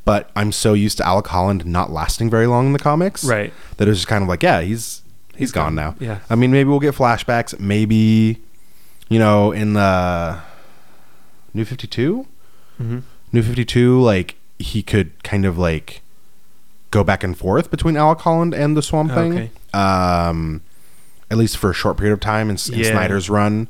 but 0.10 0.32
I'm 0.36 0.52
so 0.52 0.74
used 0.74 0.98
to 0.98 1.06
Alec 1.06 1.28
Holland 1.28 1.67
not 1.67 1.91
lasting 1.91 2.32
very 2.32 2.48
long 2.48 2.65
in 2.67 2.74
the 2.74 2.80
comics, 2.80 3.24
right. 3.24 3.54
That 3.78 3.88
it 3.88 3.91
was 3.91 4.00
just 4.00 4.08
kind 4.08 4.24
of 4.24 4.28
like, 4.28 4.41
yeah, 4.41 4.62
he's 4.62 5.04
he's 5.36 5.52
gone 5.52 5.76
now. 5.76 5.95
Yeah. 6.00 6.19
I 6.32 6.36
mean, 6.36 6.52
maybe 6.52 6.67
we'll 6.67 6.80
get 6.80 6.95
flashbacks. 6.95 7.60
Maybe, 7.60 8.39
you 9.08 9.19
know, 9.19 9.52
in 9.52 9.74
the 9.74 10.39
New 11.54 11.63
Fifty 11.65 11.86
Two, 11.86 12.26
hmm 12.78 13.00
New 13.32 13.43
Fifty 13.43 13.65
Two, 13.65 14.02
like 14.02 14.36
he 14.58 14.82
could 14.82 15.10
kind 15.24 15.45
of 15.45 15.60
like 15.60 16.02
go 16.89 17.04
back 17.04 17.24
and 17.24 17.38
forth 17.38 17.69
between 17.69 17.95
Alec 17.95 18.19
Holland 18.22 18.56
and 18.56 18.76
the 18.76 18.82
Swamp 18.82 19.12
Thing. 19.12 19.34
Okay. 19.34 19.52
Um, 19.74 20.62
at 21.30 21.38
least 21.38 21.58
for 21.58 21.69
a 21.69 21.74
short 21.76 21.98
period 21.98 22.13
of 22.13 22.19
time 22.19 22.50
in, 22.50 22.58
in 22.74 22.80
Yeah. 22.80 22.89
Snyder's 22.89 23.30
run. 23.30 23.67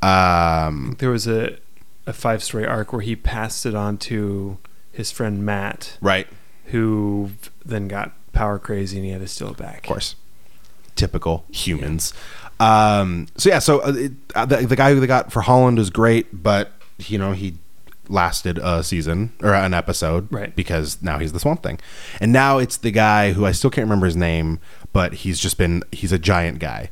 Um, 0.00 0.96
There 0.98 1.10
was 1.10 1.26
a 1.26 1.58
a 2.06 2.12
five 2.14 2.42
story 2.42 2.66
arc 2.66 2.92
where 2.92 3.02
he 3.02 3.14
passed 3.16 3.66
it 3.66 3.74
on 3.74 3.96
to 3.98 4.56
his 4.94 5.10
friend 5.10 5.44
Matt, 5.44 5.98
right. 6.00 6.26
who 6.66 7.30
then 7.64 7.88
got 7.88 8.12
power 8.32 8.58
crazy 8.58 8.96
and 8.96 9.04
he 9.04 9.12
had 9.12 9.20
to 9.20 9.28
steal 9.28 9.50
it 9.50 9.56
back. 9.56 9.78
Of 9.78 9.82
course. 9.84 10.14
Typical 10.94 11.44
humans. 11.50 12.14
Um, 12.60 13.26
so 13.36 13.48
yeah, 13.48 13.58
so 13.58 13.80
uh, 13.80 13.92
it, 13.96 14.12
uh, 14.34 14.46
the, 14.46 14.58
the 14.58 14.76
guy 14.76 14.94
who 14.94 15.00
they 15.00 15.06
got 15.06 15.32
for 15.32 15.42
Holland 15.42 15.78
is 15.78 15.90
great, 15.90 16.42
but 16.42 16.72
you 16.98 17.18
know 17.18 17.32
he 17.32 17.54
lasted 18.08 18.58
a 18.58 18.84
season 18.84 19.32
or 19.42 19.54
an 19.54 19.74
episode, 19.74 20.32
Right. 20.32 20.54
Because 20.54 21.02
now 21.02 21.18
he's 21.18 21.32
the 21.32 21.40
Swamp 21.40 21.62
Thing, 21.62 21.80
and 22.20 22.32
now 22.32 22.58
it's 22.58 22.76
the 22.76 22.92
guy 22.92 23.32
who 23.32 23.44
I 23.44 23.50
still 23.52 23.70
can't 23.70 23.86
remember 23.86 24.06
his 24.06 24.16
name, 24.16 24.60
but 24.92 25.14
he's 25.14 25.40
just 25.40 25.58
been 25.58 25.82
he's 25.90 26.12
a 26.12 26.18
giant 26.18 26.60
guy. 26.60 26.90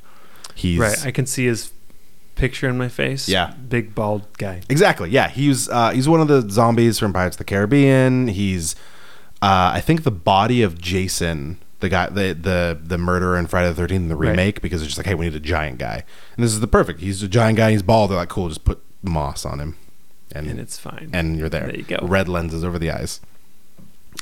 He's 0.55 0.81
Right. 0.81 1.07
I 1.07 1.13
can 1.13 1.27
see 1.27 1.47
his 1.47 1.73
picture 2.35 2.69
in 2.69 2.77
my 2.79 2.89
face. 2.89 3.29
Yeah. 3.29 3.55
Big 3.69 3.95
bald 3.95 4.27
guy. 4.39 4.63
Exactly. 4.69 5.11
Yeah, 5.11 5.29
he's 5.29 5.69
uh, 5.69 5.91
he's 5.91 6.09
one 6.09 6.21
of 6.21 6.29
the 6.29 6.49
zombies 6.51 6.99
from 6.99 7.13
Pirates 7.13 7.35
of 7.35 7.39
the 7.39 7.45
Caribbean. 7.45 8.29
He's 8.29 8.75
uh, 9.43 9.73
I 9.75 9.81
think 9.81 10.05
the 10.05 10.11
body 10.11 10.63
of 10.63 10.79
Jason, 10.81 11.59
the 11.81 11.89
guy, 11.89 12.09
the 12.09 12.33
the 12.35 12.79
the 12.83 12.99
murderer 12.99 13.37
in 13.37 13.47
Friday 13.47 13.69
the 13.69 13.75
Thirteenth, 13.75 14.09
the 14.09 14.17
Right. 14.17 14.31
remake, 14.31 14.63
because 14.63 14.83
it's 14.83 14.89
just 14.89 14.99
like, 14.99 15.07
hey, 15.07 15.15
we 15.15 15.25
need 15.27 15.35
a 15.35 15.41
giant 15.41 15.79
guy, 15.79 16.05
and 16.37 16.45
this 16.45 16.53
is 16.53 16.61
the 16.61 16.67
perfect. 16.69 17.01
He's 17.01 17.23
a 17.23 17.29
giant 17.29 17.57
guy. 17.59 17.73
He's 17.73 17.83
bald. 17.83 18.11
They're 18.11 18.19
like, 18.19 18.29
cool, 18.29 18.49
just 18.49 18.65
put 18.65 18.81
moss 19.03 19.45
on 19.45 19.59
him, 19.61 19.77
and 20.35 20.47
And 20.47 20.61
it's 20.61 20.79
fine. 20.79 21.11
and 21.13 21.37
you're 21.39 21.49
there. 21.49 21.67
There 21.67 21.77
you 21.77 21.83
go. 21.83 21.99
Red 22.03 22.29
lenses 22.29 22.65
over 22.65 22.79
the 22.79 22.91
eyes. 22.91 23.21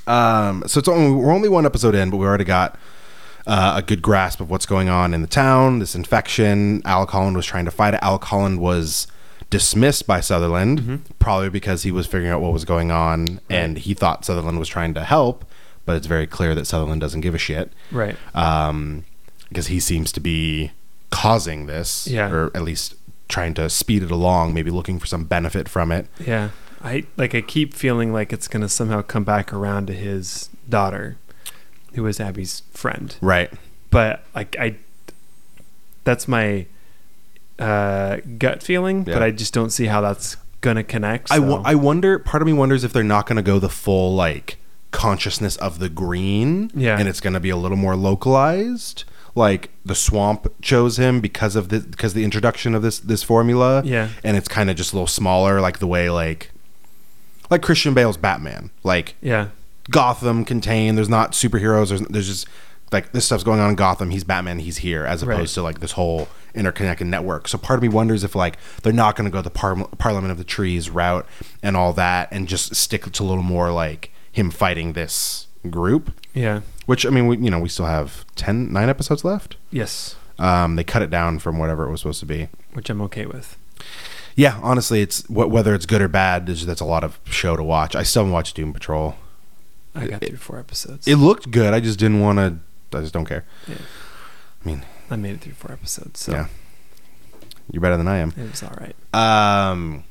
Um, 0.07 0.64
so 0.66 0.79
it's 0.79 0.88
only 0.88 1.11
we're 1.14 1.33
only 1.33 1.49
one 1.49 1.66
episode 1.66 1.94
in, 1.94 2.11
but 2.11 2.16
we 2.16 2.27
already 2.27 2.44
got 2.44 2.79
uh, 3.51 3.75
a 3.77 3.83
good 3.83 4.01
grasp 4.01 4.41
of 4.41 4.49
what's 4.51 4.67
going 4.67 4.89
on 4.89 5.13
in 5.13 5.21
the 5.23 5.27
town. 5.29 5.79
This 5.81 5.95
infection. 5.95 6.81
Alec 6.85 7.11
Holland 7.11 7.37
was 7.37 7.47
trying 7.47 7.65
to 7.65 7.71
fight 7.71 7.95
it. 7.95 8.01
Alec 8.03 8.25
Holland 8.25 8.61
was 8.61 9.07
dismissed 9.51 10.07
by 10.07 10.21
Sunderland, 10.21 10.81
Mm-hmm. 10.81 10.97
probably 11.19 11.49
because 11.51 11.83
he 11.83 11.91
was 11.91 12.07
figuring 12.07 12.31
out 12.33 12.41
what 12.41 12.53
was 12.53 12.65
going 12.65 12.91
on, 12.93 13.41
and 13.51 13.79
he 13.79 13.95
thought 13.95 14.25
Sunderland 14.25 14.59
was 14.59 14.69
trying 14.69 14.95
to 14.95 15.03
help. 15.05 15.45
But 15.87 15.97
it's 15.97 16.07
very 16.07 16.27
clear 16.27 16.55
that 16.55 16.67
Sunderland 16.67 17.01
doesn't 17.01 17.21
give 17.23 17.35
a 17.35 17.39
shit 17.39 17.73
right. 17.91 18.15
um, 18.35 19.05
because 19.49 19.67
he 19.67 19.81
seems 19.81 20.13
to 20.13 20.21
be 20.21 20.71
causing 21.11 21.67
this, 21.67 22.07
Yeah. 22.07 22.31
or 22.31 22.51
at 22.55 22.63
least 22.63 22.95
trying 23.29 23.55
to 23.55 23.69
speed 23.69 24.03
it 24.05 24.11
along, 24.13 24.55
maybe 24.55 24.71
looking 24.71 24.99
for 25.01 25.07
some 25.07 25.25
benefit 25.25 25.69
from 25.69 25.91
it. 25.91 26.07
Yeah. 26.25 26.51
I 26.83 27.05
like 27.17 27.35
I 27.35 27.41
keep 27.41 27.75
feeling 27.75 28.13
like 28.13 28.33
it's 28.33 28.47
gonna 28.49 28.69
somehow 28.69 29.03
come 29.03 29.25
back 29.25 29.53
around 29.53 29.87
to 29.89 29.93
his 29.93 30.49
daughter, 30.69 31.17
who 31.94 32.07
is 32.07 32.20
Abby's 32.20 32.62
friend. 32.72 33.14
Right. 33.20 33.50
But 33.90 34.24
like 34.35 34.57
I 34.59 34.76
that's 36.05 36.26
my 36.29 36.66
uh 37.59 38.18
gut 38.38 38.62
feeling, 38.62 39.05
Yeah. 39.07 39.14
but 39.14 39.22
I 39.22 39.31
just 39.31 39.53
don't 39.53 39.70
see 39.70 39.87
how 39.87 40.00
that's 40.00 40.37
gonna 40.61 40.85
connect. 40.85 41.31
I, 41.31 41.37
so- 41.37 41.42
wo- 41.42 41.62
I 41.64 41.74
wonder. 41.74 42.18
Part 42.18 42.42
of 42.42 42.46
me 42.46 42.53
wonders 42.53 42.85
if 42.85 42.92
they're 42.92 43.03
not 43.03 43.26
going 43.26 43.37
to 43.37 43.42
go 43.42 43.59
the 43.59 43.68
full 43.68 44.14
like 44.14 44.57
consciousness 44.92 45.57
of 45.57 45.79
the 45.79 45.88
green, 45.88 46.70
Yeah. 46.74 46.98
and 46.98 47.09
it's 47.09 47.20
going 47.20 47.33
to 47.35 47.40
be 47.40 47.50
a 47.50 47.57
little 47.57 47.76
more 47.76 47.96
localized. 47.96 49.05
Like 49.37 49.70
the 49.85 49.94
swamp 49.94 50.48
chose 50.61 50.98
him 50.98 51.20
because 51.20 51.55
of 51.55 51.68
the 51.68 51.81
because 51.81 52.14
the 52.14 52.24
introduction 52.24 52.74
of 52.74 52.83
this 52.83 52.98
this 52.98 53.22
formula, 53.22 53.83
Yeah. 53.85 54.09
and 54.24 54.37
it's 54.37 54.48
kind 54.48 54.68
of 54.70 54.76
just 54.76 54.92
a 54.92 54.96
little 54.96 55.07
smaller, 55.07 55.61
like 55.61 55.79
the 55.79 55.87
way 55.87 56.11
like 56.11 56.50
like 57.50 57.62
Christian 57.62 57.94
Bale's 57.94 58.16
Batman, 58.16 58.70
like 58.83 59.14
yeah. 59.22 59.48
Gotham 59.90 60.44
contained. 60.44 60.96
There's 60.96 61.09
not 61.09 61.33
superheroes. 61.33 61.88
There's 61.88 62.00
there's 62.03 62.29
just 62.29 62.46
like 62.92 63.12
this 63.12 63.24
stuff's 63.26 63.44
going 63.44 63.61
on 63.61 63.70
in 63.70 63.76
Gotham. 63.76 64.11
He's 64.11 64.24
Batman. 64.24 64.61
He's 64.61 64.79
here, 64.79 65.05
as 65.05 65.22
opposed 65.22 65.38
Right. 65.38 65.48
to 65.48 65.62
like 65.62 65.81
this 65.81 65.92
whole 65.92 66.29
interconnected 66.55 67.07
network. 67.07 67.46
So 67.48 67.59
part 67.59 67.79
of 67.79 67.83
me 67.83 67.88
wonders 67.88 68.24
if 68.24 68.35
like 68.35 68.57
they're 68.83 68.92
not 68.92 69.14
going 69.16 69.24
to 69.26 69.33
go 69.33 69.42
the 69.42 69.50
par- 69.50 69.87
Parliament 69.98 70.33
of 70.33 70.38
the 70.38 70.44
Trees 70.44 70.90
route 70.90 71.26
and 71.62 71.76
all 71.76 71.92
that, 71.92 72.29
and 72.33 72.48
just 72.48 72.74
stick 72.74 73.11
to 73.11 73.22
a 73.22 73.26
little 73.26 73.42
more 73.44 73.70
like 73.70 74.12
him 74.33 74.50
fighting 74.50 74.92
this 74.94 75.46
group. 75.68 76.12
Yeah. 76.35 76.61
Which 76.87 77.05
I 77.07 77.11
mean, 77.11 77.26
we, 77.26 77.37
you 77.38 77.50
know, 77.50 77.59
we 77.61 77.68
still 77.68 77.87
have 77.87 78.24
10, 78.37 78.72
9 78.72 78.88
episodes 78.88 79.24
left. 79.24 79.57
Yes. 79.70 80.16
Um, 80.38 80.76
they 80.76 80.85
cut 80.85 81.03
it 81.03 81.11
down 81.11 81.38
from 81.38 81.59
whatever 81.59 81.87
it 81.87 81.90
was 81.90 82.00
supposed 82.00 82.20
to 82.20 82.26
be. 82.26 82.48
Which 82.72 82.88
I'm 82.90 83.00
okay 83.03 83.26
with. 83.26 83.57
Yeah, 84.35 84.59
honestly, 84.62 85.03
it's 85.03 85.29
whether 85.29 85.74
it's 85.74 85.87
good 85.87 86.00
or 86.00 86.09
bad. 86.09 86.46
There's, 86.46 86.64
that's 86.64 86.81
a 86.81 86.85
lot 86.87 87.05
of 87.05 87.20
show 87.24 87.57
to 87.57 87.62
watch. 87.62 87.94
I 87.94 88.03
still 88.05 88.22
haven't 88.22 88.33
watched 88.33 88.57
Doom 88.57 88.72
Patrol. 88.72 89.16
I 89.94 90.07
got 90.07 90.22
It- 90.22 90.29
through 90.29 90.38
four 90.38 90.59
episodes. 90.59 91.07
It 91.09 91.16
looked 91.16 91.50
good. 91.50 91.74
I 91.74 91.81
just 91.81 91.98
didn't 91.98 92.20
want 92.20 92.38
to. 92.38 92.96
I 92.96 93.00
just 93.03 93.12
don't 93.12 93.24
care. 93.26 93.44
Yeah. 93.68 93.76
I 94.64 94.68
mean, 94.68 94.85
I 95.11 95.16
made 95.16 95.35
it 95.35 95.40
through 95.40 95.55
four 95.55 95.72
episodes, 95.72 96.20
so 96.20 96.33
Yeah. 96.33 96.46
you're 97.72 97.81
better 97.81 97.96
than 97.96 98.09
I 98.09 98.18
am. 98.18 98.33
it 98.37 98.50
was 98.50 98.62
all 98.62 98.76
right. 98.81 98.94
Um, 99.14 100.05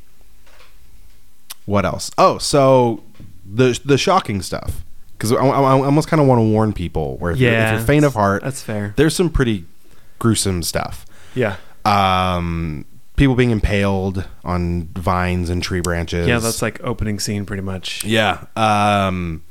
what 1.66 1.86
else? 1.86 2.12
Oh, 2.18 2.38
so 2.38 3.04
the 3.46 3.80
the 3.86 3.98
shocking 3.98 4.42
stuff. 4.42 4.84
Because 5.18 5.34
I, 5.34 5.36
I, 5.36 5.60
I 5.60 5.72
almost 5.72 6.08
kind 6.08 6.22
of 6.22 6.28
want 6.28 6.40
to 6.40 6.44
warn 6.44 6.72
people 6.72 7.18
where 7.18 7.34
if, 7.34 7.40
you're, 7.40 7.52
if 7.52 7.72
you're 7.74 7.82
faint 7.82 8.06
of 8.06 8.14
heart, 8.14 8.42
That's 8.42 8.62
fair. 8.62 8.94
there's 8.96 9.14
some 9.14 9.30
pretty 9.30 9.66
gruesome 10.18 10.64
stuff. 10.64 11.06
Yeah. 11.36 11.58
Um, 11.84 12.86
people 13.18 13.36
being 13.36 13.52
impaled 13.52 14.26
on 14.46 14.84
vines 14.96 15.50
and 15.50 15.62
tree 15.62 15.82
branches. 15.82 16.26
Yeah, 16.26 16.40
that's 16.40 16.62
like 16.62 16.80
opening 16.86 17.20
scene 17.20 17.46
pretty 17.46 17.64
much. 17.64 18.06
Yeah. 18.06 18.46
Um, 18.56 19.44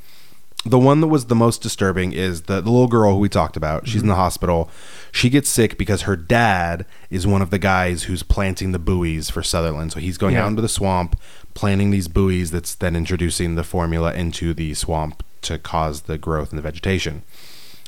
the 0.69 0.79
one 0.79 1.01
that 1.01 1.07
was 1.09 1.27
the 1.27 1.35
most 1.35 1.63
disturbing 1.63 2.13
is 2.13 2.43
the, 2.43 2.61
the 2.61 2.71
little 2.71 2.87
girl 2.89 3.15
who 3.15 3.19
we 3.19 3.29
talked 3.29 3.57
about. 3.57 3.89
She's 3.89 4.03
in 4.03 4.09
the 4.09 4.15
hospital. 4.15 4.71
She 5.13 5.31
gets 5.31 5.49
sick 5.49 5.79
because 5.79 6.03
her 6.03 6.17
dad 6.17 6.85
is 7.11 7.27
one 7.27 7.43
of 7.43 7.51
the 7.51 7.59
guys 7.59 8.05
who's 8.05 8.23
planting 8.23 8.73
the 8.73 8.79
buoys 8.79 9.31
for 9.31 9.43
Sunderland. 9.43 9.93
So 9.93 10.01
he's 10.01 10.19
going 10.19 10.35
Yeah. 10.35 10.45
out 10.45 10.49
into 10.49 10.63
the 10.63 10.69
swamp, 10.69 11.19
planting 11.55 11.91
these 11.91 12.09
buoys 12.09 12.51
that's 12.51 12.75
then 12.75 12.95
introducing 12.97 13.55
the 13.55 13.65
formula 13.65 14.13
into 14.15 14.53
the 14.55 14.75
swamp 14.75 15.23
to 15.43 15.59
cause 15.59 16.03
the 16.03 16.19
growth 16.19 16.51
in 16.53 16.57
the 16.57 16.63
vegetation. 16.63 17.23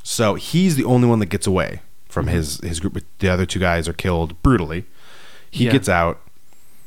So 0.02 0.34
he's 0.34 0.76
the 0.76 0.84
only 0.84 1.06
one 1.08 1.18
that 1.18 1.26
gets 1.26 1.46
away 1.46 1.80
from 2.08 2.26
Mhm. 2.26 2.30
his, 2.30 2.60
his 2.60 2.80
group. 2.80 2.98
The 3.18 3.28
other 3.28 3.46
two 3.46 3.60
guys 3.60 3.86
are 3.88 3.92
killed 3.92 4.40
brutally. 4.42 4.84
He 5.50 5.66
Yeah. 5.66 5.72
gets 5.72 5.88
out 5.88 6.20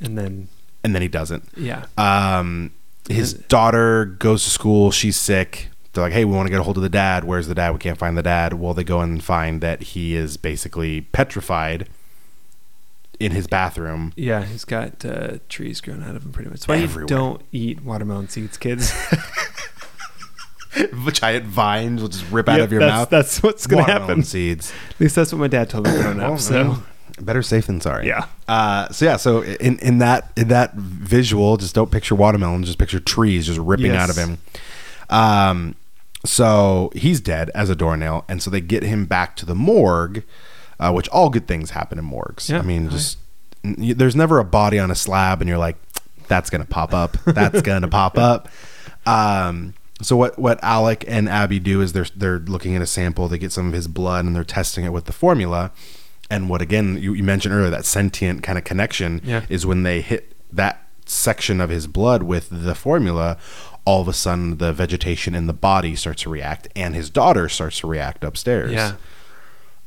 And 0.01 0.17
then 0.17 0.47
and 0.83 0.93
then 0.95 1.01
he 1.01 1.07
doesn't. 1.07 1.47
yeah. 1.55 1.85
Um, 1.97 2.71
his 3.09 3.33
daughter 3.33 4.05
goes 4.05 4.43
to 4.45 4.49
school. 4.49 4.91
She's 4.91 5.15
sick. 5.17 5.69
They're 5.93 6.03
like, 6.03 6.13
"Hey, 6.13 6.25
we 6.25 6.33
want 6.33 6.47
to 6.47 6.51
get 6.51 6.59
a 6.59 6.63
hold 6.63 6.77
of 6.77 6.83
the 6.83 6.89
dad. 6.89 7.23
Where's 7.23 7.47
the 7.47 7.55
dad? 7.55 7.71
We 7.71 7.79
can't 7.79 7.97
find 7.97 8.17
the 8.17 8.23
dad." 8.23 8.53
Well, 8.55 8.73
they 8.73 8.83
go 8.83 8.99
and 9.01 9.23
find 9.23 9.61
that 9.61 9.81
he 9.83 10.15
is 10.15 10.37
basically 10.37 11.01
petrified 11.01 11.87
in 13.19 13.31
his 13.31 13.45
bathroom. 13.47 14.11
Yeah, 14.15 14.43
he's 14.43 14.65
got 14.65 15.05
uh, 15.05 15.37
trees 15.49 15.81
growing 15.81 16.01
out 16.03 16.15
of 16.15 16.23
him 16.25 16.31
pretty 16.31 16.49
much. 16.49 16.61
That's 16.61 16.67
why 16.67 16.77
Everywhere. 16.79 17.03
you 17.03 17.07
don't 17.07 17.41
eat 17.51 17.83
watermelon 17.83 18.27
seeds, 18.27 18.57
kids. 18.57 18.91
Giant 21.11 21.45
vines 21.45 22.01
will 22.01 22.09
just 22.09 22.29
rip 22.31 22.49
out 22.49 22.57
Yep, 22.57 22.65
of 22.65 22.71
your 22.71 22.81
that's, 22.81 22.91
mouth. 22.91 23.09
That's 23.11 23.43
what's 23.43 23.67
going 23.67 23.85
to 23.85 23.91
Watermelon 23.91 24.09
happen. 24.09 24.23
Seeds. 24.23 24.73
At 24.89 24.99
least 24.99 25.15
that's 25.15 25.31
what 25.31 25.37
my 25.37 25.47
dad 25.47 25.69
told 25.69 25.85
me 25.85 25.91
growing 25.93 26.19
up. 26.19 26.39
So 26.39 26.81
better 27.21 27.43
safe 27.43 27.67
than 27.67 27.79
sorry. 27.79 28.07
yeah, 28.07 28.25
Uh, 28.47 28.89
so 28.89 29.05
yeah, 29.05 29.17
so 29.17 29.43
in 29.43 29.77
in 29.79 29.99
that 29.99 30.31
in 30.35 30.47
that 30.47 30.73
visual, 30.73 31.57
just 31.57 31.75
don't 31.75 31.91
picture 31.91 32.15
watermelon, 32.15 32.63
just 32.63 32.79
picture 32.79 32.99
trees 32.99 33.45
just 33.45 33.59
ripping 33.59 33.91
Yes. 33.93 34.01
out 34.01 34.09
of 34.09 34.15
him. 34.15 34.37
Um, 35.11 35.75
so 36.25 36.91
he's 36.95 37.19
dead 37.21 37.49
as 37.53 37.69
a 37.69 37.75
doornail, 37.75 38.25
and 38.27 38.41
so 38.41 38.49
they 38.49 38.61
get 38.61 38.83
him 38.83 39.05
back 39.05 39.35
to 39.37 39.45
the 39.45 39.55
morgue, 39.55 40.23
uh, 40.79 40.91
which 40.91 41.09
all 41.09 41.29
good 41.29 41.47
things 41.47 41.71
happen 41.71 41.99
in 41.99 42.05
morgues. 42.05 42.49
Yeah, 42.49 42.59
I 42.59 42.61
mean, 42.61 42.89
just 42.89 43.17
n- 43.63 43.75
y- 43.77 43.93
there's 43.95 44.15
never 44.15 44.39
a 44.39 44.45
body 44.45 44.79
on 44.79 44.89
a 44.91 44.95
slab, 44.95 45.41
and 45.41 45.49
you're 45.49 45.57
like, 45.57 45.77
that's 46.27 46.49
gonna 46.49 46.65
pop 46.65 46.93
up. 46.93 47.17
That's 47.25 47.61
gonna 47.63 47.87
pop 47.89 48.17
up. 48.17 48.47
Um, 49.05 49.73
so 50.01 50.15
what 50.15 50.39
what 50.39 50.63
Alec 50.63 51.03
and 51.07 51.27
Abby 51.29 51.59
do 51.59 51.81
is 51.81 51.93
they're 51.93 52.07
they're 52.15 52.39
looking 52.39 52.75
at 52.75 52.81
a 52.81 52.87
sample. 52.87 53.27
They 53.27 53.37
get 53.37 53.51
some 53.51 53.67
of 53.67 53.73
his 53.73 53.87
blood 53.87 54.25
and 54.25 54.35
they're 54.35 54.43
testing 54.43 54.85
it 54.85 54.93
with 54.93 55.05
the 55.05 55.13
formula. 55.13 55.71
And 56.29 56.49
what 56.49 56.61
again 56.61 56.97
you, 57.01 57.13
you 57.13 57.23
mentioned 57.23 57.53
earlier 57.53 57.69
that 57.69 57.85
sentient 57.85 58.41
kind 58.43 58.57
of 58.57 58.63
connection 58.63 59.21
Yeah. 59.23 59.45
is 59.49 59.65
when 59.65 59.83
they 59.83 60.01
hit 60.01 60.33
that 60.51 60.87
section 61.05 61.59
of 61.61 61.69
his 61.69 61.85
blood 61.85 62.23
with 62.23 62.47
the 62.49 62.73
formula. 62.75 63.37
All 63.85 64.01
of 64.01 64.07
a 64.07 64.13
sudden, 64.13 64.57
the 64.57 64.71
vegetation 64.71 65.35
in 65.35 65.47
the 65.47 65.53
body 65.53 65.95
starts 65.95 66.21
to 66.23 66.29
react, 66.29 66.67
and 66.75 66.95
his 66.95 67.09
daughter 67.09 67.49
starts 67.49 67.79
to 67.79 67.87
react 67.87 68.23
upstairs. 68.23 68.71
Yeah, 68.71 68.95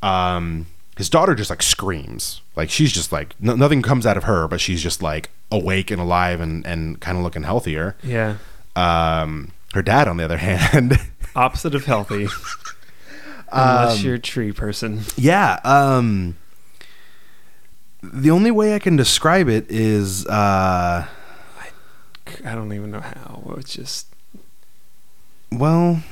um 0.03 0.67
his 0.97 1.09
daughter 1.11 1.35
just 1.35 1.51
like 1.51 1.63
screams. 1.63 2.41
Like 2.57 2.71
she's 2.71 2.93
just 2.93 3.13
like 3.13 3.35
no, 3.41 3.55
nothing 3.55 3.83
comes 3.83 4.07
out 4.07 4.17
of 4.17 4.25
her 4.25 4.49
but 4.49 4.61
she's 4.61 4.83
just 4.83 5.03
like 5.03 5.31
awake 5.51 5.91
and 5.91 6.01
alive 6.01 6.41
and 6.41 6.67
and 6.67 7.01
kind 7.01 7.17
of 7.19 7.25
looking 7.25 7.43
healthier. 7.45 7.97
Yeah. 8.03 8.37
um 8.75 9.53
her 9.75 9.83
dad 9.83 10.09
on 10.09 10.17
the 10.17 10.25
other 10.25 10.37
hand. 10.49 10.99
Opposite 11.35 11.75
of 11.75 11.85
healthy, 11.85 12.29
unless 13.53 13.99
Um, 13.99 14.05
you're 14.05 14.15
a 14.15 14.19
tree 14.19 14.53
person. 14.53 15.01
yeah 15.17 15.59
um 15.65 16.37
the 18.03 18.31
only 18.31 18.51
way 18.51 18.75
i 18.75 18.79
can 18.79 18.97
describe 18.97 19.49
it 19.49 19.67
is 19.71 20.27
uh 20.27 21.07
I 22.45 22.55
don't 22.55 22.73
even 22.73 22.91
know 22.91 23.01
how. 23.01 23.55
It's 23.59 23.73
just 23.75 24.07
well 25.53 26.03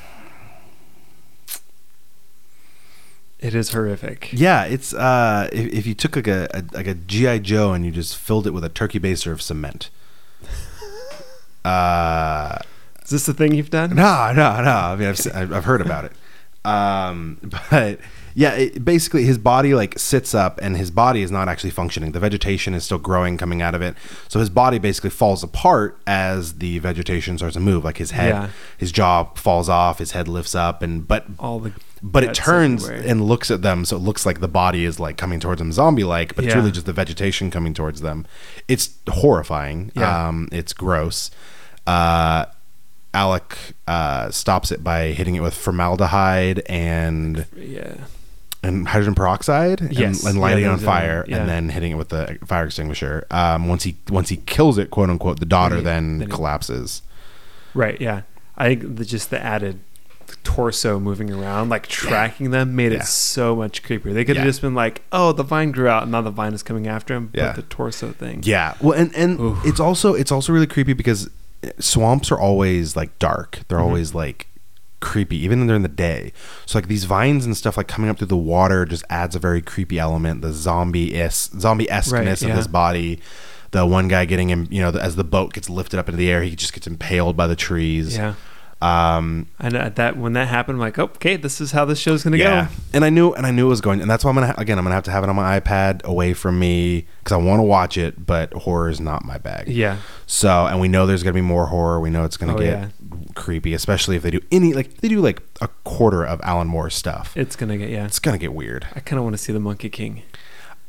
it 3.41 3.55
is 3.55 3.71
horrific. 3.73 4.31
yeah 4.33 4.65
it's 4.65 4.95
uh 4.95 5.49
if, 5.53 5.73
if 5.73 5.87
you 5.87 5.95
took 5.95 6.17
like 6.17 6.29
a, 6.29 6.49
a 6.55 6.65
like 6.73 6.87
a 6.87 6.95
gi 6.95 7.41
joe 7.41 7.73
and 7.73 7.85
you 7.85 7.91
just 7.91 8.17
filled 8.17 8.47
it 8.47 8.53
with 8.53 8.65
a 8.65 8.69
turkey 8.69 9.01
baster 9.01 9.33
of 9.33 9.43
cement 9.43 9.91
uh 11.65 12.59
Is 13.05 13.11
this 13.11 13.27
the 13.27 13.35
thing 13.35 13.53
you've 13.55 13.71
done? 13.71 13.91
No, 13.95 14.33
no, 14.33 14.63
no. 14.63 14.71
I 14.71 14.97
mean, 14.97 15.09
I've 15.09 15.27
I've 15.35 15.53
I've 15.53 15.65
heard 15.65 15.81
about 15.83 16.05
it. 16.07 16.13
Um, 16.65 17.39
but 17.71 17.99
yeah, 18.35 18.55
it, 18.55 18.85
basically, 18.85 19.25
his 19.25 19.39
body 19.39 19.75
like 19.75 19.99
sits 19.99 20.35
up, 20.35 20.59
and 20.63 20.77
his 20.77 20.91
body 20.91 21.23
is 21.23 21.31
not 21.31 21.49
actually 21.49 21.71
functioning. 21.71 22.13
The 22.13 22.21
vegetation 22.21 22.75
is 22.75 22.85
still 22.85 22.99
growing, 22.99 23.37
coming 23.39 23.63
out 23.63 23.75
of 23.75 23.83
it. 23.83 23.95
So 24.29 24.41
his 24.41 24.51
body 24.51 24.79
basically 24.79 25.11
falls 25.11 25.43
apart 25.43 25.99
as 26.07 26.55
the 26.55 26.79
vegetation 26.81 27.39
starts 27.39 27.55
to 27.55 27.61
move. 27.61 27.85
Like 27.85 27.99
his 27.99 28.11
head, 28.11 28.31
Yeah. 28.35 28.49
his 28.77 28.91
jaw 28.93 29.25
falls 29.35 29.69
off, 29.69 29.99
his 30.01 30.11
head 30.13 30.27
lifts 30.29 30.55
up, 30.55 30.83
and 30.83 31.07
but 31.07 31.27
All 31.39 31.61
the 31.61 31.73
but 32.03 32.23
it 32.25 32.35
turns 32.35 32.85
everywhere. 32.85 33.09
and 33.11 33.25
looks 33.25 33.51
at 33.51 33.63
them, 33.63 33.85
so 33.87 33.97
it 33.97 34.01
looks 34.01 34.27
like 34.27 34.41
the 34.41 34.49
body 34.49 34.85
is 34.85 35.01
like 35.01 35.17
coming 35.17 35.41
towards 35.41 35.59
them, 35.61 35.73
zombie-like, 35.73 36.35
but 36.35 36.45
it's 36.45 36.55
really 36.55 36.71
just 36.71 36.85
the 36.85 36.93
vegetation 36.93 37.51
coming 37.51 37.73
towards 37.73 38.03
them. 38.03 38.27
It's 38.69 38.91
horrifying. 39.09 39.91
Yeah. 39.95 40.29
Um, 40.29 40.49
it's 40.53 40.75
gross. 40.75 41.31
Uh, 41.87 42.45
Alec 43.15 43.57
uh, 43.87 44.31
stops 44.31 44.73
it 44.73 44.83
by 44.83 45.13
hitting 45.13 45.35
it 45.37 45.41
with 45.41 45.55
formaldehyde 45.55 46.61
and 46.67 47.47
yeah. 47.57 47.95
And 48.65 48.89
hydrogen 48.89 49.15
peroxide 49.15 49.81
and, 49.81 49.93
Yes. 49.93 50.25
and 50.25 50.37
Yeah, 50.37 50.41
lighting 50.41 50.65
it 50.65 50.69
on 50.69 50.79
fire 50.79 51.25
yeah. 51.29 51.39
and 51.39 51.49
then 51.49 51.69
hitting 51.69 51.93
it 51.93 51.95
with 51.97 52.09
the 52.09 52.39
fire 52.47 52.65
extinguisher. 52.67 53.27
Um, 53.31 53.69
once 53.69 53.83
he 53.85 53.97
once 54.09 54.29
he 54.31 54.39
kills 54.39 54.79
it, 54.79 54.91
quote 54.91 55.11
unquote, 55.11 55.41
the 55.41 55.47
daughter 55.47 55.77
Then 55.77 55.85
then, 55.85 56.19
then 56.19 56.29
he- 56.29 56.35
collapses. 56.35 57.03
Right. 57.75 58.01
Yeah. 58.01 58.23
I 58.57 58.67
think 58.75 58.97
the, 58.97 59.05
just 59.05 59.31
the 59.31 59.41
added 59.43 59.81
torso 60.43 60.99
moving 61.01 61.31
around, 61.33 61.69
like 61.69 61.87
tracking 61.87 62.51
them, 62.51 62.75
made 62.77 62.93
Yeah. 62.93 62.99
it 63.01 63.05
so 63.05 63.55
much 63.57 63.83
creepier. 63.83 64.15
They 64.15 64.25
could 64.25 64.37
have 64.37 64.45
Yeah. 64.45 64.51
just 64.51 64.61
been 64.63 64.75
like, 64.75 65.03
"Oh, 65.13 65.33
the 65.33 65.43
vine 65.43 65.71
grew 65.73 65.89
out, 65.89 66.05
and 66.05 66.13
now 66.13 66.23
the 66.23 66.31
vine 66.31 66.55
is 66.55 66.63
coming 66.63 66.87
after 66.87 67.15
him." 67.15 67.31
Yeah. 67.33 67.47
But 67.49 67.57
the 67.57 67.63
torso 67.63 68.13
thing. 68.13 68.41
Yeah. 68.45 68.75
Well, 68.81 68.99
and 68.99 69.15
and 69.15 69.41
Oof. 69.41 69.65
it's 69.67 69.81
also 69.81 70.15
it's 70.15 70.33
also 70.33 70.53
really 70.53 70.67
creepy 70.67 70.93
because 70.93 71.29
swamps 71.79 72.31
are 72.31 72.39
always 72.39 72.95
like 72.97 73.19
dark. 73.19 73.61
They're 73.69 73.79
Mhm. 73.79 73.83
always 73.83 74.15
like 74.15 74.47
creepy, 75.05 75.37
even 75.45 75.67
during 75.67 75.83
the 75.83 75.89
day. 75.89 76.33
So 76.67 76.79
like 76.79 76.89
these 76.89 77.05
vines 77.05 77.45
and 77.45 77.57
stuff 77.57 77.77
like 77.77 77.87
coming 77.87 78.11
up 78.11 78.19
through 78.19 78.29
the 78.29 78.37
water 78.37 78.85
just 78.87 79.05
adds 79.11 79.37
a 79.37 79.39
very 79.39 79.61
creepy 79.63 79.99
element. 79.99 80.41
The 80.43 80.53
zombie 80.53 81.15
is 81.15 81.51
zombie 81.59 81.89
esqueness 81.91 82.43
Right, 82.43 82.51
of 82.51 82.57
his 82.57 82.67
body. 82.67 83.21
The 83.71 83.85
one 83.85 84.09
guy 84.09 84.25
getting 84.25 84.49
him, 84.49 84.67
you 84.71 84.81
know, 84.81 84.91
as 84.91 85.17
the 85.17 85.25
boat 85.25 85.53
gets 85.53 85.69
lifted 85.69 85.99
up 85.99 86.09
into 86.09 86.17
the 86.17 86.31
air, 86.31 86.43
he 86.43 86.57
just 86.57 86.73
gets 86.73 86.87
impaled 86.87 87.37
by 87.37 87.47
the 87.47 87.57
trees. 87.57 88.17
Yeah. 88.17 88.35
Um, 88.83 89.47
And 89.59 89.75
at 89.77 89.97
that 89.97 90.17
when 90.19 90.35
that 90.35 90.49
happened, 90.49 90.77
I'm 90.77 90.81
like, 90.81 90.99
oh, 90.99 91.05
"Okay, 91.05 91.37
this 91.37 91.61
is 91.61 91.73
how 91.73 91.85
this 91.85 91.99
show's 91.99 92.23
gonna 92.23 92.37
yeah, 92.37 92.65
go." 92.67 92.71
and 92.93 93.05
I 93.05 93.11
knew, 93.11 93.33
and 93.33 93.47
I 93.47 93.51
knew 93.51 93.67
it 93.67 93.71
was 93.71 93.81
going, 93.81 94.01
and 94.03 94.11
that's 94.11 94.25
why 94.25 94.29
I'm 94.31 94.35
gonna 94.35 94.49
ha- 94.49 94.55
again, 94.59 94.79
I'm 94.79 94.85
gonna 94.85 94.95
have 94.95 95.05
to 95.05 95.11
have 95.11 95.25
it 95.25 95.31
on 95.31 95.37
my 95.37 95.59
iPad 95.59 96.03
away 96.05 96.35
from 96.35 96.59
me 96.59 97.07
because 97.21 97.33
I 97.33 97.37
want 97.39 97.61
to 97.61 97.63
watch 97.65 97.97
it, 97.97 98.27
but 98.27 98.53
horror 98.53 98.89
is 98.91 99.01
not 99.01 99.25
my 99.25 99.39
bag. 99.39 99.69
Yeah. 99.69 99.99
So, 100.27 100.67
and 100.67 100.81
we 100.81 100.89
know 100.89 101.07
there's 101.07 101.23
gonna 101.23 101.33
be 101.35 101.41
more 101.41 101.67
horror. 101.67 101.99
We 102.01 102.11
know 102.11 102.25
it's 102.25 102.37
gonna 102.37 102.55
Oh, 102.55 102.59
get 102.59 102.67
yeah. 102.67 102.87
creepy, 103.35 103.73
especially 103.75 104.17
if 104.17 104.23
they 104.23 104.31
do 104.31 104.41
any 104.53 104.73
like 104.75 104.99
they 104.99 105.09
do 105.09 105.21
like 105.21 105.41
a 105.63 105.69
quarter 105.85 106.25
of 106.25 106.41
Alan 106.43 106.67
Moore's 106.69 106.95
stuff. 106.95 107.33
It's 107.37 107.57
gonna 107.57 107.79
get 107.79 107.89
yeah. 107.91 108.05
It's 108.05 108.19
gonna 108.19 108.39
get 108.39 108.53
weird. 108.53 108.87
I 108.95 109.01
kind 109.01 109.19
of 109.19 109.25
want 109.25 109.35
to 109.37 109.43
see 109.43 109.53
the 109.53 109.61
Monkey 109.61 109.89
King. 109.89 110.23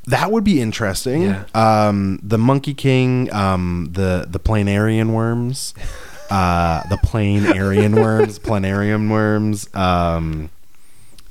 That 0.07 0.32
would 0.32 0.43
be 0.43 0.62
interesting. 0.62 1.24
Yeah. 1.24 1.45
Um, 1.55 2.20
the 2.22 2.38
Monkey 2.38 2.74
King, 2.74 3.32
um, 3.34 3.89
the 3.93 4.28
the 4.30 4.39
planarian 4.39 5.12
worms, 5.14 5.74
uh, 6.30 6.84
the 6.89 6.97
planarian 6.97 7.95
worms, 8.01 8.39
planarian 8.39 9.09
worms. 9.09 9.73
Um, 9.76 10.49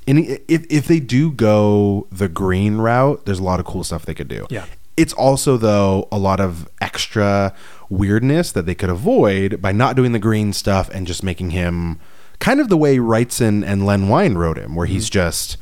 any 0.07 0.39
if 0.47 0.65
if 0.69 0.87
they 0.87 0.99
do 0.99 1.31
go 1.31 2.07
the 2.11 2.27
green 2.29 2.77
route, 2.77 3.25
there's 3.25 3.39
a 3.39 3.43
lot 3.43 3.59
of 3.59 3.65
cool 3.65 3.83
stuff 3.83 4.05
they 4.05 4.13
could 4.13 4.27
do. 4.27 4.45
Yeah. 4.49 4.65
It's 4.97 5.13
also 5.13 5.57
though 5.57 6.07
a 6.11 6.17
lot 6.17 6.39
of 6.39 6.69
extra 6.79 7.53
weirdness 7.89 8.51
that 8.53 8.65
they 8.65 8.75
could 8.75 8.89
avoid 8.89 9.61
by 9.61 9.71
not 9.71 9.95
doing 9.95 10.11
the 10.13 10.19
green 10.19 10.53
stuff 10.53 10.89
and 10.89 11.05
just 11.05 11.21
making 11.23 11.49
him 11.51 11.99
kind 12.39 12.59
of 12.61 12.69
the 12.69 12.77
way 12.77 12.97
Wrightson 12.97 13.63
and 13.65 13.85
Len 13.85 14.07
Wein 14.09 14.35
wrote 14.37 14.57
him, 14.57 14.75
where 14.75 14.85
Mm-hmm. 14.87 14.93
he's 14.93 15.09
just 15.09 15.57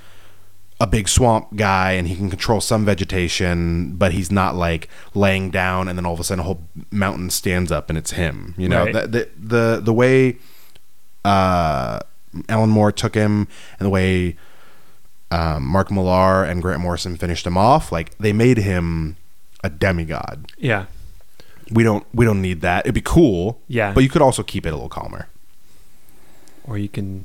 a 0.83 0.87
big 0.87 1.07
swamp 1.07 1.55
guy 1.55 1.93
and 1.93 2.09
he 2.09 2.15
can 2.15 2.29
control 2.29 2.59
some 2.59 2.83
vegetation, 2.83 3.95
but 3.95 4.11
he's 4.11 4.29
not 4.29 4.53
like 4.53 4.89
laying 5.15 5.49
down 5.49 5.87
and 5.87 5.97
then 5.97 6.05
all 6.05 6.13
of 6.13 6.19
a 6.19 6.23
sudden 6.25 6.41
a 6.41 6.43
whole 6.43 6.59
mountain 6.91 7.29
stands 7.29 7.71
up 7.71 7.87
and 7.89 7.97
it's 7.97 8.11
him. 8.11 8.53
You 8.57 8.67
know, 8.67 8.83
Right. 8.83 8.93
the, 8.93 9.07
the 9.07 9.29
the 9.39 9.81
the 9.81 9.93
way 9.93 10.37
uh, 11.23 11.99
Alan 12.49 12.69
Moore 12.69 12.91
took 12.91 13.15
him 13.15 13.47
and 13.79 13.85
the 13.85 13.89
way 13.89 14.35
um, 15.31 15.65
Mark 15.65 15.89
Millar 15.89 16.43
and 16.43 16.61
Grant 16.61 16.81
Morrison 16.81 17.15
finished 17.17 17.47
him 17.47 17.57
off, 17.57 17.91
like 17.91 18.17
they 18.17 18.33
made 18.33 18.57
him 18.57 19.15
a 19.63 19.69
demigod. 19.69 20.51
Yeah. 20.57 20.85
We 21.71 21.83
don't 21.83 22.05
we 22.13 22.25
don't 22.25 22.41
need 22.41 22.59
that. 22.61 22.85
It'd 22.85 22.93
be 22.93 23.01
cool, 23.01 23.61
Yeah. 23.69 23.93
but 23.93 24.03
you 24.03 24.09
could 24.09 24.21
also 24.21 24.43
keep 24.43 24.65
it 24.65 24.69
a 24.69 24.75
little 24.75 24.89
calmer. 24.89 25.27
or 26.65 26.77
you 26.77 26.89
can 26.89 27.23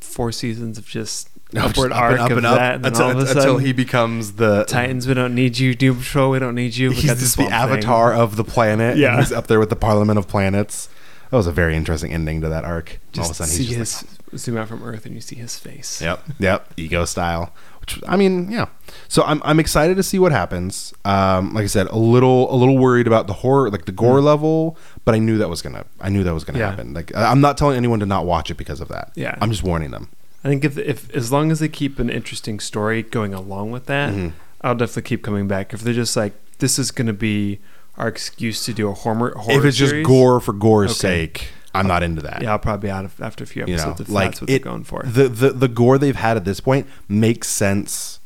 four 0.00 0.32
seasons 0.32 0.76
of 0.78 0.86
just 0.86 1.28
just 1.37 1.37
upward 1.56 1.92
up 1.92 1.98
arc 1.98 2.12
and 2.12 2.20
up 2.20 2.30
of 2.30 2.36
and 2.38 2.46
up 2.46 2.56
that, 2.58 2.74
and 2.76 2.86
until, 2.86 3.02
all 3.04 3.10
of 3.12 3.16
a 3.18 3.20
until 3.20 3.34
sudden, 3.42 3.60
he 3.64 3.72
becomes 3.72 4.32
the 4.32 4.64
Titans, 4.66 5.06
we 5.08 5.14
don't 5.14 5.34
need 5.34 5.58
you. 5.58 5.74
Doom 5.74 5.98
Patrol, 5.98 6.30
we 6.30 6.38
don't 6.38 6.54
need 6.54 6.76
you. 6.76 6.90
We 6.90 6.96
He's 6.96 7.06
got 7.06 7.14
the 7.14 7.20
just 7.20 7.36
the 7.36 7.44
Swamp 7.44 7.50
Thing. 7.50 7.60
avatar 7.84 8.12
of 8.14 8.36
the 8.36 8.44
planet. 8.44 8.96
Yeah. 8.96 9.18
he's 9.18 9.32
up 9.32 9.46
there 9.46 9.58
with 9.60 9.70
the 9.70 9.76
Parliament 9.76 10.18
of 10.18 10.28
Planets. 10.28 10.88
That 11.30 11.36
was 11.36 11.46
a 11.46 11.52
very 11.52 11.76
interesting 11.76 12.12
ending 12.12 12.40
to 12.40 12.48
that 12.48 12.64
arc. 12.64 13.00
all 13.18 13.24
of 13.24 13.30
a 13.30 13.34
sudden, 13.34 13.54
he's 13.56 13.68
just 13.68 14.04
his 14.30 14.42
zoom 14.42 14.56
out 14.56 14.68
from 14.68 14.82
Earth 14.82 15.04
and 15.06 15.14
you 15.14 15.20
see 15.20 15.36
his 15.36 15.58
face. 15.58 16.00
yep, 16.02 16.22
yep, 16.38 16.72
ego 16.76 17.04
style. 17.04 17.52
Which 17.80 18.00
I 18.08 18.16
mean, 18.16 18.50
yeah. 18.50 18.66
So 19.08 19.22
I'm 19.24 19.42
I'm 19.44 19.60
excited 19.60 19.96
to 19.98 20.02
see 20.02 20.18
what 20.18 20.32
happens. 20.32 20.92
Um, 21.04 21.52
like 21.54 21.64
I 21.64 21.66
said, 21.66 21.86
a 21.88 21.96
little 21.98 22.50
a 22.54 22.56
little 22.56 22.78
worried 22.78 23.06
about 23.06 23.26
the 23.26 23.32
horror, 23.34 23.70
like 23.70 23.84
the 23.84 23.92
gore 23.92 24.20
level, 24.22 24.76
but 25.04 25.14
I 25.14 25.18
knew 25.18 25.36
that 25.38 25.48
was 25.50 25.60
gonna 25.62 25.84
I 26.00 26.08
knew 26.08 26.24
that 26.24 26.32
was 26.34 26.44
gonna 26.44 26.58
Mm. 26.58 26.62
Yeah. 26.62 26.70
happen. 26.70 26.94
Like 26.94 27.14
I'm 27.14 27.40
not 27.42 27.56
telling 27.58 27.76
anyone 27.76 28.00
to 28.00 28.06
not 28.06 28.24
watch 28.26 28.50
it 28.50 28.56
because 28.56 28.80
of 28.80 28.88
that. 28.88 29.12
Yeah. 29.14 29.34
I'm 29.42 29.50
just 29.50 29.62
warning 29.62 29.90
them. 29.90 30.08
I 30.44 30.48
think 30.48 30.64
if 30.64 30.78
if 30.78 31.14
as 31.14 31.32
long 31.32 31.50
as 31.50 31.58
they 31.60 31.68
keep 31.68 31.98
an 31.98 32.08
interesting 32.10 32.60
story 32.60 33.02
going 33.02 33.34
along 33.34 33.70
with 33.72 33.86
that, 33.86 34.12
Mhm. 34.14 34.32
I'll 34.62 34.74
definitely 34.74 35.02
keep 35.02 35.22
coming 35.22 35.48
back. 35.48 35.72
If 35.74 35.80
they're 35.80 35.94
just 35.94 36.16
like 36.16 36.32
this 36.58 36.78
is 36.78 36.90
going 36.90 37.06
to 37.06 37.12
be 37.12 37.58
our 37.96 38.08
excuse 38.08 38.64
to 38.66 38.72
do 38.72 38.88
a 38.88 38.94
horror, 38.94 39.32
horror 39.36 39.58
if 39.58 39.64
it's 39.64 39.76
just 39.76 39.94
gore 40.04 40.40
for 40.40 40.52
gore's 40.52 40.90
Okay. 40.92 40.98
sake, 41.26 41.48
I'm 41.74 41.86
not 41.88 42.02
into 42.02 42.22
that. 42.22 42.42
yeah, 42.42 42.52
I'll 42.52 42.58
probably 42.58 42.88
be 42.88 42.90
out 42.92 43.04
of 43.04 43.20
after 43.20 43.42
a 43.44 43.46
few 43.46 43.62
you 43.66 43.74
know, 43.76 43.82
episodes 43.82 44.00
if 44.02 44.08
like 44.08 44.30
that's 44.30 44.40
what 44.42 44.50
it, 44.50 44.62
they're 44.62 44.72
going 44.72 44.84
for. 44.84 45.02
The, 45.04 45.28
the 45.28 45.50
the 45.50 45.68
gore 45.68 45.98
they've 45.98 46.14
had 46.16 46.36
at 46.36 46.44
this 46.44 46.60
point 46.60 46.86
makes 47.08 47.48
sense 47.48 48.20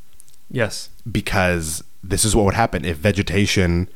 yes, 0.51 0.91
because 1.11 1.83
this 2.05 2.25
is 2.25 2.35
what 2.37 2.45
would 2.45 2.55
happen 2.55 2.85
if 2.85 2.97
vegetation 2.99 3.89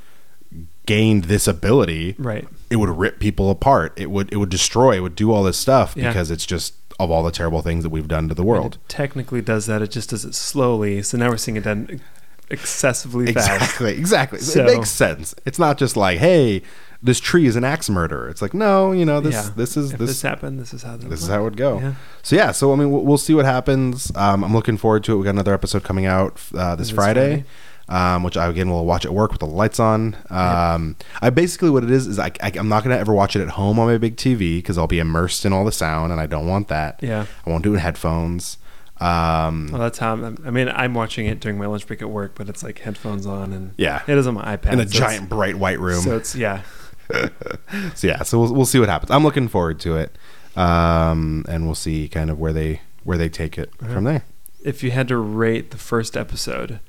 gained 0.87 1.25
this 1.25 1.47
ability. 1.49 2.15
right. 2.19 2.47
It 2.71 2.77
would 2.77 2.89
rip 2.91 3.19
people 3.21 3.51
apart. 3.51 3.93
It 3.97 4.11
would 4.11 4.33
it 4.33 4.37
would 4.37 4.49
destroy. 4.49 4.97
It 4.97 5.01
would 5.01 5.17
do 5.17 5.33
all 5.33 5.43
this 5.43 5.57
stuff 5.59 5.95
Yeah. 5.97 6.09
because 6.09 6.31
it's 6.31 6.47
just 6.47 6.75
of 6.99 7.11
all 7.11 7.23
the 7.23 7.31
terrible 7.31 7.63
things 7.63 7.83
that 7.83 7.91
we've 7.91 8.09
done 8.09 8.29
to 8.29 8.35
the 8.35 8.45
world. 8.45 8.79
It 8.83 8.89
technically 8.89 9.43
does 9.43 9.67
that. 9.67 9.83
It 9.83 9.91
just 9.91 10.11
does 10.11 10.25
it 10.25 10.35
slowly. 10.35 11.03
So 11.03 11.19
now 11.19 11.31
we're 11.31 11.37
seeing 11.37 11.57
it 11.57 11.65
done 11.65 12.01
excessively 12.49 13.33
fast. 13.33 13.51
Exactly, 13.51 13.93
exactly. 13.99 14.39
So- 14.41 14.61
it 14.67 14.77
makes 14.77 14.91
sense. 14.91 15.35
It's 15.45 15.59
not 15.59 15.79
just 15.79 15.97
like, 15.97 16.19
hey, 16.19 16.63
this 17.03 17.21
tree 17.21 17.47
is 17.47 17.57
an 17.57 17.65
axe 17.65 17.91
murderer. 17.91 18.29
It's 18.29 18.41
like, 18.41 18.55
no, 18.55 18.93
you 18.93 19.05
know, 19.05 19.21
this 19.21 19.35
yeah. 19.35 19.51
this 19.55 19.77
is 19.77 19.93
if 19.93 19.99
this 19.99 20.09
this, 20.09 20.23
happened, 20.23 20.59
this 20.59 20.73
is 20.73 20.83
how 20.83 20.97
this 20.97 21.23
is 21.23 21.29
how 21.29 21.41
it 21.41 21.45
would 21.45 21.57
go. 21.57 21.79
Yeah. 21.79 21.95
So 22.23 22.37
yeah, 22.37 22.53
so 22.53 22.73
I 22.73 22.77
mean, 22.77 22.91
we'll, 22.91 23.03
we'll 23.03 23.19
see 23.19 23.35
what 23.35 23.45
happens. 23.45 24.11
Um, 24.17 24.43
I'm 24.43 24.55
looking 24.55 24.77
forward 24.77 25.05
to 25.05 25.13
it. 25.13 25.17
We 25.17 25.25
got 25.25 25.31
another 25.31 25.55
episode 25.55 25.85
coming 25.85 26.07
out 26.07 26.41
uh, 26.55 26.75
this, 26.75 26.89
This 26.89 26.95
Friday, 26.95 27.45
Um, 27.89 28.25
which 28.25 28.37
I 28.37 28.49
again 28.49 28.69
will 28.69 28.85
watch 28.85 29.05
at 29.07 29.15
work 29.15 29.31
with 29.31 29.39
the 29.39 29.47
lights 29.47 29.79
on. 29.79 30.17
Um, 30.29 30.97
I 31.23 31.31
basically 31.31 31.71
what 31.71 31.85
it 31.85 31.91
is 31.93 32.09
is 32.09 32.19
I, 32.19 32.33
I 32.43 32.51
am 32.57 32.69
not 32.69 32.83
gonna 32.83 32.97
ever 32.97 33.15
watch 33.15 33.37
it 33.37 33.43
at 33.43 33.51
home 33.51 33.79
on 33.79 33.87
my 33.87 33.97
big 33.97 34.17
TV 34.17 34.59
because 34.59 34.77
I'll 34.77 34.89
be 34.89 34.99
immersed 34.99 35.45
in 35.45 35.53
all 35.53 35.65
the 35.65 35.71
sound 35.71 36.11
and 36.11 36.21
I 36.21 36.27
don't 36.27 36.49
want 36.49 36.67
that. 36.67 36.99
Yeah. 37.01 37.27
I 37.47 37.51
won't 37.51 37.63
do 37.63 37.71
it 37.71 37.75
in 37.75 37.81
headphones. 37.83 38.59
Um, 39.01 39.69
Well, 39.71 39.81
that's 39.83 39.99
how 39.99 40.15
I'm, 40.15 40.37
I 40.45 40.51
mean, 40.51 40.69
I'm 40.69 40.95
watching 40.95 41.27
it 41.27 41.39
during 41.39 41.59
my 41.59 41.67
lunch 41.67 41.87
break 41.87 42.03
at 42.03 42.11
work, 42.11 42.33
but 42.35 42.49
it's 42.49 42.65
like 42.65 42.81
headphones 42.81 43.25
on 43.25 43.53
and 43.53 43.73
Yeah. 43.77 44.03
it 44.09 44.19
is 44.19 44.27
on 44.27 44.35
my 44.35 44.57
iPad 44.57 44.73
in 44.73 44.81
a 44.81 44.89
so 44.89 44.99
giant 44.99 45.29
bright 45.29 45.55
white 45.57 45.79
room. 45.79 46.01
So 46.01 46.17
it's 46.17 46.35
yeah, 46.35 46.63
so 47.95 48.07
yeah, 48.09 48.23
so 48.25 48.41
we'll, 48.41 48.53
we'll 48.55 48.67
see 48.67 48.81
what 48.81 48.89
happens. 48.89 49.11
I'm 49.13 49.23
looking 49.23 49.47
forward 49.49 49.79
to 49.81 49.97
it, 49.97 50.17
um, 50.57 51.45
and 51.49 51.67
we'll 51.67 51.75
see 51.75 52.09
kind 52.09 52.31
of 52.31 52.39
where 52.41 52.53
they 52.53 52.81
where 53.05 53.17
they 53.19 53.29
take 53.29 53.59
it 53.59 53.71
from 53.77 54.03
there. 54.05 54.25
if 54.65 54.83
you 54.83 54.91
had 54.91 55.07
to 55.09 55.17
rate 55.17 55.71
the 55.71 55.77
first 55.79 56.17
episode, 56.17 56.81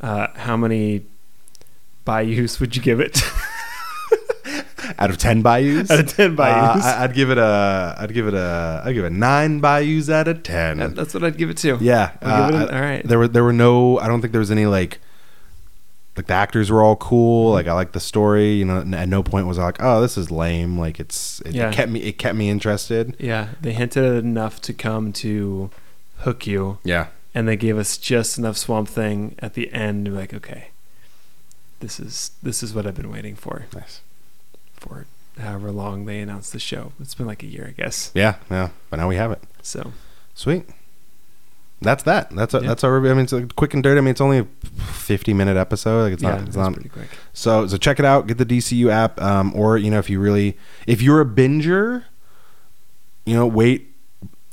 uh, 0.00 0.28
how 0.36 0.56
many 0.56 1.02
bayous 2.04 2.60
would 2.60 2.74
you 2.76 2.82
give 2.82 3.00
it? 3.00 3.20
Out 5.00 5.10
of 5.10 5.18
ten 5.18 5.42
bayous, 5.42 5.90
Out 5.90 6.00
of 6.00 6.08
10 6.08 6.34
bayous. 6.34 6.84
uh, 6.84 6.96
I, 6.98 7.04
I'd 7.04 7.14
give 7.14 7.30
it 7.30 7.36
a 7.38 7.94
I'd 7.98 8.12
give 8.14 8.26
it 8.26 8.34
a 8.34 8.82
I'd 8.84 8.94
give 8.94 9.04
it 9.04 9.12
nine 9.12 9.60
bayous 9.60 10.08
out 10.08 10.26
of 10.28 10.42
ten. 10.42 10.78
That- 10.78 10.94
that's 10.96 11.12
what 11.14 11.22
I'd 11.24 11.36
give 11.36 11.50
it 11.50 11.58
to. 11.58 11.76
yeah, 11.80 12.12
give 12.20 12.22
it 12.22 12.32
uh, 12.32 12.48
an- 12.68 12.74
all 12.74 12.80
right. 12.80 13.06
There 13.06 13.18
were 13.18 13.28
there 13.28 13.44
were 13.44 13.52
no. 13.52 13.98
I 13.98 14.08
don't 14.08 14.20
think 14.20 14.32
there 14.32 14.40
was 14.40 14.50
any 14.50 14.66
like. 14.66 14.98
Like 16.16 16.26
the 16.26 16.34
actors 16.34 16.68
were 16.68 16.82
all 16.82 16.96
cool. 16.96 17.52
Like 17.52 17.68
I 17.68 17.74
liked 17.74 17.92
the 17.92 18.00
story. 18.00 18.54
You 18.54 18.64
know, 18.64 18.78
at 18.96 19.08
no 19.08 19.22
point 19.22 19.46
was 19.46 19.56
I 19.56 19.64
like, 19.66 19.76
"Oh, 19.80 20.00
this 20.00 20.16
is 20.18 20.32
lame." 20.32 20.76
Like 20.76 20.98
it's 20.98 21.40
it, 21.42 21.54
Yeah. 21.54 21.70
kept 21.70 21.92
me 21.92 22.00
it 22.00 22.18
kept 22.18 22.34
me 22.34 22.48
interested. 22.50 23.14
Yeah, 23.20 23.50
they 23.60 23.72
hinted 23.72 24.24
enough 24.24 24.60
to 24.62 24.72
come 24.72 25.12
to 25.12 25.70
hook 26.20 26.44
you, 26.44 26.78
Yeah, 26.82 27.06
and 27.38 27.46
they 27.46 27.54
gave 27.54 27.78
us 27.78 27.96
just 27.96 28.36
enough 28.36 28.56
Swamp 28.56 28.88
Thing 28.88 29.36
at 29.38 29.54
the 29.54 29.72
end 29.72 30.06
to 30.06 30.10
be 30.10 30.16
like, 30.16 30.34
okay, 30.34 30.70
this 31.78 32.00
is 32.00 32.32
this 32.42 32.64
is 32.64 32.74
what 32.74 32.84
I've 32.84 32.96
been 32.96 33.12
waiting 33.12 33.36
for 33.36 33.66
nice. 33.72 34.00
for 34.74 35.06
however 35.38 35.70
long 35.70 36.04
they 36.04 36.18
announced 36.18 36.52
the 36.52 36.58
show. 36.58 36.90
It's 36.98 37.14
been 37.14 37.28
like 37.28 37.44
a 37.44 37.46
year, 37.46 37.68
I 37.68 37.80
guess. 37.80 38.10
Yeah, 38.12 38.38
yeah. 38.50 38.70
But 38.90 38.96
now 38.96 39.06
we 39.06 39.14
have 39.14 39.30
it. 39.30 39.40
So 39.62 39.92
Sweet. 40.34 40.64
That's 41.80 42.02
that. 42.02 42.30
That's 42.30 42.54
a, 42.54 42.60
Yeah. 42.60 42.66
that's 42.66 42.82
our. 42.82 42.98
I 43.06 43.14
mean, 43.14 43.20
it's 43.20 43.32
a 43.32 43.46
quick 43.54 43.72
and 43.72 43.84
dirty. 43.84 43.98
I 43.98 44.00
mean, 44.00 44.10
it's 44.10 44.20
only 44.20 44.38
a 44.38 44.44
fifty 44.44 45.32
minute 45.32 45.56
episode. 45.56 46.02
Like 46.02 46.14
it's 46.14 46.22
yeah, 46.24 46.30
not. 46.30 46.48
It's 46.48 46.56
not. 46.56 46.72
pretty 46.74 46.88
quick. 46.88 47.06
So 47.34 47.68
so 47.68 47.76
check 47.76 48.00
it 48.00 48.04
out. 48.04 48.26
Get 48.26 48.38
the 48.38 48.46
DCU 48.46 48.90
app, 48.90 49.20
um, 49.22 49.52
or 49.54 49.78
you 49.78 49.92
know, 49.92 50.00
if 50.00 50.10
you 50.10 50.18
really, 50.18 50.58
if 50.88 51.00
you're 51.00 51.20
a 51.20 51.24
binger, 51.24 52.02
you 53.24 53.34
know, 53.34 53.46
wait 53.46 53.87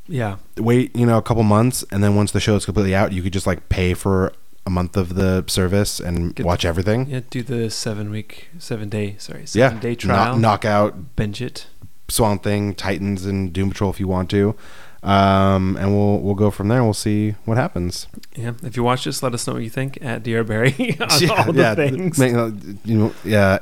Yeah, 0.07 0.37
wait 0.57 0.95
you 0.95 1.05
know 1.05 1.17
a 1.17 1.21
couple 1.21 1.43
months, 1.43 1.83
and 1.91 2.03
then 2.03 2.15
once 2.15 2.31
the 2.31 2.39
show 2.39 2.55
is 2.55 2.65
completely 2.65 2.93
out, 2.95 3.11
you 3.11 3.21
could 3.23 3.33
just 3.33 3.47
like 3.47 3.69
pay 3.69 3.93
for 3.93 4.33
a 4.67 4.69
month 4.69 4.97
of 4.97 5.15
the 5.15 5.43
service 5.47 5.99
and 5.99 6.33
Get 6.35 6.45
watch 6.45 6.61
the- 6.63 6.67
everything. 6.67 7.07
yeah. 7.07 7.21
Do 7.29 7.41
the 7.43 7.69
seven 7.69 8.09
week, 8.09 8.49
seven 8.59 8.89
day, 8.89 9.15
sorry, 9.19 9.41
Yeah, 9.53 9.69
seven 9.69 9.79
day 9.79 9.89
Knock- 9.91 9.99
trial. 9.99 10.37
knock 10.37 10.65
out 10.65 11.15
binge 11.15 11.41
it. 11.41 11.67
Swamp 12.07 12.43
Thing, 12.43 12.75
Titans, 12.75 13.25
and 13.25 13.51
Doom 13.51 13.69
Patrol 13.69 13.89
if 13.89 13.99
you 13.99 14.07
want 14.07 14.29
to, 14.29 14.53
um, 15.01 15.75
and 15.77 15.91
we'll 15.95 16.19
we'll 16.19 16.35
go 16.35 16.51
from 16.51 16.67
there. 16.67 16.83
We'll 16.83 16.93
see 16.93 17.31
what 17.45 17.57
happens. 17.57 18.05
Yeah, 18.35 18.51
if 18.61 18.77
you 18.77 18.83
watch 18.83 19.05
this, 19.05 19.23
let 19.23 19.33
us 19.33 19.47
know 19.47 19.53
what 19.53 19.63
you 19.63 19.71
think 19.71 19.97
at 20.03 20.21
Dr. 20.21 20.43
Barrie 20.43 20.97
on 21.01 21.09
all 21.31 21.51
the 21.51 21.73
th- 21.75 21.89
things. 21.91 22.21
uh, 22.21 22.51
you 22.83 22.97
know, 22.99 23.13
yeah. 23.23 23.57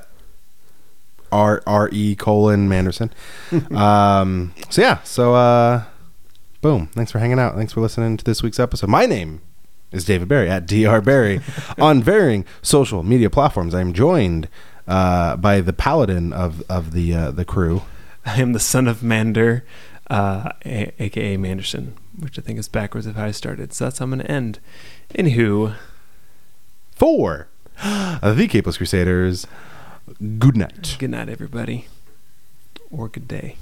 R 1.31 1.63
R 1.65 1.89
E 1.93 2.15
colon 2.15 2.67
Manderson. 2.69 3.11
um, 3.71 4.53
so 4.69 4.81
yeah, 4.81 5.01
so 5.03 5.33
uh, 5.35 5.83
boom. 6.63 6.87
Thanks 6.87 7.11
for 7.11 7.19
hanging 7.19 7.39
out. 7.39 7.55
Thanks 7.55 7.73
for 7.73 7.81
listening 7.81 8.17
to 8.17 8.23
this 8.23 8.41
week's 8.41 8.59
episode. 8.59 8.89
My 8.89 9.05
name 9.05 9.41
is 9.91 10.05
David 10.05 10.27
Barrie 10.29 10.49
at 10.49 10.65
Dr. 10.65 11.01
Barrie 11.01 11.41
on 11.77 12.01
varying 12.01 12.45
social 12.61 13.03
media 13.03 13.29
platforms. 13.29 13.75
I 13.75 13.81
am 13.81 13.93
joined 13.93 14.47
uh, 14.87 15.35
by 15.35 15.61
the 15.61 15.73
paladin 15.73 16.33
of 16.33 16.63
of 16.69 16.93
the 16.93 17.13
uh, 17.13 17.31
the 17.31 17.45
crew. 17.45 17.83
I 18.25 18.41
am 18.41 18.53
the 18.53 18.59
son 18.59 18.87
of 18.87 19.03
Mander, 19.03 19.65
uh, 20.09 20.51
a- 20.65 20.93
aka 21.03 21.35
Manderson, 21.37 21.93
which 22.17 22.39
I 22.39 22.41
think 22.41 22.57
is 22.57 22.69
backwards 22.69 23.05
of 23.05 23.15
how 23.17 23.25
I 23.25 23.31
started. 23.31 23.73
So 23.73 23.83
that's 23.83 23.99
how 23.99 24.05
I'm 24.05 24.11
going 24.11 24.21
to 24.21 24.31
end. 24.31 24.59
Anywho, 25.13 25.75
For 26.95 27.47
the 27.83 28.47
Capeless 28.49 28.77
Crusaders. 28.77 29.45
Good 30.39 30.55
night. 30.57 30.95
good 30.99 31.11
night, 31.11 31.29
everybody, 31.29 31.87
or 32.91 33.07
good 33.09 33.27
day. 33.27 33.57